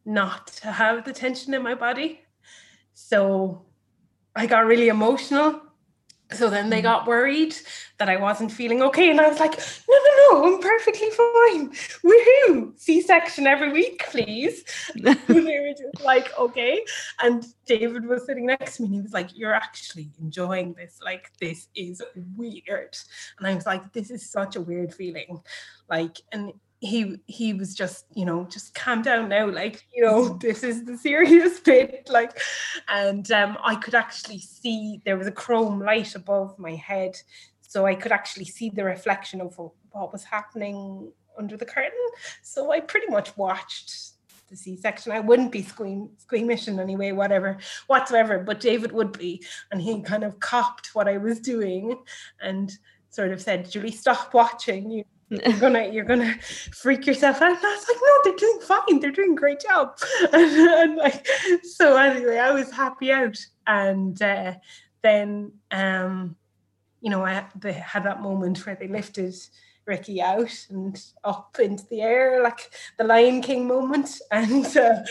not 0.05 0.47
to 0.47 0.71
have 0.71 1.05
the 1.05 1.13
tension 1.13 1.53
in 1.53 1.61
my 1.61 1.75
body. 1.75 2.21
So 2.93 3.65
I 4.35 4.47
got 4.47 4.65
really 4.65 4.87
emotional 4.87 5.61
so 6.33 6.49
then 6.49 6.69
they 6.69 6.79
mm. 6.79 6.83
got 6.83 7.07
worried 7.07 7.55
that 7.97 8.09
I 8.09 8.17
wasn't 8.17 8.51
feeling 8.51 8.81
okay. 8.83 9.09
And 9.09 9.19
I 9.19 9.27
was 9.27 9.39
like, 9.39 9.59
no, 10.31 10.41
no, 10.41 10.55
I'm 10.55 10.61
perfectly 10.61 11.09
fine. 11.09 11.69
Woohoo! 12.03 12.79
C 12.79 13.01
section 13.01 13.47
every 13.47 13.71
week, 13.71 14.03
please. 14.09 14.63
and 14.95 15.17
they 15.27 15.59
were 15.59 15.73
just 15.77 16.03
like, 16.03 16.37
okay. 16.37 16.83
And 17.21 17.45
David 17.65 18.05
was 18.05 18.25
sitting 18.25 18.45
next 18.45 18.77
to 18.77 18.83
me 18.83 18.87
and 18.87 18.95
he 18.95 19.01
was 19.01 19.13
like, 19.13 19.29
you're 19.37 19.53
actually 19.53 20.09
enjoying 20.19 20.73
this. 20.73 20.99
Like, 21.03 21.31
this 21.39 21.67
is 21.75 22.01
weird. 22.35 22.97
And 23.37 23.47
I 23.47 23.55
was 23.55 23.65
like, 23.65 23.93
this 23.93 24.11
is 24.11 24.29
such 24.29 24.55
a 24.55 24.61
weird 24.61 24.93
feeling. 24.93 25.41
Like, 25.89 26.21
and 26.31 26.53
he 26.81 27.15
he 27.27 27.53
was 27.53 27.75
just 27.75 28.05
you 28.15 28.25
know 28.25 28.43
just 28.45 28.73
calm 28.73 29.03
down 29.03 29.29
now 29.29 29.47
like 29.47 29.85
you 29.93 30.03
know 30.03 30.29
this 30.41 30.63
is 30.63 30.83
the 30.83 30.97
serious 30.97 31.59
bit 31.65 32.09
like 32.11 32.35
and 32.87 33.31
um 33.31 33.55
i 33.63 33.75
could 33.75 33.93
actually 33.93 34.39
see 34.39 34.99
there 35.05 35.15
was 35.15 35.27
a 35.27 35.31
chrome 35.31 35.79
light 35.79 36.15
above 36.15 36.57
my 36.57 36.73
head 36.73 37.15
so 37.71 37.85
i 37.85 37.95
could 37.95 38.11
actually 38.11 38.43
see 38.43 38.69
the 38.69 38.83
reflection 38.83 39.39
of 39.39 39.57
what 39.57 40.11
was 40.11 40.25
happening 40.25 41.09
under 41.37 41.55
the 41.55 41.65
curtain 41.65 42.07
so 42.41 42.71
i 42.71 42.81
pretty 42.81 43.07
much 43.07 43.35
watched 43.37 44.11
the 44.49 44.57
c-section 44.57 45.13
i 45.13 45.19
wouldn't 45.21 45.53
be 45.53 45.63
squeam, 45.63 46.09
squeamish 46.17 46.67
in 46.67 46.79
any 46.81 46.97
way 46.97 47.13
whatever 47.13 47.57
whatsoever 47.87 48.39
but 48.39 48.59
david 48.59 48.91
would 48.91 49.17
be 49.17 49.41
and 49.71 49.81
he 49.81 50.01
kind 50.01 50.25
of 50.25 50.37
copped 50.41 50.93
what 50.93 51.07
i 51.07 51.15
was 51.15 51.39
doing 51.39 51.97
and 52.41 52.77
sort 53.09 53.31
of 53.31 53.41
said 53.41 53.71
julie 53.71 53.91
stop 53.91 54.33
watching 54.33 54.91
you 54.91 55.05
you're 55.29 55.59
gonna 55.59 55.85
you're 55.93 56.03
gonna 56.03 56.35
freak 56.73 57.07
yourself 57.07 57.41
out. 57.41 57.55
And 57.55 57.65
I 57.65 57.75
was 57.75 57.87
like, 57.87 57.97
no, 58.01 58.19
they're 58.25 58.35
doing 58.35 58.59
fine. 58.59 58.99
They're 58.99 59.11
doing 59.11 59.31
a 59.31 59.35
great 59.35 59.61
job. 59.61 59.97
And, 60.33 60.51
and 60.57 60.97
like 60.97 61.25
so 61.63 61.95
anyway, 61.95 62.37
I 62.37 62.51
was 62.51 62.69
happy 62.69 63.13
out. 63.13 63.37
And 63.65 64.21
uh, 64.21 64.55
then 65.01 65.53
um, 65.71 66.35
you 67.01 67.09
know, 67.09 67.25
I 67.25 67.45
they 67.55 67.73
had 67.73 68.03
that 68.03 68.21
moment 68.21 68.65
where 68.65 68.75
they 68.75 68.87
lifted 68.87 69.35
Ricky 69.85 70.21
out 70.21 70.67
and 70.69 71.03
up 71.23 71.57
into 71.59 71.85
the 71.87 72.01
air, 72.01 72.41
like 72.41 72.71
the 72.97 73.03
Lion 73.03 73.41
King 73.41 73.67
moment. 73.67 74.21
And 74.31 74.65
uh, 74.77 75.03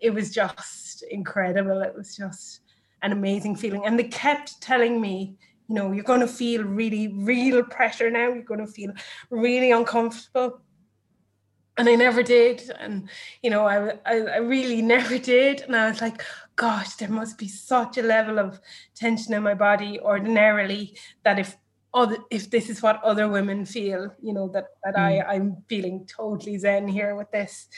it 0.00 0.10
was 0.10 0.30
just 0.30 1.04
incredible. 1.10 1.82
It 1.82 1.94
was 1.94 2.16
just 2.16 2.60
an 3.02 3.12
amazing 3.12 3.56
feeling. 3.56 3.84
And 3.84 3.98
they 3.98 4.04
kept 4.04 4.60
telling 4.60 5.00
me 5.00 5.36
you 5.68 5.74
know 5.74 5.92
you're 5.92 6.04
going 6.04 6.20
to 6.20 6.28
feel 6.28 6.62
really 6.62 7.08
real 7.08 7.62
pressure 7.62 8.10
now 8.10 8.28
you're 8.28 8.42
going 8.42 8.60
to 8.60 8.70
feel 8.70 8.92
really 9.30 9.70
uncomfortable 9.70 10.60
and 11.76 11.88
I 11.88 11.94
never 11.94 12.22
did. 12.22 12.70
And 12.78 13.08
you 13.42 13.50
know, 13.50 13.66
I, 13.66 13.98
I, 14.06 14.20
I 14.20 14.36
really 14.38 14.82
never 14.94 15.18
did. 15.18 15.62
And 15.62 15.76
I 15.76 15.88
was 15.88 16.00
like, 16.00 16.22
gosh, 16.56 16.94
there 16.94 17.08
must 17.08 17.38
be 17.38 17.48
such 17.48 17.98
a 17.98 18.02
level 18.02 18.38
of 18.38 18.60
tension 18.94 19.34
in 19.34 19.42
my 19.42 19.54
body 19.54 20.00
ordinarily 20.00 20.96
that 21.24 21.38
if 21.38 21.56
other 21.92 22.18
if 22.30 22.50
this 22.50 22.68
is 22.68 22.82
what 22.82 23.02
other 23.02 23.28
women 23.28 23.64
feel, 23.64 24.12
you 24.20 24.32
know, 24.32 24.48
that 24.48 24.66
that 24.82 24.96
mm. 24.96 25.00
I 25.00 25.34
I'm 25.34 25.62
feeling 25.68 26.06
totally 26.06 26.58
zen 26.58 26.88
here 26.88 27.14
with 27.14 27.30
this. 27.30 27.68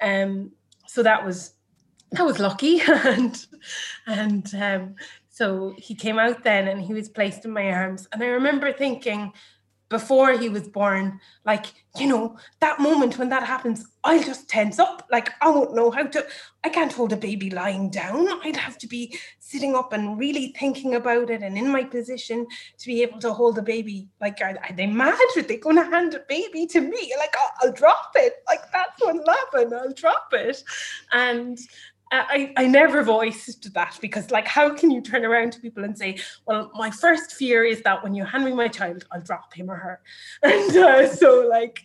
Um, 0.00 0.50
so 0.86 1.02
that 1.02 1.24
was 1.24 1.54
that 2.10 2.26
was 2.26 2.38
lucky, 2.38 2.80
and 2.88 3.46
and 4.06 4.54
um, 4.54 4.94
so 5.28 5.74
he 5.78 5.94
came 5.94 6.18
out 6.18 6.42
then, 6.42 6.68
and 6.68 6.82
he 6.82 6.92
was 6.92 7.08
placed 7.08 7.44
in 7.44 7.52
my 7.52 7.70
arms, 7.70 8.08
and 8.12 8.22
I 8.22 8.26
remember 8.26 8.72
thinking 8.72 9.32
before 9.92 10.32
he 10.32 10.48
was 10.48 10.66
born, 10.66 11.20
like, 11.44 11.66
you 11.98 12.06
know, 12.06 12.38
that 12.60 12.80
moment 12.80 13.18
when 13.18 13.28
that 13.28 13.44
happens, 13.44 13.86
I'll 14.02 14.22
just 14.22 14.48
tense 14.48 14.78
up. 14.78 15.06
Like, 15.12 15.28
I 15.42 15.50
won't 15.50 15.74
know 15.74 15.90
how 15.90 16.04
to, 16.04 16.26
I 16.64 16.70
can't 16.70 16.90
hold 16.90 17.12
a 17.12 17.16
baby 17.16 17.50
lying 17.50 17.90
down. 17.90 18.26
I'd 18.42 18.56
have 18.56 18.78
to 18.78 18.86
be 18.88 19.14
sitting 19.38 19.74
up 19.76 19.92
and 19.92 20.18
really 20.18 20.54
thinking 20.58 20.94
about 20.94 21.28
it 21.28 21.42
and 21.42 21.58
in 21.58 21.70
my 21.70 21.84
position 21.84 22.46
to 22.78 22.86
be 22.86 23.02
able 23.02 23.20
to 23.20 23.34
hold 23.34 23.58
a 23.58 23.62
baby. 23.62 24.08
Like, 24.18 24.38
are, 24.40 24.58
are 24.66 24.74
they 24.74 24.86
mad? 24.86 25.18
Are 25.36 25.42
they 25.42 25.58
going 25.58 25.76
to 25.76 25.84
hand 25.84 26.14
a 26.14 26.20
baby 26.26 26.66
to 26.68 26.80
me? 26.80 27.14
Like, 27.18 27.34
I'll, 27.38 27.68
I'll 27.68 27.74
drop 27.74 28.12
it. 28.14 28.32
Like, 28.48 28.62
that's 28.72 28.98
what'll 28.98 29.22
happen. 29.28 29.74
I'll 29.74 29.92
drop 29.92 30.28
it. 30.32 30.64
And, 31.12 31.58
I, 32.12 32.52
I 32.56 32.66
never 32.66 33.02
voiced 33.02 33.72
that 33.72 33.98
because 34.00 34.30
like 34.30 34.46
how 34.46 34.74
can 34.74 34.90
you 34.90 35.00
turn 35.00 35.24
around 35.24 35.52
to 35.52 35.60
people 35.60 35.82
and 35.82 35.96
say 35.96 36.18
well 36.46 36.70
my 36.74 36.90
first 36.90 37.32
fear 37.32 37.64
is 37.64 37.82
that 37.82 38.02
when 38.02 38.14
you 38.14 38.24
hand 38.24 38.44
me 38.44 38.52
my 38.52 38.68
child 38.68 39.06
I'll 39.10 39.22
drop 39.22 39.54
him 39.54 39.70
or 39.70 39.76
her. 39.76 40.00
And 40.42 40.76
uh, 40.76 41.08
so 41.08 41.46
like 41.48 41.80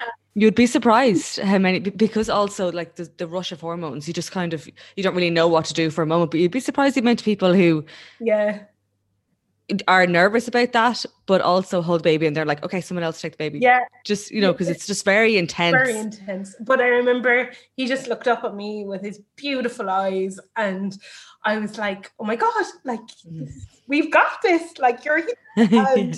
uh, 0.00 0.06
you'd 0.34 0.54
be 0.54 0.66
surprised 0.66 1.40
how 1.40 1.58
many 1.58 1.80
because 1.80 2.28
also 2.28 2.70
like 2.70 2.96
the, 2.96 3.10
the 3.16 3.26
rush 3.26 3.50
of 3.50 3.60
hormones 3.60 4.06
you 4.06 4.14
just 4.14 4.30
kind 4.30 4.54
of 4.54 4.68
you 4.96 5.02
don't 5.02 5.14
really 5.14 5.30
know 5.30 5.48
what 5.48 5.64
to 5.66 5.74
do 5.74 5.90
for 5.90 6.02
a 6.02 6.06
moment 6.06 6.30
but 6.30 6.40
you'd 6.40 6.52
be 6.52 6.60
surprised 6.60 6.94
the 6.94 7.00
amount 7.00 7.20
of 7.20 7.24
people 7.24 7.52
who 7.52 7.84
yeah 8.20 8.60
are 9.88 10.06
nervous 10.06 10.46
about 10.46 10.72
that, 10.72 11.04
but 11.26 11.40
also 11.40 11.80
hold 11.80 12.02
baby 12.02 12.26
and 12.26 12.36
they're 12.36 12.44
like, 12.44 12.62
okay, 12.64 12.80
someone 12.80 13.02
else 13.02 13.20
take 13.20 13.32
the 13.32 13.38
baby. 13.38 13.58
Yeah. 13.60 13.80
Just, 14.04 14.30
you 14.30 14.40
know, 14.40 14.52
because 14.52 14.68
it's 14.68 14.86
just 14.86 15.04
very 15.04 15.38
intense. 15.38 15.74
Very 15.74 15.96
intense. 15.96 16.54
But 16.60 16.80
I 16.80 16.88
remember 16.88 17.50
he 17.76 17.86
just 17.86 18.06
looked 18.06 18.28
up 18.28 18.44
at 18.44 18.54
me 18.54 18.84
with 18.84 19.02
his 19.02 19.20
beautiful 19.36 19.88
eyes 19.88 20.38
and 20.56 20.96
I 21.44 21.58
was 21.58 21.78
like, 21.78 22.12
oh 22.18 22.24
my 22.24 22.36
God, 22.36 22.64
like 22.84 23.00
mm. 23.26 23.48
We've 23.86 24.10
got 24.10 24.42
this. 24.42 24.78
Like 24.78 25.04
you're 25.04 25.18
here 25.18 25.36
and 25.56 26.16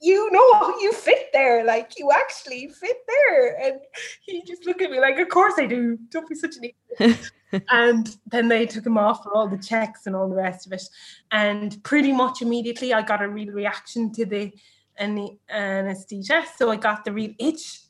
you 0.00 0.30
know 0.30 0.78
you 0.80 0.92
fit 0.92 1.28
there. 1.32 1.64
Like 1.64 1.98
you 1.98 2.10
actually 2.12 2.68
fit 2.68 2.96
there. 3.06 3.60
And 3.60 3.80
he 4.22 4.42
just 4.42 4.66
looked 4.66 4.82
at 4.82 4.90
me 4.90 5.00
like, 5.00 5.18
of 5.18 5.28
course 5.28 5.54
I 5.58 5.66
do. 5.66 5.98
Don't 6.10 6.28
be 6.28 6.34
such 6.34 6.56
an 6.56 6.70
idiot. 6.98 7.32
and 7.70 8.16
then 8.26 8.48
they 8.48 8.66
took 8.66 8.86
him 8.86 8.98
off 8.98 9.22
for 9.22 9.34
all 9.34 9.48
the 9.48 9.58
checks 9.58 10.06
and 10.06 10.14
all 10.14 10.28
the 10.28 10.36
rest 10.36 10.66
of 10.66 10.72
it. 10.72 10.82
And 11.30 11.82
pretty 11.84 12.12
much 12.12 12.42
immediately 12.42 12.92
I 12.92 13.02
got 13.02 13.22
a 13.22 13.28
real 13.28 13.52
reaction 13.52 14.12
to 14.14 14.26
the 14.26 14.52
anesthesia. 14.98 16.44
So 16.56 16.70
I 16.70 16.76
got 16.76 17.04
the 17.04 17.12
real 17.12 17.32
itch. 17.38 17.80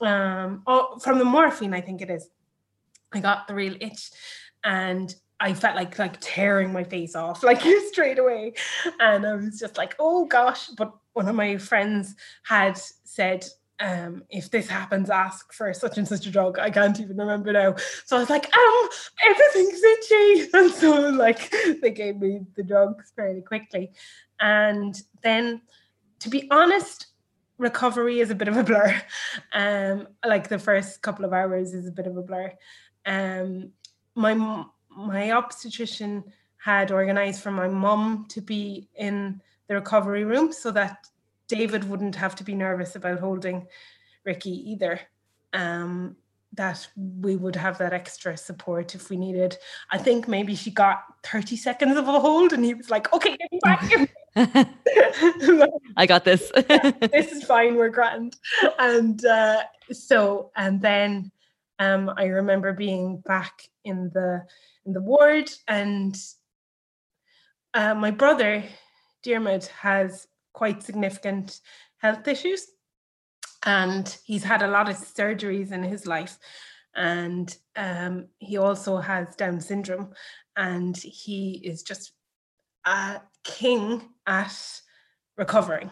Um, 0.00 0.62
oh, 0.66 0.98
from 0.98 1.18
the 1.18 1.24
morphine, 1.24 1.74
I 1.74 1.80
think 1.80 2.02
it 2.02 2.10
is. 2.10 2.28
I 3.12 3.20
got 3.20 3.46
the 3.46 3.54
real 3.54 3.76
itch. 3.80 4.10
And 4.64 5.14
I 5.40 5.52
felt 5.52 5.76
like 5.76 5.98
like 5.98 6.16
tearing 6.20 6.72
my 6.72 6.84
face 6.84 7.14
off 7.14 7.42
like 7.42 7.62
straight 7.88 8.18
away, 8.18 8.54
and 9.00 9.26
I 9.26 9.34
was 9.34 9.58
just 9.58 9.76
like, 9.76 9.94
oh 9.98 10.26
gosh. 10.26 10.68
But 10.68 10.94
one 11.12 11.28
of 11.28 11.34
my 11.34 11.56
friends 11.58 12.14
had 12.44 12.78
said, 13.04 13.44
um, 13.80 14.22
if 14.30 14.50
this 14.50 14.68
happens, 14.68 15.10
ask 15.10 15.52
for 15.52 15.72
such 15.74 15.98
and 15.98 16.06
such 16.06 16.26
a 16.26 16.30
drug. 16.30 16.58
I 16.58 16.70
can't 16.70 16.98
even 17.00 17.16
remember 17.16 17.52
now. 17.52 17.74
So 18.04 18.16
I 18.16 18.20
was 18.20 18.30
like, 18.30 18.54
um, 18.56 18.88
everything's 19.28 19.82
itchy, 19.82 20.50
and 20.54 20.70
so 20.70 21.10
like 21.10 21.52
they 21.82 21.90
gave 21.90 22.18
me 22.18 22.40
the 22.54 22.62
drugs 22.62 23.12
fairly 23.16 23.42
quickly, 23.42 23.92
and 24.40 25.00
then, 25.22 25.62
to 26.20 26.28
be 26.28 26.48
honest, 26.50 27.08
recovery 27.58 28.20
is 28.20 28.30
a 28.30 28.34
bit 28.34 28.48
of 28.48 28.56
a 28.56 28.62
blur. 28.62 29.00
Um, 29.52 30.08
like 30.24 30.48
the 30.48 30.58
first 30.58 31.02
couple 31.02 31.24
of 31.24 31.32
hours 31.32 31.72
is 31.74 31.86
a 31.86 31.92
bit 31.92 32.06
of 32.06 32.16
a 32.16 32.22
blur. 32.22 32.52
Um, 33.06 33.72
my 34.14 34.64
my 34.96 35.32
obstetrician 35.32 36.24
had 36.56 36.90
organized 36.90 37.42
for 37.42 37.50
my 37.50 37.68
mum 37.68 38.26
to 38.30 38.40
be 38.40 38.88
in 38.94 39.40
the 39.68 39.74
recovery 39.74 40.24
room 40.24 40.52
so 40.52 40.70
that 40.70 41.06
David 41.48 41.84
wouldn't 41.84 42.16
have 42.16 42.34
to 42.36 42.44
be 42.44 42.54
nervous 42.54 42.96
about 42.96 43.20
holding 43.20 43.66
Ricky 44.24 44.70
either. 44.70 45.00
Um, 45.52 46.16
that 46.56 46.86
we 46.96 47.36
would 47.36 47.56
have 47.56 47.78
that 47.78 47.92
extra 47.92 48.36
support 48.36 48.94
if 48.94 49.10
we 49.10 49.16
needed. 49.16 49.56
I 49.90 49.98
think 49.98 50.28
maybe 50.28 50.54
she 50.54 50.70
got 50.70 51.02
30 51.24 51.56
seconds 51.56 51.96
of 51.96 52.06
a 52.08 52.20
hold 52.20 52.52
and 52.52 52.64
he 52.64 52.74
was 52.74 52.90
like, 52.90 53.12
okay, 53.12 53.36
get 53.36 53.52
me 53.52 53.60
back. 53.62 54.08
I 55.96 56.06
got 56.06 56.24
this. 56.24 56.50
this 56.54 57.32
is 57.32 57.44
fine, 57.44 57.74
we're 57.74 57.88
grand. 57.88 58.36
And 58.78 59.24
uh, 59.24 59.62
so, 59.92 60.50
and 60.56 60.80
then 60.80 61.32
um, 61.78 62.12
I 62.16 62.26
remember 62.26 62.72
being 62.72 63.18
back 63.18 63.68
in 63.84 64.10
the 64.14 64.44
in 64.86 64.92
the 64.92 65.00
ward. 65.00 65.50
And 65.68 66.16
uh, 67.72 67.94
my 67.94 68.10
brother, 68.10 68.64
Dermot, 69.22 69.66
has 69.66 70.26
quite 70.52 70.82
significant 70.82 71.60
health 71.98 72.26
issues. 72.28 72.66
And 73.66 74.16
he's 74.24 74.44
had 74.44 74.62
a 74.62 74.68
lot 74.68 74.88
of 74.88 74.96
surgeries 74.96 75.72
in 75.72 75.82
his 75.82 76.06
life. 76.06 76.38
And 76.94 77.56
um, 77.76 78.28
he 78.38 78.58
also 78.58 78.98
has 78.98 79.34
Down 79.36 79.60
syndrome. 79.60 80.12
And 80.56 80.96
he 80.96 81.60
is 81.64 81.82
just 81.82 82.12
a 82.86 83.20
king 83.42 84.02
at 84.26 84.56
recovering. 85.36 85.90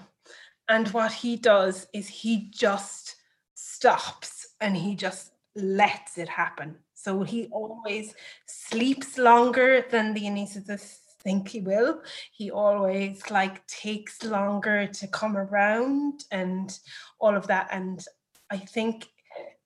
And 0.69 0.89
what 0.89 1.13
he 1.13 1.37
does 1.37 1.87
is 1.93 2.09
he 2.09 2.51
just 2.51 3.17
stops 3.55 4.47
and 4.61 4.77
he 4.77 4.95
just 4.95 5.33
lets 5.55 6.19
it 6.19 6.29
happen. 6.29 6.77
So 7.03 7.25
he 7.25 7.49
always 7.51 8.15
sleeps 8.47 9.19
longer 9.19 9.85
than 9.91 10.15
the 10.15 10.23
anesthetists 10.23 10.99
think 11.23 11.49
he 11.49 11.61
will. 11.61 12.03
He 12.33 12.51
always 12.51 13.31
like 13.31 13.67
takes 13.67 14.23
longer 14.23 14.87
to 14.87 15.07
come 15.09 15.37
around 15.37 16.25
and 16.31 16.77
all 17.19 17.37
of 17.37 17.47
that. 17.49 17.69
And 17.71 18.05
I 18.51 18.59
think 18.59 19.09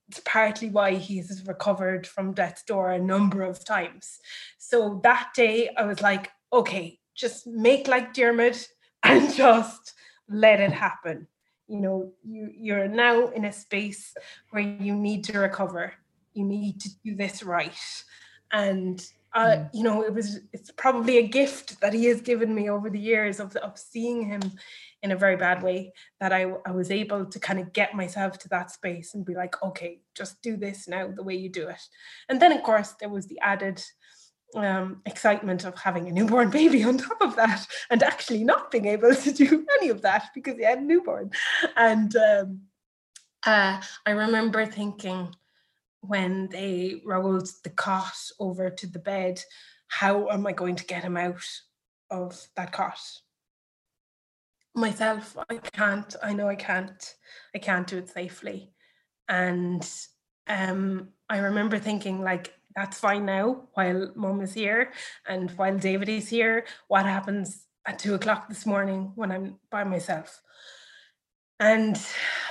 it's 0.08 0.20
partly 0.24 0.70
why 0.70 0.94
he's 0.94 1.44
recovered 1.46 2.06
from 2.06 2.32
death's 2.32 2.62
door 2.62 2.92
a 2.92 2.98
number 2.98 3.42
of 3.42 3.64
times. 3.64 4.18
So 4.58 5.00
that 5.02 5.30
day 5.34 5.70
I 5.76 5.84
was 5.84 6.00
like, 6.00 6.30
okay, 6.52 6.98
just 7.14 7.46
make 7.46 7.88
like 7.88 8.14
Dermot 8.14 8.66
and 9.02 9.34
just 9.34 9.94
let 10.28 10.60
it 10.60 10.72
happen. 10.72 11.26
You 11.68 11.80
know, 11.80 12.12
you 12.22 12.50
you're 12.56 12.88
now 12.88 13.26
in 13.28 13.44
a 13.44 13.52
space 13.52 14.14
where 14.50 14.62
you 14.62 14.94
need 14.94 15.24
to 15.24 15.38
recover 15.38 15.94
you 16.36 16.44
need 16.44 16.80
to 16.80 16.90
do 17.04 17.14
this 17.14 17.42
right. 17.42 17.76
And 18.52 19.04
uh, 19.34 19.56
mm. 19.56 19.70
you 19.74 19.82
know 19.82 20.02
it 20.02 20.14
was 20.14 20.40
it's 20.52 20.70
probably 20.72 21.18
a 21.18 21.26
gift 21.26 21.80
that 21.80 21.92
he 21.92 22.06
has 22.06 22.20
given 22.20 22.54
me 22.54 22.70
over 22.70 22.88
the 22.88 22.98
years 22.98 23.40
of, 23.40 23.54
of 23.56 23.78
seeing 23.78 24.24
him 24.24 24.40
in 25.02 25.12
a 25.12 25.16
very 25.16 25.36
bad 25.36 25.62
way 25.62 25.92
that 26.20 26.32
I, 26.32 26.46
I 26.64 26.70
was 26.70 26.90
able 26.90 27.26
to 27.26 27.38
kind 27.38 27.58
of 27.58 27.72
get 27.72 27.94
myself 27.94 28.38
to 28.40 28.48
that 28.48 28.70
space 28.70 29.14
and 29.14 29.26
be 29.26 29.34
like 29.34 29.62
okay 29.62 30.00
just 30.14 30.40
do 30.42 30.56
this 30.56 30.88
now 30.88 31.08
the 31.08 31.22
way 31.22 31.34
you 31.34 31.48
do 31.48 31.68
it. 31.68 31.80
And 32.28 32.40
then 32.40 32.52
of 32.52 32.62
course 32.62 32.94
there 33.00 33.10
was 33.10 33.26
the 33.26 33.38
added 33.40 33.82
um, 34.54 35.02
excitement 35.04 35.64
of 35.64 35.78
having 35.78 36.08
a 36.08 36.12
newborn 36.12 36.50
baby 36.60 36.82
on 36.84 36.98
top 36.98 37.20
of 37.20 37.36
that 37.36 37.66
and 37.90 38.02
actually 38.02 38.44
not 38.44 38.70
being 38.70 38.86
able 38.86 39.14
to 39.14 39.32
do 39.32 39.66
any 39.80 39.90
of 39.90 40.02
that 40.02 40.28
because 40.34 40.56
he 40.56 40.64
had 40.64 40.78
a 40.78 40.82
newborn. 40.82 41.30
And 41.76 42.14
um, 42.16 42.60
uh, 43.44 43.80
I 44.06 44.10
remember 44.10 44.64
thinking 44.66 45.34
when 46.00 46.48
they 46.48 47.02
rolled 47.04 47.48
the 47.64 47.70
cot 47.70 48.16
over 48.38 48.70
to 48.70 48.86
the 48.86 48.98
bed, 48.98 49.42
how 49.88 50.28
am 50.28 50.46
I 50.46 50.52
going 50.52 50.76
to 50.76 50.84
get 50.84 51.02
him 51.02 51.16
out 51.16 51.44
of 52.10 52.46
that 52.56 52.72
cot? 52.72 52.98
Myself, 54.74 55.36
I 55.48 55.56
can't. 55.56 56.14
I 56.22 56.32
know 56.32 56.48
I 56.48 56.56
can't. 56.56 57.14
I 57.54 57.58
can't 57.58 57.86
do 57.86 57.98
it 57.98 58.10
safely. 58.10 58.72
And 59.28 59.88
um, 60.46 61.08
I 61.28 61.38
remember 61.38 61.78
thinking, 61.78 62.20
like, 62.20 62.52
that's 62.74 62.98
fine 62.98 63.24
now 63.24 63.68
while 63.72 64.12
mom 64.14 64.42
is 64.42 64.52
here 64.52 64.92
and 65.26 65.50
while 65.52 65.78
David 65.78 66.10
is 66.10 66.28
here. 66.28 66.66
What 66.88 67.06
happens 67.06 67.64
at 67.86 67.98
two 67.98 68.14
o'clock 68.14 68.48
this 68.48 68.66
morning 68.66 69.12
when 69.14 69.32
I'm 69.32 69.58
by 69.70 69.84
myself? 69.84 70.42
And 71.58 71.98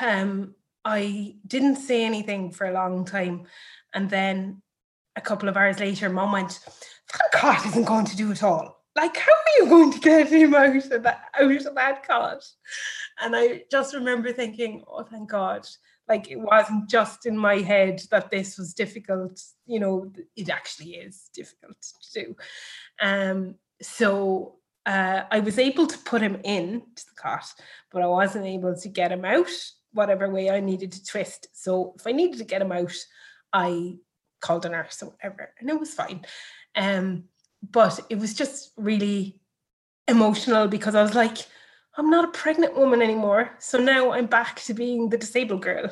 um, 0.01 0.55
I 0.85 1.35
didn't 1.47 1.77
say 1.77 2.05
anything 2.05 2.51
for 2.51 2.67
a 2.67 2.73
long 2.73 3.05
time. 3.05 3.47
And 3.93 4.09
then 4.09 4.61
a 5.15 5.21
couple 5.21 5.49
of 5.49 5.57
hours 5.57 5.79
later, 5.79 6.09
mom 6.09 6.31
went, 6.31 6.59
That 7.11 7.31
cot 7.33 7.65
isn't 7.65 7.85
going 7.85 8.05
to 8.05 8.15
do 8.15 8.31
it 8.31 8.43
all. 8.43 8.83
Like, 8.95 9.17
how 9.17 9.31
are 9.31 9.57
you 9.63 9.67
going 9.67 9.91
to 9.91 9.99
get 9.99 10.31
him 10.31 10.53
out 10.53 10.75
of 10.75 11.03
that 11.03 11.25
out 11.37 11.65
of 11.65 11.75
that 11.75 12.07
cot? 12.07 12.43
And 13.19 13.35
I 13.35 13.63
just 13.69 13.93
remember 13.93 14.31
thinking, 14.31 14.83
oh 14.87 15.03
thank 15.03 15.29
God. 15.29 15.67
like 16.07 16.29
it 16.29 16.39
wasn't 16.39 16.89
just 16.89 17.25
in 17.25 17.37
my 17.37 17.55
head 17.55 17.99
that 18.11 18.29
this 18.29 18.57
was 18.57 18.73
difficult 18.73 19.41
you 19.65 19.79
know 19.79 20.11
it 20.35 20.49
actually 20.49 20.91
is 20.91 21.29
difficult 21.33 21.77
to 21.81 22.23
do 22.23 22.35
um 23.01 23.55
so 23.81 24.55
uh, 24.85 25.23
I 25.31 25.39
was 25.39 25.57
able 25.57 25.87
to 25.87 25.97
put 25.99 26.21
him 26.21 26.39
in 26.43 26.83
to 26.95 27.05
the 27.05 27.15
cot, 27.15 27.45
but 27.91 28.03
I 28.03 28.07
wasn't 28.07 28.45
able 28.45 28.75
to 28.75 28.89
get 28.89 29.11
him 29.11 29.25
out 29.25 29.49
whatever 29.95 30.29
way 30.29 30.49
I 30.49 30.59
needed 30.59 30.91
to 30.91 31.05
twist. 31.05 31.47
So 31.53 31.93
if 31.97 32.05
I 32.05 32.11
needed 32.11 32.37
to 32.37 32.43
get 32.43 32.61
him 32.61 32.71
out, 32.71 32.95
I 33.51 33.95
called 34.41 34.65
a 34.65 34.69
nurse 34.69 35.01
or 35.01 35.09
whatever, 35.09 35.53
and 35.59 35.69
it 35.69 35.79
was 35.79 35.93
fine. 35.93 36.25
Um, 36.75 37.25
but 37.67 37.99
it 38.09 38.19
was 38.19 38.33
just 38.33 38.71
really 38.77 39.39
emotional 40.07 40.67
because 40.67 40.93
I 40.93 41.01
was 41.01 41.15
like, 41.15 41.37
I'm 41.97 42.09
not 42.09 42.25
a 42.25 42.39
pregnant 42.39 42.77
woman 42.77 43.01
anymore. 43.01 43.51
So 43.59 43.79
now 43.79 44.11
I'm 44.11 44.27
back 44.27 44.61
to 44.63 44.73
being 44.73 45.09
the 45.09 45.17
disabled 45.17 45.61
girl. 45.61 45.89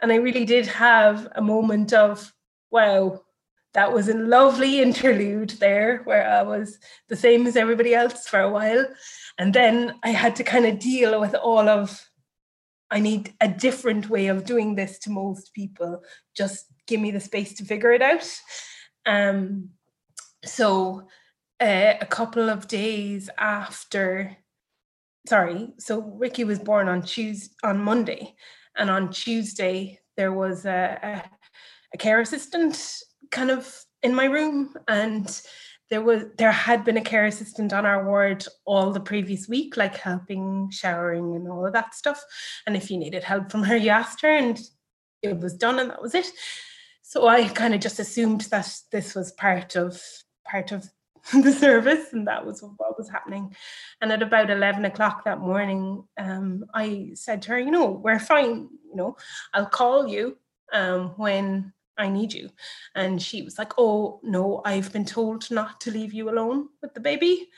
And 0.00 0.12
I 0.12 0.16
really 0.16 0.44
did 0.44 0.66
have 0.66 1.26
a 1.34 1.42
moment 1.42 1.92
of, 1.92 2.32
wow, 2.70 3.22
that 3.74 3.92
was 3.92 4.08
a 4.08 4.14
lovely 4.14 4.80
interlude 4.80 5.50
there 5.50 6.02
where 6.04 6.28
I 6.28 6.42
was 6.42 6.78
the 7.08 7.16
same 7.16 7.46
as 7.46 7.56
everybody 7.56 7.94
else 7.94 8.28
for 8.28 8.40
a 8.40 8.50
while. 8.50 8.86
And 9.38 9.54
then 9.54 9.94
I 10.04 10.10
had 10.10 10.36
to 10.36 10.44
kind 10.44 10.66
of 10.66 10.78
deal 10.78 11.20
with 11.20 11.34
all 11.34 11.68
of, 11.68 12.08
I 12.90 13.00
need 13.00 13.34
a 13.40 13.48
different 13.48 14.08
way 14.08 14.28
of 14.28 14.44
doing 14.44 14.74
this 14.74 14.98
to 15.00 15.10
most 15.10 15.52
people. 15.52 16.02
Just 16.36 16.66
give 16.86 17.00
me 17.00 17.10
the 17.10 17.20
space 17.20 17.54
to 17.54 17.64
figure 17.64 17.92
it 17.92 18.02
out. 18.02 18.28
Um, 19.04 19.70
so 20.44 21.02
uh, 21.60 21.94
a 22.00 22.06
couple 22.06 22.48
of 22.48 22.68
days 22.68 23.28
after, 23.36 24.36
sorry, 25.26 25.72
so 25.78 26.00
Ricky 26.00 26.44
was 26.44 26.58
born 26.58 26.88
on 26.88 27.02
Tuesday, 27.02 27.54
on 27.62 27.78
Monday. 27.78 28.34
And 28.76 28.90
on 28.90 29.10
Tuesday, 29.10 30.00
there 30.16 30.32
was 30.32 30.64
a, 30.64 30.98
a, 31.02 31.30
a 31.94 31.98
care 31.98 32.20
assistant 32.20 33.02
kind 33.30 33.50
of 33.50 33.84
in 34.02 34.14
my 34.14 34.26
room 34.26 34.74
and 34.86 35.42
there 35.90 36.02
was 36.02 36.24
there 36.36 36.52
had 36.52 36.84
been 36.84 36.96
a 36.96 37.02
care 37.02 37.24
assistant 37.26 37.72
on 37.72 37.86
our 37.86 38.04
ward 38.04 38.44
all 38.64 38.92
the 38.92 39.00
previous 39.00 39.48
week 39.48 39.76
like 39.76 39.96
helping 39.96 40.70
showering 40.70 41.34
and 41.34 41.48
all 41.48 41.66
of 41.66 41.72
that 41.72 41.94
stuff. 41.94 42.22
And 42.66 42.76
if 42.76 42.90
you 42.90 42.98
needed 42.98 43.24
help 43.24 43.50
from 43.50 43.62
her 43.64 43.76
you 43.76 43.90
asked 43.90 44.20
her 44.22 44.30
and 44.30 44.60
it 45.22 45.38
was 45.38 45.54
done 45.54 45.78
and 45.78 45.90
that 45.90 46.02
was 46.02 46.14
it. 46.14 46.30
So 47.02 47.26
i 47.26 47.48
kind 47.48 47.74
of 47.74 47.80
just 47.80 47.98
assumed 47.98 48.42
that 48.50 48.70
this 48.92 49.14
was 49.14 49.32
part 49.32 49.76
of 49.76 50.02
part 50.44 50.72
of 50.72 50.88
the 51.32 51.52
service 51.52 52.12
and 52.12 52.26
that 52.28 52.44
was 52.44 52.62
what 52.62 52.98
was 52.98 53.08
happening. 53.08 53.54
And 54.00 54.12
at 54.12 54.22
about 54.22 54.50
11 54.50 54.84
o'clock 54.84 55.24
that 55.24 55.40
morning 55.40 56.04
um, 56.18 56.64
i 56.74 57.10
said 57.14 57.42
to 57.42 57.52
her 57.52 57.58
you 57.58 57.70
know 57.70 57.86
we're 57.90 58.18
fine 58.18 58.68
you 58.88 58.96
know 58.96 59.16
i'll 59.54 59.66
call 59.66 60.06
you 60.06 60.36
um, 60.72 61.14
when 61.16 61.72
I 61.98 62.08
need 62.08 62.32
you. 62.32 62.50
And 62.94 63.20
she 63.20 63.42
was 63.42 63.58
like, 63.58 63.72
Oh, 63.76 64.20
no, 64.22 64.62
I've 64.64 64.92
been 64.92 65.04
told 65.04 65.50
not 65.50 65.80
to 65.82 65.90
leave 65.90 66.14
you 66.14 66.30
alone 66.30 66.68
with 66.80 66.94
the 66.94 67.00
baby. 67.00 67.48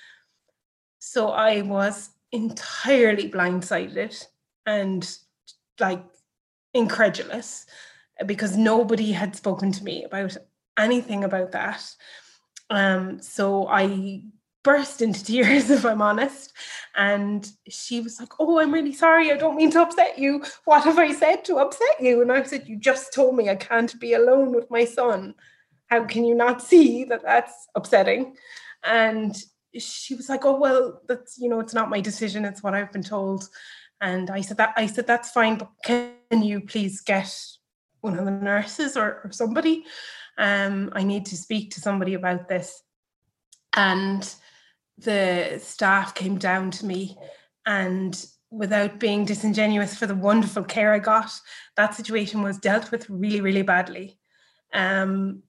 So 0.99 1.29
I 1.29 1.63
was 1.63 2.11
entirely 2.33 3.31
blindsided 3.31 4.27
and 4.67 5.09
like 5.79 6.05
incredulous 6.75 7.67
because 8.27 8.57
nobody 8.57 9.13
had 9.13 9.35
spoken 9.35 9.73
to 9.73 9.85
me 9.85 10.05
about 10.05 10.37
anything 10.79 11.25
about 11.25 11.53
that. 11.53 11.83
Um, 12.69 13.21
so 13.21 13.67
I 13.67 14.23
burst 14.63 15.03
into 15.03 15.25
tears, 15.25 15.71
if 15.71 15.85
I'm 15.85 16.03
honest. 16.03 16.53
And 16.97 17.51
she 17.69 18.01
was 18.01 18.19
like, 18.21 18.33
Oh, 18.39 18.59
I'm 18.59 18.73
really 18.73 18.93
sorry. 18.93 19.33
I 19.33 19.37
don't 19.37 19.57
mean 19.57 19.71
to 19.73 19.83
upset 19.83 20.19
you. 20.19 20.45
What 20.65 20.85
have 20.85 20.99
I 20.99 21.13
said 21.13 21.45
to 21.47 21.57
upset 21.57 22.01
you? 22.01 22.23
And 22.23 22.33
I 22.33 22.43
said, 22.43 22.69
You 22.69 22.77
just 22.77 23.13
told 23.13 23.37
me 23.37 23.49
I 23.49 23.57
can't 23.57 23.99
be 24.01 24.15
alone 24.15 24.55
with 24.55 24.71
my 24.71 24.85
son. 24.85 25.35
How 25.87 26.05
can 26.05 26.25
you 26.25 26.35
not 26.35 26.63
see 26.63 27.05
that 27.05 27.23
that's 27.23 27.69
upsetting? 27.75 28.37
And 28.85 29.37
she 29.79 30.15
was 30.15 30.29
like, 30.29 30.45
Oh, 30.45 30.59
well, 30.59 31.01
that's, 31.09 31.39
you 31.39 31.49
know, 31.49 31.61
it's 31.61 31.75
not 31.75 31.91
my 31.91 32.01
decision. 32.01 32.45
It's 32.45 32.63
what 32.63 32.75
I've 32.75 32.93
been 32.93 33.03
told. 33.03 33.49
And 34.01 34.31
I 34.31 34.41
said 34.41 34.57
that 34.57 34.73
I 34.77 34.87
said 34.87 35.07
that's 35.07 35.31
fine, 35.31 35.59
but 35.59 35.71
can 35.85 36.43
you 36.43 36.61
please 36.61 37.03
get 37.03 37.31
one 38.01 38.19
of 38.19 38.25
the 38.25 38.31
nurses 38.31 38.97
or, 38.97 39.21
or 39.25 39.31
somebody? 39.31 39.85
Um, 40.39 40.91
I 40.95 41.03
need 41.03 41.27
to 41.27 41.37
speak 41.37 41.71
to 41.73 41.81
somebody 41.81 42.15
about 42.15 42.49
this. 42.49 42.83
And 43.75 44.35
the 45.03 45.61
staff 45.63 46.15
came 46.15 46.39
down 46.39 46.71
to 46.73 46.87
me 46.87 47.17
and 47.67 48.27
without 48.51 48.99
being 48.99 49.25
disingenuous 49.25 49.95
for 49.95 50.07
the 50.07 50.15
wonderful 50.15 50.65
care 50.65 50.93
I 50.93 50.99
got, 50.99 51.31
that 51.77 51.95
situation 51.95 52.43
was 52.43 52.59
dealt 52.59 52.91
with 52.91 53.09
really, 53.09 53.41
really 53.41 53.63
badly. 53.63 54.19
Um, 54.73 55.43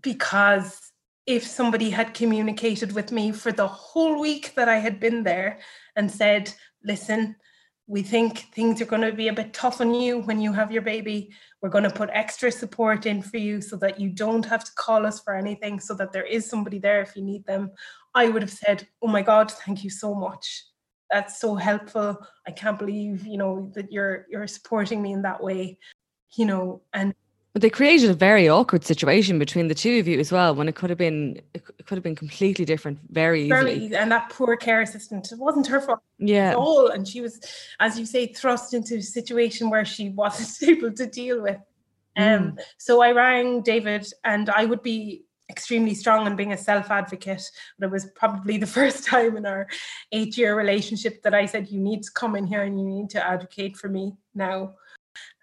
because 0.00 0.92
if 1.26 1.46
somebody 1.46 1.90
had 1.90 2.14
communicated 2.14 2.92
with 2.92 3.12
me 3.12 3.32
for 3.32 3.52
the 3.52 3.66
whole 3.66 4.20
week 4.20 4.54
that 4.54 4.68
I 4.68 4.78
had 4.78 5.00
been 5.00 5.22
there 5.24 5.58
and 5.96 6.10
said, 6.10 6.52
listen, 6.84 7.36
we 7.88 8.02
think 8.02 8.38
things 8.52 8.80
are 8.80 8.86
going 8.86 9.02
to 9.02 9.12
be 9.12 9.28
a 9.28 9.32
bit 9.32 9.52
tough 9.52 9.80
on 9.80 9.94
you 9.94 10.18
when 10.20 10.40
you 10.40 10.52
have 10.52 10.72
your 10.72 10.82
baby. 10.82 11.30
We're 11.60 11.68
going 11.68 11.84
to 11.84 11.90
put 11.90 12.10
extra 12.12 12.50
support 12.50 13.06
in 13.06 13.22
for 13.22 13.36
you 13.36 13.60
so 13.60 13.76
that 13.76 14.00
you 14.00 14.10
don't 14.10 14.44
have 14.44 14.64
to 14.64 14.72
call 14.74 15.06
us 15.06 15.20
for 15.20 15.36
anything, 15.36 15.78
so 15.78 15.94
that 15.94 16.12
there 16.12 16.24
is 16.24 16.48
somebody 16.48 16.78
there 16.78 17.00
if 17.00 17.14
you 17.14 17.22
need 17.22 17.46
them. 17.46 17.70
I 18.16 18.28
would 18.28 18.42
have 18.42 18.50
said, 18.50 18.88
"Oh 19.02 19.08
my 19.08 19.22
God, 19.22 19.52
thank 19.52 19.84
you 19.84 19.90
so 19.90 20.14
much. 20.14 20.64
That's 21.10 21.38
so 21.38 21.54
helpful. 21.54 22.18
I 22.48 22.50
can't 22.50 22.78
believe 22.78 23.24
you 23.26 23.38
know 23.38 23.70
that 23.74 23.92
you're 23.92 24.26
you're 24.30 24.48
supporting 24.48 25.02
me 25.02 25.12
in 25.12 25.22
that 25.22 25.42
way." 25.42 25.78
You 26.36 26.46
know, 26.46 26.82
and 26.92 27.14
but 27.56 27.62
they 27.62 27.70
created 27.70 28.10
a 28.10 28.14
very 28.14 28.48
awkward 28.50 28.84
situation 28.84 29.38
between 29.38 29.68
the 29.68 29.74
two 29.74 29.98
of 29.98 30.06
you 30.06 30.18
as 30.18 30.30
well, 30.30 30.54
when 30.54 30.68
it 30.68 30.74
could 30.74 30.90
have 30.90 30.98
been 30.98 31.40
it 31.54 31.64
could 31.64 31.96
have 31.96 32.02
been 32.02 32.14
completely 32.14 32.64
different 32.64 32.98
very 33.10 33.44
easily. 33.44 33.94
And 33.94 34.10
that 34.12 34.30
poor 34.30 34.56
care 34.56 34.82
assistant, 34.82 35.30
it 35.32 35.38
wasn't 35.38 35.66
her 35.68 35.80
fault 35.80 36.00
yeah. 36.18 36.50
at 36.50 36.56
all, 36.56 36.88
and 36.88 37.06
she 37.06 37.20
was, 37.20 37.40
as 37.80 37.98
you 37.98 38.06
say, 38.06 38.26
thrust 38.26 38.74
into 38.74 38.96
a 38.96 39.02
situation 39.02 39.70
where 39.70 39.84
she 39.84 40.08
wasn't 40.10 40.70
able 40.76 40.92
to 40.92 41.06
deal 41.06 41.42
with. 41.42 41.58
Um, 42.16 42.24
mm. 42.24 42.58
so 42.78 43.02
I 43.02 43.12
rang 43.12 43.62
David, 43.62 44.06
and 44.24 44.48
I 44.50 44.64
would 44.64 44.82
be 44.82 45.25
extremely 45.48 45.94
strong 45.94 46.26
in 46.26 46.36
being 46.36 46.52
a 46.52 46.56
self 46.56 46.90
advocate. 46.90 47.42
But 47.78 47.86
it 47.86 47.92
was 47.92 48.06
probably 48.14 48.58
the 48.58 48.66
first 48.78 49.04
time 49.04 49.36
in 49.36 49.46
our 49.46 49.66
eight 50.12 50.36
year 50.36 50.56
relationship 50.56 51.22
that 51.22 51.34
I 51.34 51.46
said, 51.46 51.68
You 51.68 51.80
need 51.80 52.02
to 52.04 52.12
come 52.12 52.36
in 52.36 52.46
here 52.46 52.62
and 52.62 52.78
you 52.78 52.86
need 52.86 53.10
to 53.10 53.26
advocate 53.26 53.76
for 53.76 53.88
me 53.88 54.14
now. 54.34 54.74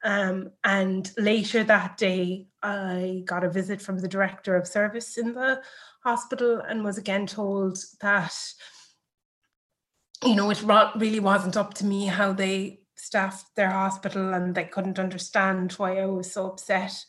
Um, 0.04 0.51
and 0.64 1.10
later 1.18 1.64
that 1.64 1.97
day, 1.97 2.47
I 2.62 3.24
got 3.26 3.43
a 3.43 3.49
visit 3.49 3.82
from 3.82 3.99
the 3.99 4.08
director 4.08 4.56
of 4.56 4.68
service 4.68 5.18
in 5.18 5.34
the 5.34 5.62
hospital 6.04 6.60
and 6.60 6.84
was 6.84 6.97
again 6.97 7.26
told 7.26 7.78
that, 8.01 8.36
you 10.24 10.36
know, 10.36 10.49
it 10.49 10.64
really 10.95 11.22
wasn't 11.22 11.58
up 11.58 11.74
to 11.76 11.86
me 11.86 12.06
how 12.06 12.34
they 12.34 12.82
staffed 12.95 13.56
their 13.56 13.72
hospital 13.72 14.34
and 14.34 14.56
they 14.56 14.66
couldn't 14.66 14.99
understand 14.99 15.72
why 15.74 15.99
I 15.99 16.06
was 16.06 16.32
so 16.32 16.47
upset 16.47 17.06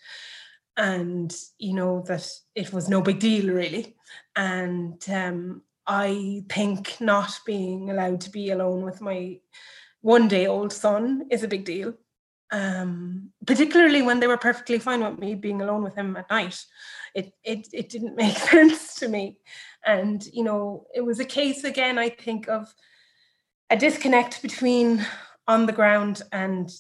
and 0.77 1.35
you 1.59 1.75
know 1.75 2.03
that 2.07 2.29
it 2.55 2.73
was 2.73 2.89
no 2.89 3.01
big 3.01 3.21
deal 3.21 3.53
really. 3.53 3.97
And 4.37 5.03
um, 5.11 5.63
i 5.87 6.43
think 6.49 6.97
not 6.99 7.39
being 7.45 7.91
allowed 7.91 8.19
to 8.19 8.31
be 8.31 8.51
alone 8.51 8.83
with 8.83 9.03
my 9.03 9.39
one 10.01 10.29
day 10.29 10.47
old 10.47 10.73
son 10.73 11.27
is 11.31 11.43
a 11.43 11.49
big 11.49 11.67
deal 11.67 11.93
um, 12.55 13.31
particularly 13.47 14.03
when 14.03 14.21
they 14.21 14.29
were 14.29 14.37
perfectly 14.37 14.79
fine 14.79 15.03
with 15.03 15.19
me 15.19 15.35
being 15.35 15.61
alone 15.61 15.83
with 15.83 15.97
him 15.97 16.17
at 16.17 16.31
night. 16.31 16.65
It, 17.15 17.33
it 17.43 17.67
it 17.73 17.89
didn't 17.89 18.15
make 18.25 18.37
sense 18.37 18.95
to 18.97 19.09
me. 19.09 19.39
And 19.85 20.25
you 20.33 20.45
know 20.45 20.87
it 20.95 21.01
was 21.01 21.21
a 21.21 21.25
case 21.25 21.65
again 21.65 21.99
i 21.99 22.09
think 22.09 22.49
of 22.49 22.73
a 23.71 23.77
disconnect 23.77 24.41
between 24.41 25.05
on 25.47 25.67
the 25.67 25.73
ground 25.73 26.23
and 26.33 26.71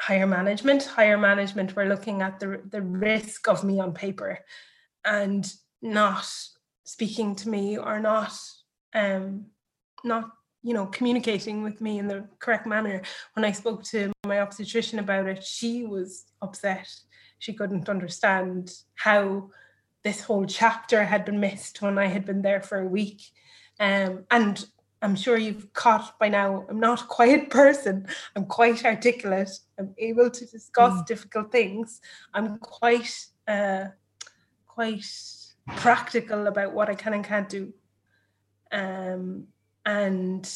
higher 0.00 0.26
management. 0.26 0.84
Higher 0.84 1.18
management 1.18 1.74
were 1.74 1.86
looking 1.86 2.22
at 2.22 2.38
the, 2.40 2.60
the 2.70 2.82
risk 2.82 3.48
of 3.48 3.64
me 3.64 3.80
on 3.80 3.92
paper 3.92 4.38
and 5.04 5.50
not 5.82 6.26
speaking 6.84 7.34
to 7.34 7.48
me 7.48 7.76
or 7.76 7.98
not 7.98 8.32
um 8.94 9.44
not 10.04 10.30
you 10.62 10.72
know 10.72 10.86
communicating 10.86 11.62
with 11.62 11.80
me 11.80 11.98
in 11.98 12.08
the 12.08 12.28
correct 12.38 12.66
manner. 12.66 13.02
When 13.34 13.44
i 13.44 13.52
spoke 13.52 13.82
to 13.84 14.12
my 14.24 14.40
obstetrician 14.40 14.98
about 14.98 15.26
it 15.26 15.42
she 15.42 15.84
was 15.84 16.24
upset. 16.42 16.88
She 17.38 17.52
couldn't 17.52 17.88
understand 17.88 18.72
how 18.94 19.50
this 20.04 20.20
whole 20.20 20.46
chapter 20.46 21.04
had 21.04 21.24
been 21.24 21.40
missed 21.40 21.82
when 21.82 21.98
i 21.98 22.06
had 22.06 22.24
been 22.24 22.42
there 22.42 22.62
for 22.62 22.78
a 22.80 22.88
week. 22.88 23.22
Um, 23.78 24.24
and 24.30 24.64
I'm 25.02 25.14
sure 25.14 25.36
you've 25.36 25.72
caught 25.72 26.18
by 26.18 26.28
now, 26.28 26.64
I'm 26.68 26.80
not 26.80 27.02
a 27.02 27.06
quiet 27.06 27.50
person. 27.60 28.06
I'm 28.34 28.46
quite 28.46 28.84
articulate. 28.84 29.50
I'm 29.78 29.94
able 29.98 30.30
to 30.30 30.46
discuss 30.46 30.94
mm. 30.94 31.06
difficult 31.06 31.52
things. 31.52 32.00
I'm 32.34 32.58
quite 32.58 33.26
uh, 33.46 33.86
quite 34.66 35.06
practical 35.76 36.46
about 36.46 36.72
what 36.72 36.88
I 36.88 36.94
can 36.94 37.14
and 37.14 37.24
can't 37.24 37.48
do. 37.48 37.72
Um, 38.72 39.48
and 39.84 40.48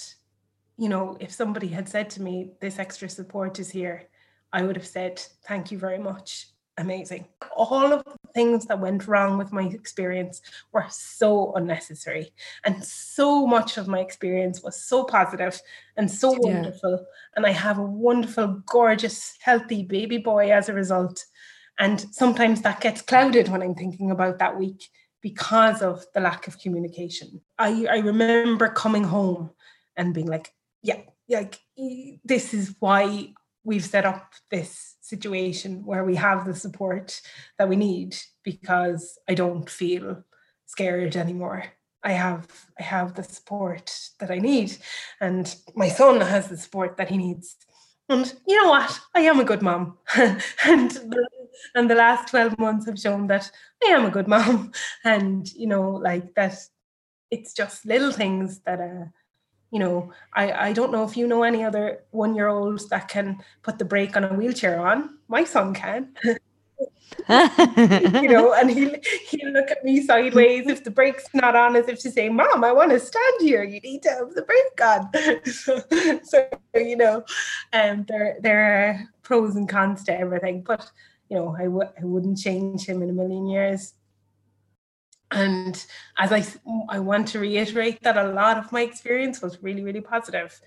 you 0.77 0.89
know, 0.89 1.17
if 1.21 1.31
somebody 1.31 1.69
had 1.69 1.89
said 1.89 2.09
to 2.11 2.23
me, 2.23 2.53
"This 2.61 2.79
extra 2.79 3.09
support 3.09 3.59
is 3.59 3.71
here," 3.71 4.09
I 4.53 4.63
would 4.63 4.77
have 4.77 4.87
said, 4.87 5.23
Thank 5.47 5.71
you 5.71 5.79
very 5.79 5.99
much. 5.99 6.49
Amazing. 6.79 7.27
All 7.55 7.93
of 7.93 8.05
the 8.05 8.15
things 8.33 8.65
that 8.67 8.81
went 8.81 9.07
wrong 9.07 9.37
with 9.37 9.53
my 9.53 9.65
experience 9.65 10.41
were 10.73 10.87
so 10.89 11.53
unnecessary. 11.55 12.33
And 12.65 12.83
so 12.83 13.47
much 13.47 13.77
of 13.77 13.89
my 13.89 14.01
experience 14.01 14.63
was 14.63 14.83
so 14.83 15.05
positive 15.05 15.61
and 15.97 16.11
so 16.11 16.33
wonderful. 16.39 16.93
Yeah. 16.93 17.07
And 17.37 17.47
I 17.47 17.51
have 17.51 17.79
a 17.79 17.83
wonderful, 17.83 18.63
gorgeous, 18.67 19.37
healthy 19.41 19.83
baby 19.83 20.19
boy 20.19 20.53
as 20.53 20.69
a 20.69 20.75
result. 20.75 21.25
And 21.79 22.01
sometimes 22.13 22.63
that 22.63 22.81
gets 22.81 23.03
clouded 23.03 23.49
when 23.49 23.63
I'm 23.63 23.75
thinking 23.75 24.11
about 24.11 24.39
that 24.39 24.59
week 24.59 24.89
because 25.21 25.83
of 25.83 26.07
the 26.15 26.21
lack 26.21 26.47
of 26.47 26.59
communication. 26.59 27.41
I, 27.59 27.87
I 27.91 27.99
remember 27.99 28.69
coming 28.69 29.05
home 29.05 29.51
and 29.97 30.15
being 30.15 30.29
like, 30.29 30.55
yeah, 30.83 31.01
like 31.29 31.59
this 32.25 32.55
is 32.55 32.75
why 32.79 33.35
we've 33.65 33.85
set 33.85 34.05
up 34.05 34.33
this 34.51 34.97
situation 35.01 35.85
where 35.85 36.05
we 36.05 36.17
have 36.17 36.47
the 36.47 36.55
support 36.55 37.21
that 37.59 37.69
we 37.69 37.77
need 37.77 38.17
because 38.43 39.19
I 39.29 39.35
don't 39.35 39.69
feel 39.69 40.25
scared 40.67 41.17
anymore. 41.17 41.65
I 42.03 42.13
have 42.13 42.49
I 42.79 42.83
have 42.83 43.15
the 43.15 43.23
support 43.23 43.95
that 44.21 44.31
I 44.31 44.39
need 44.39 44.77
and 45.21 45.55
my 45.75 45.89
son 45.89 46.21
has 46.21 46.49
the 46.49 46.57
support 46.57 46.97
that 46.97 47.11
he 47.11 47.19
needs. 47.19 47.57
And 48.09 48.33
you 48.47 48.61
know 48.61 48.71
what? 48.71 48.99
I 49.15 49.21
am 49.21 49.39
a 49.39 49.45
good 49.45 49.63
mom. 49.63 49.99
and 50.17 50.41
the, 50.91 51.29
and 51.75 51.91
the 51.91 51.95
last 51.95 52.31
12 52.31 52.59
months 52.59 52.87
have 52.87 52.99
shown 52.99 53.27
that 53.29 53.51
I 53.85 53.89
am 53.89 54.07
a 54.07 54.11
good 54.11 54.29
mom 54.29 54.73
and 55.05 55.51
you 55.53 55.67
know 55.67 55.91
like 55.93 56.35
that 56.35 56.57
it's 57.31 57.53
just 57.53 57.87
little 57.87 58.13
things 58.13 58.61
that 58.61 58.81
uh 58.81 59.07
you 59.71 59.79
know, 59.79 60.13
I, 60.35 60.69
I 60.69 60.73
don't 60.73 60.93
know 60.93 61.05
if 61.05 61.17
you 61.17 61.27
know 61.27 61.43
any 61.43 61.63
other 61.65 62.03
one 62.11 62.35
year 62.35 62.49
olds 62.49 62.89
that 62.89 63.09
can 63.09 63.43
put 63.63 63.79
the 63.79 63.85
brake 63.85 64.17
on 64.17 64.25
a 64.25 64.35
wheelchair 64.35 64.85
on. 64.85 65.19
My 65.29 65.45
son 65.45 65.75
can. 65.75 66.13
you 67.29 68.29
know, 68.29 68.55
and 68.55 68.71
he'll 68.71 68.95
he'll 69.29 69.51
look 69.51 69.71
at 69.71 69.85
me 69.85 70.01
sideways 70.01 70.67
if 70.67 70.83
the 70.83 70.91
brake's 70.91 71.27
not 71.35 71.55
on, 71.55 71.77
as 71.77 71.89
if 71.89 72.01
to 72.01 72.11
say, 72.11 72.29
"Mom, 72.29 72.65
I 72.65 72.73
want 72.73 72.91
to 72.91 72.99
stand 72.99 73.41
here. 73.41 73.63
You 73.63 73.81
need 73.81 74.03
to 74.03 74.11
have 74.11 74.35
the 74.35 74.43
brake 74.43 74.81
on." 74.83 75.45
so, 75.45 75.81
so 76.25 76.49
you 76.75 76.97
know, 76.97 77.25
um, 77.73 78.05
there 78.09 78.39
there 78.41 78.61
are 78.63 79.09
pros 79.23 79.55
and 79.55 79.69
cons 79.69 80.05
to 80.05 80.19
everything, 80.19 80.63
but 80.63 80.91
you 81.29 81.37
know, 81.37 81.55
I 81.57 81.65
w- 81.65 81.91
I 82.01 82.05
wouldn't 82.05 82.39
change 82.39 82.87
him 82.87 83.03
in 83.03 83.11
a 83.11 83.13
million 83.13 83.47
years. 83.47 83.95
And 85.31 85.85
as 86.19 86.33
I, 86.33 86.45
I 86.89 86.99
want 86.99 87.29
to 87.29 87.39
reiterate 87.39 88.03
that 88.03 88.17
a 88.17 88.29
lot 88.29 88.59
of 88.59 88.73
my 88.73 88.83
experience 88.83 89.41
was 89.41 89.63
really, 89.63 89.83
really 89.83 90.01
positive. 90.01 90.61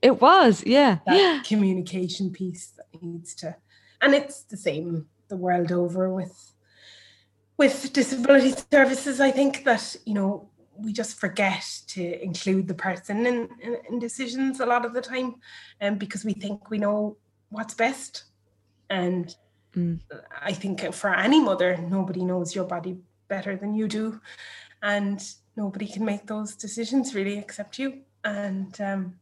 It 0.00 0.20
was, 0.20 0.62
yeah. 0.64 0.98
That 1.06 1.16
yeah. 1.16 1.42
communication 1.44 2.30
piece 2.30 2.68
that 2.76 3.02
needs 3.02 3.34
to, 3.36 3.56
and 4.00 4.14
it's 4.14 4.42
the 4.42 4.56
same 4.56 5.06
the 5.28 5.36
world 5.36 5.72
over 5.72 6.12
with 6.12 6.52
with 7.56 7.92
disability 7.92 8.52
services. 8.70 9.20
I 9.20 9.30
think 9.30 9.64
that 9.64 9.96
you 10.04 10.14
know 10.14 10.50
we 10.76 10.92
just 10.92 11.18
forget 11.18 11.64
to 11.86 12.22
include 12.22 12.68
the 12.68 12.74
person 12.74 13.26
in, 13.26 13.48
in, 13.62 13.76
in 13.88 13.98
decisions 13.98 14.60
a 14.60 14.66
lot 14.66 14.84
of 14.84 14.92
the 14.92 15.00
time, 15.00 15.36
and 15.80 15.94
um, 15.94 15.98
because 15.98 16.24
we 16.24 16.34
think 16.34 16.70
we 16.70 16.78
know 16.78 17.16
what's 17.48 17.74
best, 17.74 18.24
and 18.90 19.34
mm. 19.74 20.00
I 20.42 20.52
think 20.52 20.92
for 20.92 21.14
any 21.14 21.40
mother, 21.40 21.76
nobody 21.76 22.24
knows 22.24 22.54
your 22.54 22.64
body 22.64 22.98
better 23.28 23.56
than 23.56 23.74
you 23.74 23.88
do. 23.88 24.20
And 24.82 25.24
nobody 25.56 25.86
can 25.86 26.04
make 26.04 26.26
those 26.26 26.54
decisions 26.54 27.14
really 27.14 27.38
except 27.38 27.78
you. 27.78 28.00
And 28.24 28.78
um, 28.80 29.14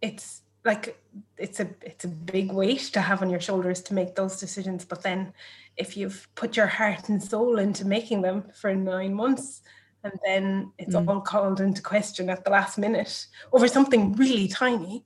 it's 0.00 0.42
like 0.64 1.00
it's 1.36 1.60
a 1.60 1.68
it's 1.82 2.04
a 2.04 2.08
big 2.08 2.52
weight 2.52 2.90
to 2.92 3.00
have 3.00 3.22
on 3.22 3.30
your 3.30 3.40
shoulders 3.40 3.80
to 3.82 3.94
make 3.94 4.14
those 4.14 4.38
decisions. 4.38 4.84
But 4.84 5.02
then 5.02 5.32
if 5.76 5.96
you've 5.96 6.28
put 6.34 6.56
your 6.56 6.66
heart 6.66 7.08
and 7.08 7.22
soul 7.22 7.58
into 7.58 7.86
making 7.86 8.22
them 8.22 8.44
for 8.54 8.74
nine 8.74 9.14
months 9.14 9.62
and 10.04 10.12
then 10.24 10.72
it's 10.78 10.94
mm. 10.94 11.08
all 11.08 11.20
called 11.20 11.60
into 11.60 11.82
question 11.82 12.30
at 12.30 12.44
the 12.44 12.50
last 12.50 12.78
minute 12.78 13.26
over 13.52 13.66
something 13.66 14.12
really 14.14 14.48
tiny 14.48 15.04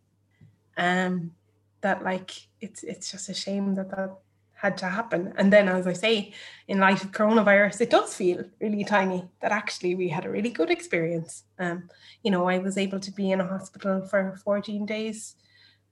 um 0.76 1.32
that 1.80 2.02
like 2.02 2.30
it's 2.60 2.82
it's 2.82 3.10
just 3.10 3.28
a 3.28 3.34
shame 3.34 3.74
that 3.74 3.90
that 3.90 4.16
had 4.62 4.78
to 4.78 4.86
happen. 4.86 5.34
And 5.36 5.52
then, 5.52 5.68
as 5.68 5.88
I 5.88 5.92
say, 5.92 6.32
in 6.68 6.78
light 6.78 7.02
of 7.02 7.10
coronavirus, 7.10 7.80
it 7.80 7.90
does 7.90 8.14
feel 8.14 8.44
really 8.60 8.84
tiny 8.84 9.28
that 9.40 9.50
actually 9.50 9.96
we 9.96 10.08
had 10.08 10.24
a 10.24 10.30
really 10.30 10.50
good 10.50 10.70
experience. 10.70 11.42
Um, 11.58 11.90
you 12.22 12.30
know, 12.30 12.48
I 12.48 12.58
was 12.58 12.78
able 12.78 13.00
to 13.00 13.10
be 13.10 13.32
in 13.32 13.40
a 13.40 13.46
hospital 13.46 14.06
for 14.06 14.38
14 14.44 14.86
days 14.86 15.34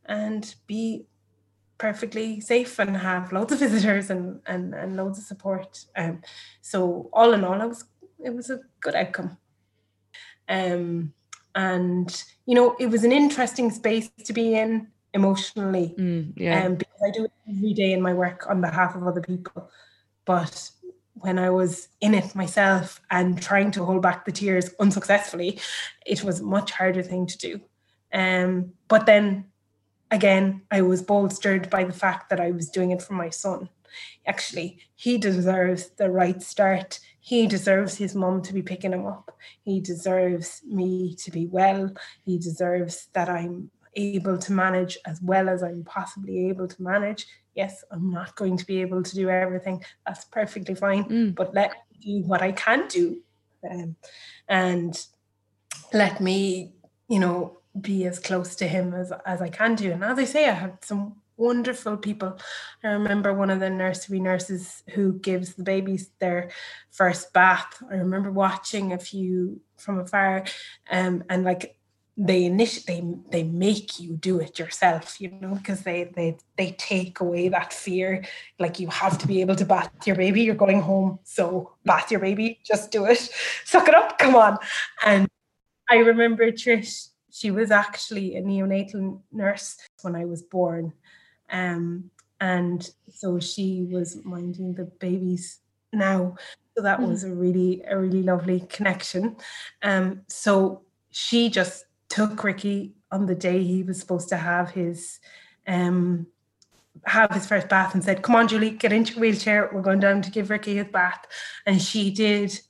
and 0.06 0.54
be 0.68 1.06
perfectly 1.78 2.40
safe 2.40 2.78
and 2.78 2.96
have 2.96 3.32
loads 3.32 3.52
of 3.52 3.58
visitors 3.58 4.08
and 4.08 4.40
and, 4.46 4.72
and 4.72 4.96
loads 4.96 5.18
of 5.18 5.24
support. 5.24 5.84
Um, 5.96 6.22
so 6.60 7.10
all 7.12 7.32
in 7.32 7.42
all, 7.42 7.60
it 7.60 7.66
was 7.66 7.84
it 8.24 8.32
was 8.32 8.50
a 8.50 8.60
good 8.80 8.94
outcome. 8.94 9.36
Um, 10.48 11.12
and 11.56 12.24
you 12.46 12.54
know, 12.54 12.76
it 12.78 12.86
was 12.86 13.02
an 13.02 13.10
interesting 13.10 13.72
space 13.72 14.08
to 14.26 14.32
be 14.32 14.54
in 14.54 14.86
emotionally. 15.14 15.94
Mm, 15.98 16.32
yeah. 16.36 16.64
Um, 16.64 16.74
because 16.76 17.00
I 17.04 17.10
do 17.10 17.24
it 17.24 17.32
every 17.48 17.74
day 17.74 17.92
in 17.92 18.02
my 18.02 18.14
work 18.14 18.46
on 18.48 18.60
behalf 18.60 18.94
of 18.94 19.06
other 19.06 19.20
people. 19.20 19.70
But 20.24 20.70
when 21.14 21.38
I 21.38 21.50
was 21.50 21.88
in 22.00 22.14
it 22.14 22.34
myself 22.34 23.00
and 23.10 23.40
trying 23.40 23.70
to 23.72 23.84
hold 23.84 24.02
back 24.02 24.24
the 24.24 24.32
tears 24.32 24.70
unsuccessfully, 24.78 25.60
it 26.06 26.24
was 26.24 26.40
a 26.40 26.44
much 26.44 26.70
harder 26.70 27.02
thing 27.02 27.26
to 27.26 27.38
do. 27.38 27.60
Um, 28.12 28.72
but 28.88 29.06
then 29.06 29.46
again, 30.10 30.62
I 30.70 30.82
was 30.82 31.02
bolstered 31.02 31.70
by 31.70 31.84
the 31.84 31.92
fact 31.92 32.30
that 32.30 32.40
I 32.40 32.50
was 32.50 32.68
doing 32.68 32.90
it 32.90 33.02
for 33.02 33.14
my 33.14 33.30
son. 33.30 33.68
Actually, 34.26 34.78
he 34.94 35.18
deserves 35.18 35.90
the 35.90 36.10
right 36.10 36.40
start. 36.42 37.00
He 37.20 37.46
deserves 37.46 37.96
his 37.96 38.14
mum 38.14 38.42
to 38.42 38.54
be 38.54 38.62
picking 38.62 38.92
him 38.92 39.06
up. 39.06 39.36
He 39.62 39.80
deserves 39.80 40.62
me 40.64 41.14
to 41.16 41.30
be 41.30 41.46
well. 41.46 41.92
He 42.24 42.38
deserves 42.38 43.08
that 43.12 43.28
I'm 43.28 43.70
able 43.94 44.38
to 44.38 44.52
manage 44.52 44.98
as 45.06 45.20
well 45.22 45.48
as 45.48 45.62
I'm 45.62 45.84
possibly 45.84 46.48
able 46.48 46.68
to 46.68 46.82
manage. 46.82 47.26
Yes, 47.54 47.84
I'm 47.90 48.10
not 48.10 48.36
going 48.36 48.56
to 48.56 48.66
be 48.66 48.80
able 48.80 49.02
to 49.02 49.14
do 49.14 49.28
everything. 49.28 49.84
That's 50.06 50.24
perfectly 50.24 50.74
fine. 50.74 51.04
Mm. 51.04 51.34
But 51.34 51.54
let 51.54 51.72
me 51.90 52.22
do 52.22 52.26
what 52.26 52.42
I 52.42 52.52
can 52.52 52.88
do. 52.88 53.20
Um, 53.68 53.96
and 54.48 55.06
let 55.92 56.20
me, 56.20 56.72
you 57.08 57.18
know, 57.18 57.58
be 57.80 58.06
as 58.06 58.18
close 58.18 58.56
to 58.56 58.68
him 58.68 58.94
as, 58.94 59.12
as 59.26 59.42
I 59.42 59.48
can 59.48 59.74
do. 59.74 59.92
And 59.92 60.04
as 60.04 60.18
I 60.18 60.24
say, 60.24 60.48
I 60.48 60.52
have 60.52 60.78
some 60.82 61.16
wonderful 61.36 61.96
people. 61.96 62.38
I 62.84 62.88
remember 62.88 63.32
one 63.32 63.50
of 63.50 63.60
the 63.60 63.70
nursery 63.70 64.20
nurses 64.20 64.82
who 64.90 65.14
gives 65.14 65.54
the 65.54 65.62
babies 65.62 66.10
their 66.18 66.50
first 66.90 67.32
bath. 67.32 67.82
I 67.90 67.94
remember 67.94 68.30
watching 68.30 68.92
a 68.92 68.98
few 68.98 69.60
from 69.76 69.98
afar 69.98 70.44
um, 70.90 71.24
and 71.28 71.44
like 71.44 71.79
they 72.22 72.44
initially 72.44 73.00
they, 73.00 73.14
they 73.30 73.42
make 73.42 73.98
you 73.98 74.12
do 74.12 74.40
it 74.40 74.58
yourself 74.58 75.18
you 75.22 75.30
know 75.40 75.54
because 75.54 75.80
they 75.84 76.12
they 76.14 76.36
they 76.58 76.72
take 76.72 77.20
away 77.20 77.48
that 77.48 77.72
fear. 77.72 78.24
Like 78.58 78.78
you 78.78 78.88
have 78.88 79.16
to 79.18 79.26
be 79.26 79.40
able 79.40 79.56
to 79.56 79.64
bath 79.64 79.90
your 80.06 80.16
baby. 80.16 80.42
You're 80.42 80.54
going 80.54 80.82
home 80.82 81.18
so 81.24 81.72
bath 81.86 82.10
your 82.10 82.20
baby. 82.20 82.60
Just 82.62 82.90
do 82.90 83.06
it. 83.06 83.18
Suck 83.64 83.88
it 83.88 83.94
up. 83.94 84.18
Come 84.18 84.36
on. 84.36 84.58
And 85.04 85.28
i 85.88 85.96
remember 85.96 86.52
trish 86.52 87.08
she 87.32 87.50
was 87.50 87.70
actually 87.70 88.36
a 88.36 88.42
neonatal 88.42 89.20
nurse 89.32 89.78
when 90.02 90.14
i 90.14 90.24
was 90.26 90.42
born. 90.42 90.92
Um 91.50 92.10
and 92.38 92.88
so 93.08 93.40
she 93.40 93.86
was 93.90 94.24
minding 94.24 94.74
the 94.74 94.84
babies 94.84 95.60
now. 95.92 96.36
So 96.74 96.82
that 96.82 97.00
mm. 97.00 97.08
was 97.08 97.24
a 97.24 97.34
really 97.34 97.82
a 97.88 97.96
really 97.98 98.22
lovely 98.22 98.60
connection. 98.68 99.36
Um 99.82 100.22
so 100.28 100.82
she 101.10 101.48
just 101.48 101.86
took 102.10 102.44
Ricky 102.44 102.94
on 103.10 103.26
the 103.26 103.34
day 103.34 103.62
he 103.64 103.82
was 103.82 103.98
supposed 103.98 104.28
to 104.28 104.36
have 104.36 104.70
his 104.70 105.18
um 105.66 106.26
have 107.06 107.32
his 107.32 107.46
first 107.46 107.68
bath 107.68 107.94
and 107.94 108.04
said, 108.04 108.22
Come 108.22 108.34
on, 108.34 108.48
Julie, 108.48 108.70
get 108.70 108.92
into 108.92 109.14
your 109.14 109.20
wheelchair. 109.22 109.70
We're 109.72 109.82
going 109.82 110.00
down 110.00 110.22
to 110.22 110.30
give 110.30 110.50
Ricky 110.50 110.76
his 110.76 110.88
bath. 110.88 111.24
And 111.66 111.80
she 111.80 112.10
did 112.10 112.60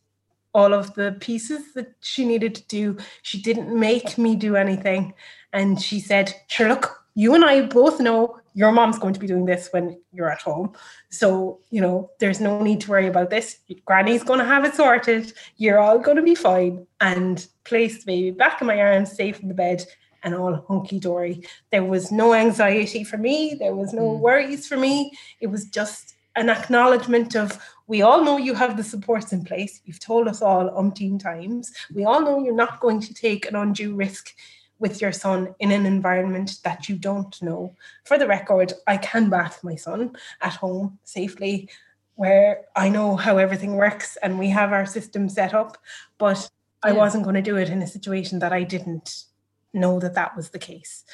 all 0.52 0.74
of 0.74 0.94
the 0.94 1.16
pieces 1.20 1.74
that 1.74 1.94
she 2.00 2.24
needed 2.24 2.54
to 2.56 2.66
do. 2.66 2.96
She 3.22 3.40
didn't 3.40 3.78
make 3.78 4.18
me 4.18 4.36
do 4.36 4.56
anything. 4.56 5.14
And 5.52 5.80
she 5.80 6.00
said, 6.00 6.34
Sure, 6.48 6.68
look, 6.68 7.04
you 7.14 7.34
and 7.34 7.44
I 7.44 7.62
both 7.62 8.00
know 8.00 8.39
your 8.54 8.72
mom's 8.72 8.98
going 8.98 9.14
to 9.14 9.20
be 9.20 9.26
doing 9.26 9.44
this 9.44 9.68
when 9.72 10.00
you're 10.12 10.30
at 10.30 10.42
home. 10.42 10.72
So, 11.10 11.60
you 11.70 11.80
know, 11.80 12.10
there's 12.18 12.40
no 12.40 12.62
need 12.62 12.80
to 12.82 12.90
worry 12.90 13.06
about 13.06 13.30
this. 13.30 13.58
Granny's 13.84 14.24
going 14.24 14.40
to 14.40 14.44
have 14.44 14.64
it 14.64 14.74
sorted. 14.74 15.32
You're 15.56 15.78
all 15.78 15.98
going 15.98 16.16
to 16.16 16.22
be 16.22 16.34
fine. 16.34 16.86
And 17.00 17.46
placed 17.64 18.00
the 18.00 18.12
baby 18.12 18.30
back 18.30 18.60
in 18.60 18.66
my 18.66 18.80
arms, 18.80 19.12
safe 19.12 19.40
in 19.40 19.48
the 19.48 19.54
bed, 19.54 19.84
and 20.22 20.34
all 20.34 20.64
hunky 20.68 20.98
dory. 20.98 21.42
There 21.70 21.84
was 21.84 22.12
no 22.12 22.34
anxiety 22.34 23.04
for 23.04 23.16
me. 23.16 23.56
There 23.58 23.74
was 23.74 23.92
no 23.92 24.02
mm. 24.02 24.20
worries 24.20 24.66
for 24.66 24.76
me. 24.76 25.12
It 25.40 25.46
was 25.46 25.66
just 25.66 26.14
an 26.36 26.48
acknowledgement 26.48 27.34
of 27.36 27.58
we 27.86 28.02
all 28.02 28.24
know 28.24 28.36
you 28.36 28.54
have 28.54 28.76
the 28.76 28.84
supports 28.84 29.32
in 29.32 29.44
place. 29.44 29.80
You've 29.84 30.00
told 30.00 30.28
us 30.28 30.42
all 30.42 30.70
umpteen 30.70 31.18
times. 31.18 31.72
We 31.94 32.04
all 32.04 32.20
know 32.20 32.44
you're 32.44 32.54
not 32.54 32.80
going 32.80 33.00
to 33.00 33.14
take 33.14 33.46
an 33.46 33.56
undue 33.56 33.94
risk 33.94 34.34
with 34.80 35.00
your 35.00 35.12
son 35.12 35.54
in 35.60 35.70
an 35.70 35.86
environment 35.86 36.58
that 36.64 36.88
you 36.88 36.96
don't 36.96 37.40
know. 37.40 37.76
For 38.04 38.18
the 38.18 38.26
record, 38.26 38.72
I 38.86 38.96
can 38.96 39.30
bath 39.30 39.62
my 39.62 39.76
son 39.76 40.16
at 40.40 40.54
home 40.54 40.98
safely 41.04 41.68
where 42.16 42.66
I 42.74 42.88
know 42.88 43.16
how 43.16 43.38
everything 43.38 43.76
works 43.76 44.18
and 44.22 44.38
we 44.38 44.50
have 44.50 44.72
our 44.72 44.84
system 44.84 45.28
set 45.28 45.54
up, 45.54 45.78
but 46.18 46.50
I 46.82 46.92
wasn't 46.92 47.24
going 47.24 47.36
to 47.36 47.42
do 47.42 47.56
it 47.56 47.70
in 47.70 47.82
a 47.82 47.86
situation 47.86 48.40
that 48.40 48.52
I 48.52 48.62
didn't 48.62 49.24
know 49.72 50.00
that 50.00 50.14
that 50.14 50.36
was 50.36 50.50
the 50.50 50.58
case. 50.58 51.04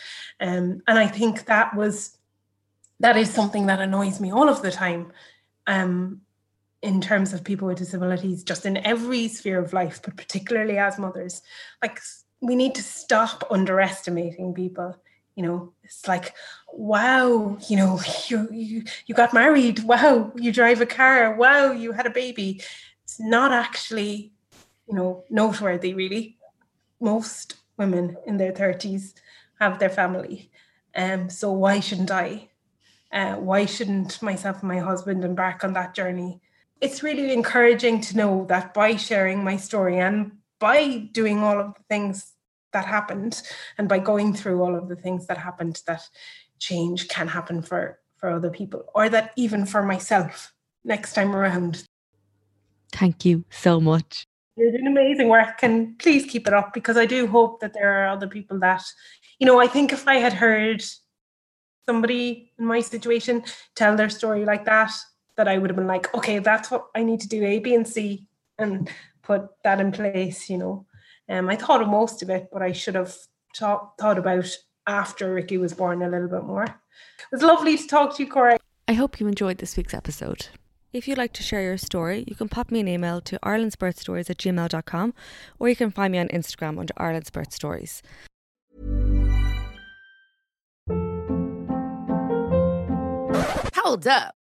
Um, 0.41 0.83
and 0.89 0.99
I 0.99 1.07
think 1.07 1.45
that 1.47 1.77
was 1.77 2.17
that 2.99 3.17
is 3.17 3.31
something 3.31 3.67
that 3.67 3.81
annoys 3.81 4.21
me 4.21 4.33
all 4.33 4.49
of 4.49 4.62
the 4.62 4.71
time. 4.71 5.12
Um, 5.67 6.23
in 6.83 7.01
terms 7.01 7.33
of 7.33 7.43
people 7.43 7.67
with 7.67 7.79
disabilities, 7.79 8.45
just 8.45 8.64
in 8.64 8.77
every 8.77 9.27
sphere 9.29 9.59
of 9.59 9.73
life, 9.73 10.01
but 10.03 10.17
particularly 10.17 10.79
as 10.79 10.99
mothers, 10.99 11.43
like 11.83 12.01
we 12.47 12.55
need 12.55 12.74
to 12.76 12.82
stop 12.82 13.44
underestimating 13.51 14.55
people. 14.55 14.97
You 15.34 15.42
know 15.42 15.72
it's 15.82 16.09
like 16.09 16.32
wow 16.72 17.59
you 17.68 17.76
know 17.76 18.01
you 18.28 18.49
you 18.51 18.84
you 19.07 19.14
got 19.14 19.34
married. 19.34 19.80
Wow 19.80 20.32
you 20.36 20.53
drive 20.53 20.80
a 20.80 20.86
car. 20.86 21.34
Wow 21.34 21.72
you 21.72 21.92
had 21.92 22.07
a 22.07 22.11
baby. 22.11 22.62
It's 23.05 23.20
not 23.20 23.53
actually 23.53 24.32
you 24.88 24.94
know 24.94 25.24
noteworthy 25.28 25.92
really. 25.94 26.38
Most 27.01 27.57
women 27.76 28.16
in 28.26 28.38
their 28.38 28.53
30s 28.53 29.14
have 29.61 29.78
their 29.78 29.90
family. 29.90 30.51
Um 30.94 31.28
so 31.28 31.53
why 31.53 31.80
shouldn't 31.80 32.11
i? 32.11 32.49
Uh, 33.12 33.36
why 33.36 33.64
shouldn't 33.64 34.20
myself 34.20 34.61
and 34.61 34.68
my 34.68 34.78
husband 34.78 35.24
embark 35.24 35.62
on 35.64 35.72
that 35.74 35.94
journey? 35.94 36.40
It's 36.80 37.03
really 37.03 37.32
encouraging 37.32 38.01
to 38.03 38.16
know 38.16 38.44
that 38.49 38.74
by 38.74 38.97
sharing 38.97 39.44
my 39.44 39.57
story 39.57 39.99
and 39.99 40.32
by 40.59 41.09
doing 41.12 41.38
all 41.38 41.61
of 41.61 41.74
the 41.74 41.82
things 41.88 42.32
that 42.77 42.85
happened. 42.85 43.43
And 43.79 43.89
by 43.89 43.99
going 43.99 44.35
through 44.35 44.62
all 44.62 44.77
of 44.77 44.89
the 44.89 44.97
things 44.97 45.27
that 45.27 45.39
happened 45.39 45.81
that 45.87 46.03
change 46.59 47.09
can 47.09 47.29
happen 47.29 47.62
for 47.62 47.99
for 48.18 48.31
other 48.31 48.51
people 48.51 48.85
or 48.95 49.09
that 49.09 49.33
even 49.37 49.66
for 49.66 49.83
myself 49.83 50.53
next 50.85 51.12
time 51.14 51.35
around. 51.35 51.85
Thank 52.93 53.24
you 53.24 53.45
so 53.51 53.81
much. 53.81 54.27
You're 54.57 54.72
doing 54.72 54.87
amazing 54.87 55.29
work 55.29 55.59
and 55.62 55.99
please 55.99 56.24
keep 56.24 56.47
it 56.47 56.55
up 56.55 56.72
because 56.72 56.97
i 56.97 57.05
do 57.05 57.27
hope 57.27 57.61
that 57.61 57.74
there 57.74 57.93
are 57.93 58.09
other 58.09 58.27
people 58.37 58.59
that 58.61 58.83
you 59.39 59.47
know 59.47 59.61
i 59.61 59.66
think 59.66 59.93
if 59.93 60.09
i 60.09 60.14
had 60.14 60.33
heard 60.33 60.83
somebody 61.87 62.53
in 62.59 62.64
my 62.64 62.81
situation 62.81 63.45
tell 63.74 63.95
their 63.97 64.09
story 64.09 64.47
like 64.47 64.64
that 64.64 64.91
that 65.37 65.47
i 65.47 65.59
would 65.59 65.68
have 65.68 65.77
been 65.77 65.95
like 65.95 66.07
okay 66.14 66.39
that's 66.39 66.70
what 66.70 66.87
i 66.95 67.03
need 67.03 67.20
to 67.20 67.29
do 67.29 67.45
a 67.45 67.59
b 67.59 67.74
and 67.74 67.87
c 67.87 68.27
and 68.57 68.89
put 69.22 69.43
that 69.62 69.79
in 69.79 69.93
place 69.93 70.49
you 70.49 70.57
know 70.57 70.87
um, 71.29 71.49
I 71.49 71.57
thought 71.57 71.83
of 71.83 71.89
most 71.89 72.22
of 72.22 72.31
it, 72.31 72.49
but 72.53 72.62
I 72.62 72.72
should 72.72 72.95
have 72.95 73.14
thought, 73.57 73.93
thought 73.99 74.18
about 74.18 74.49
after 74.87 75.33
Ricky 75.35 75.59
was 75.59 75.74
born 75.74 76.03
a 76.03 76.09
little 76.09 76.29
bit 76.29 76.45
more. 76.45 76.64
It 76.64 77.33
was 77.33 77.43
lovely 77.43 77.77
to 77.77 77.87
talk 77.87 78.16
to 78.16 78.22
you, 78.22 78.31
Cora. 78.31 78.59
I 78.89 78.93
hope 78.93 79.18
you 79.18 79.27
enjoyed 79.27 79.59
this 79.59 79.77
week's 79.77 79.95
episode. 79.95 80.49
If 80.93 81.09
you'd 81.09 81.18
like 81.18 81.33
to 81.35 81.43
share 81.43 81.62
your 81.62 81.77
story, 81.77 82.24
you 82.27 82.35
can 82.35 82.49
pop 82.49 82.70
me 82.70 82.81
an 82.81 82.89
email 82.89 83.20
to 83.22 83.39
irelandsbirthstories 83.41 84.31
at 84.31 84.39
gmail.com 84.39 85.14
or 85.59 85.68
you 85.68 85.77
can 85.77 85.91
find 85.91 86.12
me 86.12 86.18
on 86.18 86.29
Instagram 86.29 86.79
under 86.79 86.95
Ireland's 86.97 87.31
Birth 87.31 87.53
Stories. 87.53 88.03
Hold 93.74 94.07
up. 94.07 94.35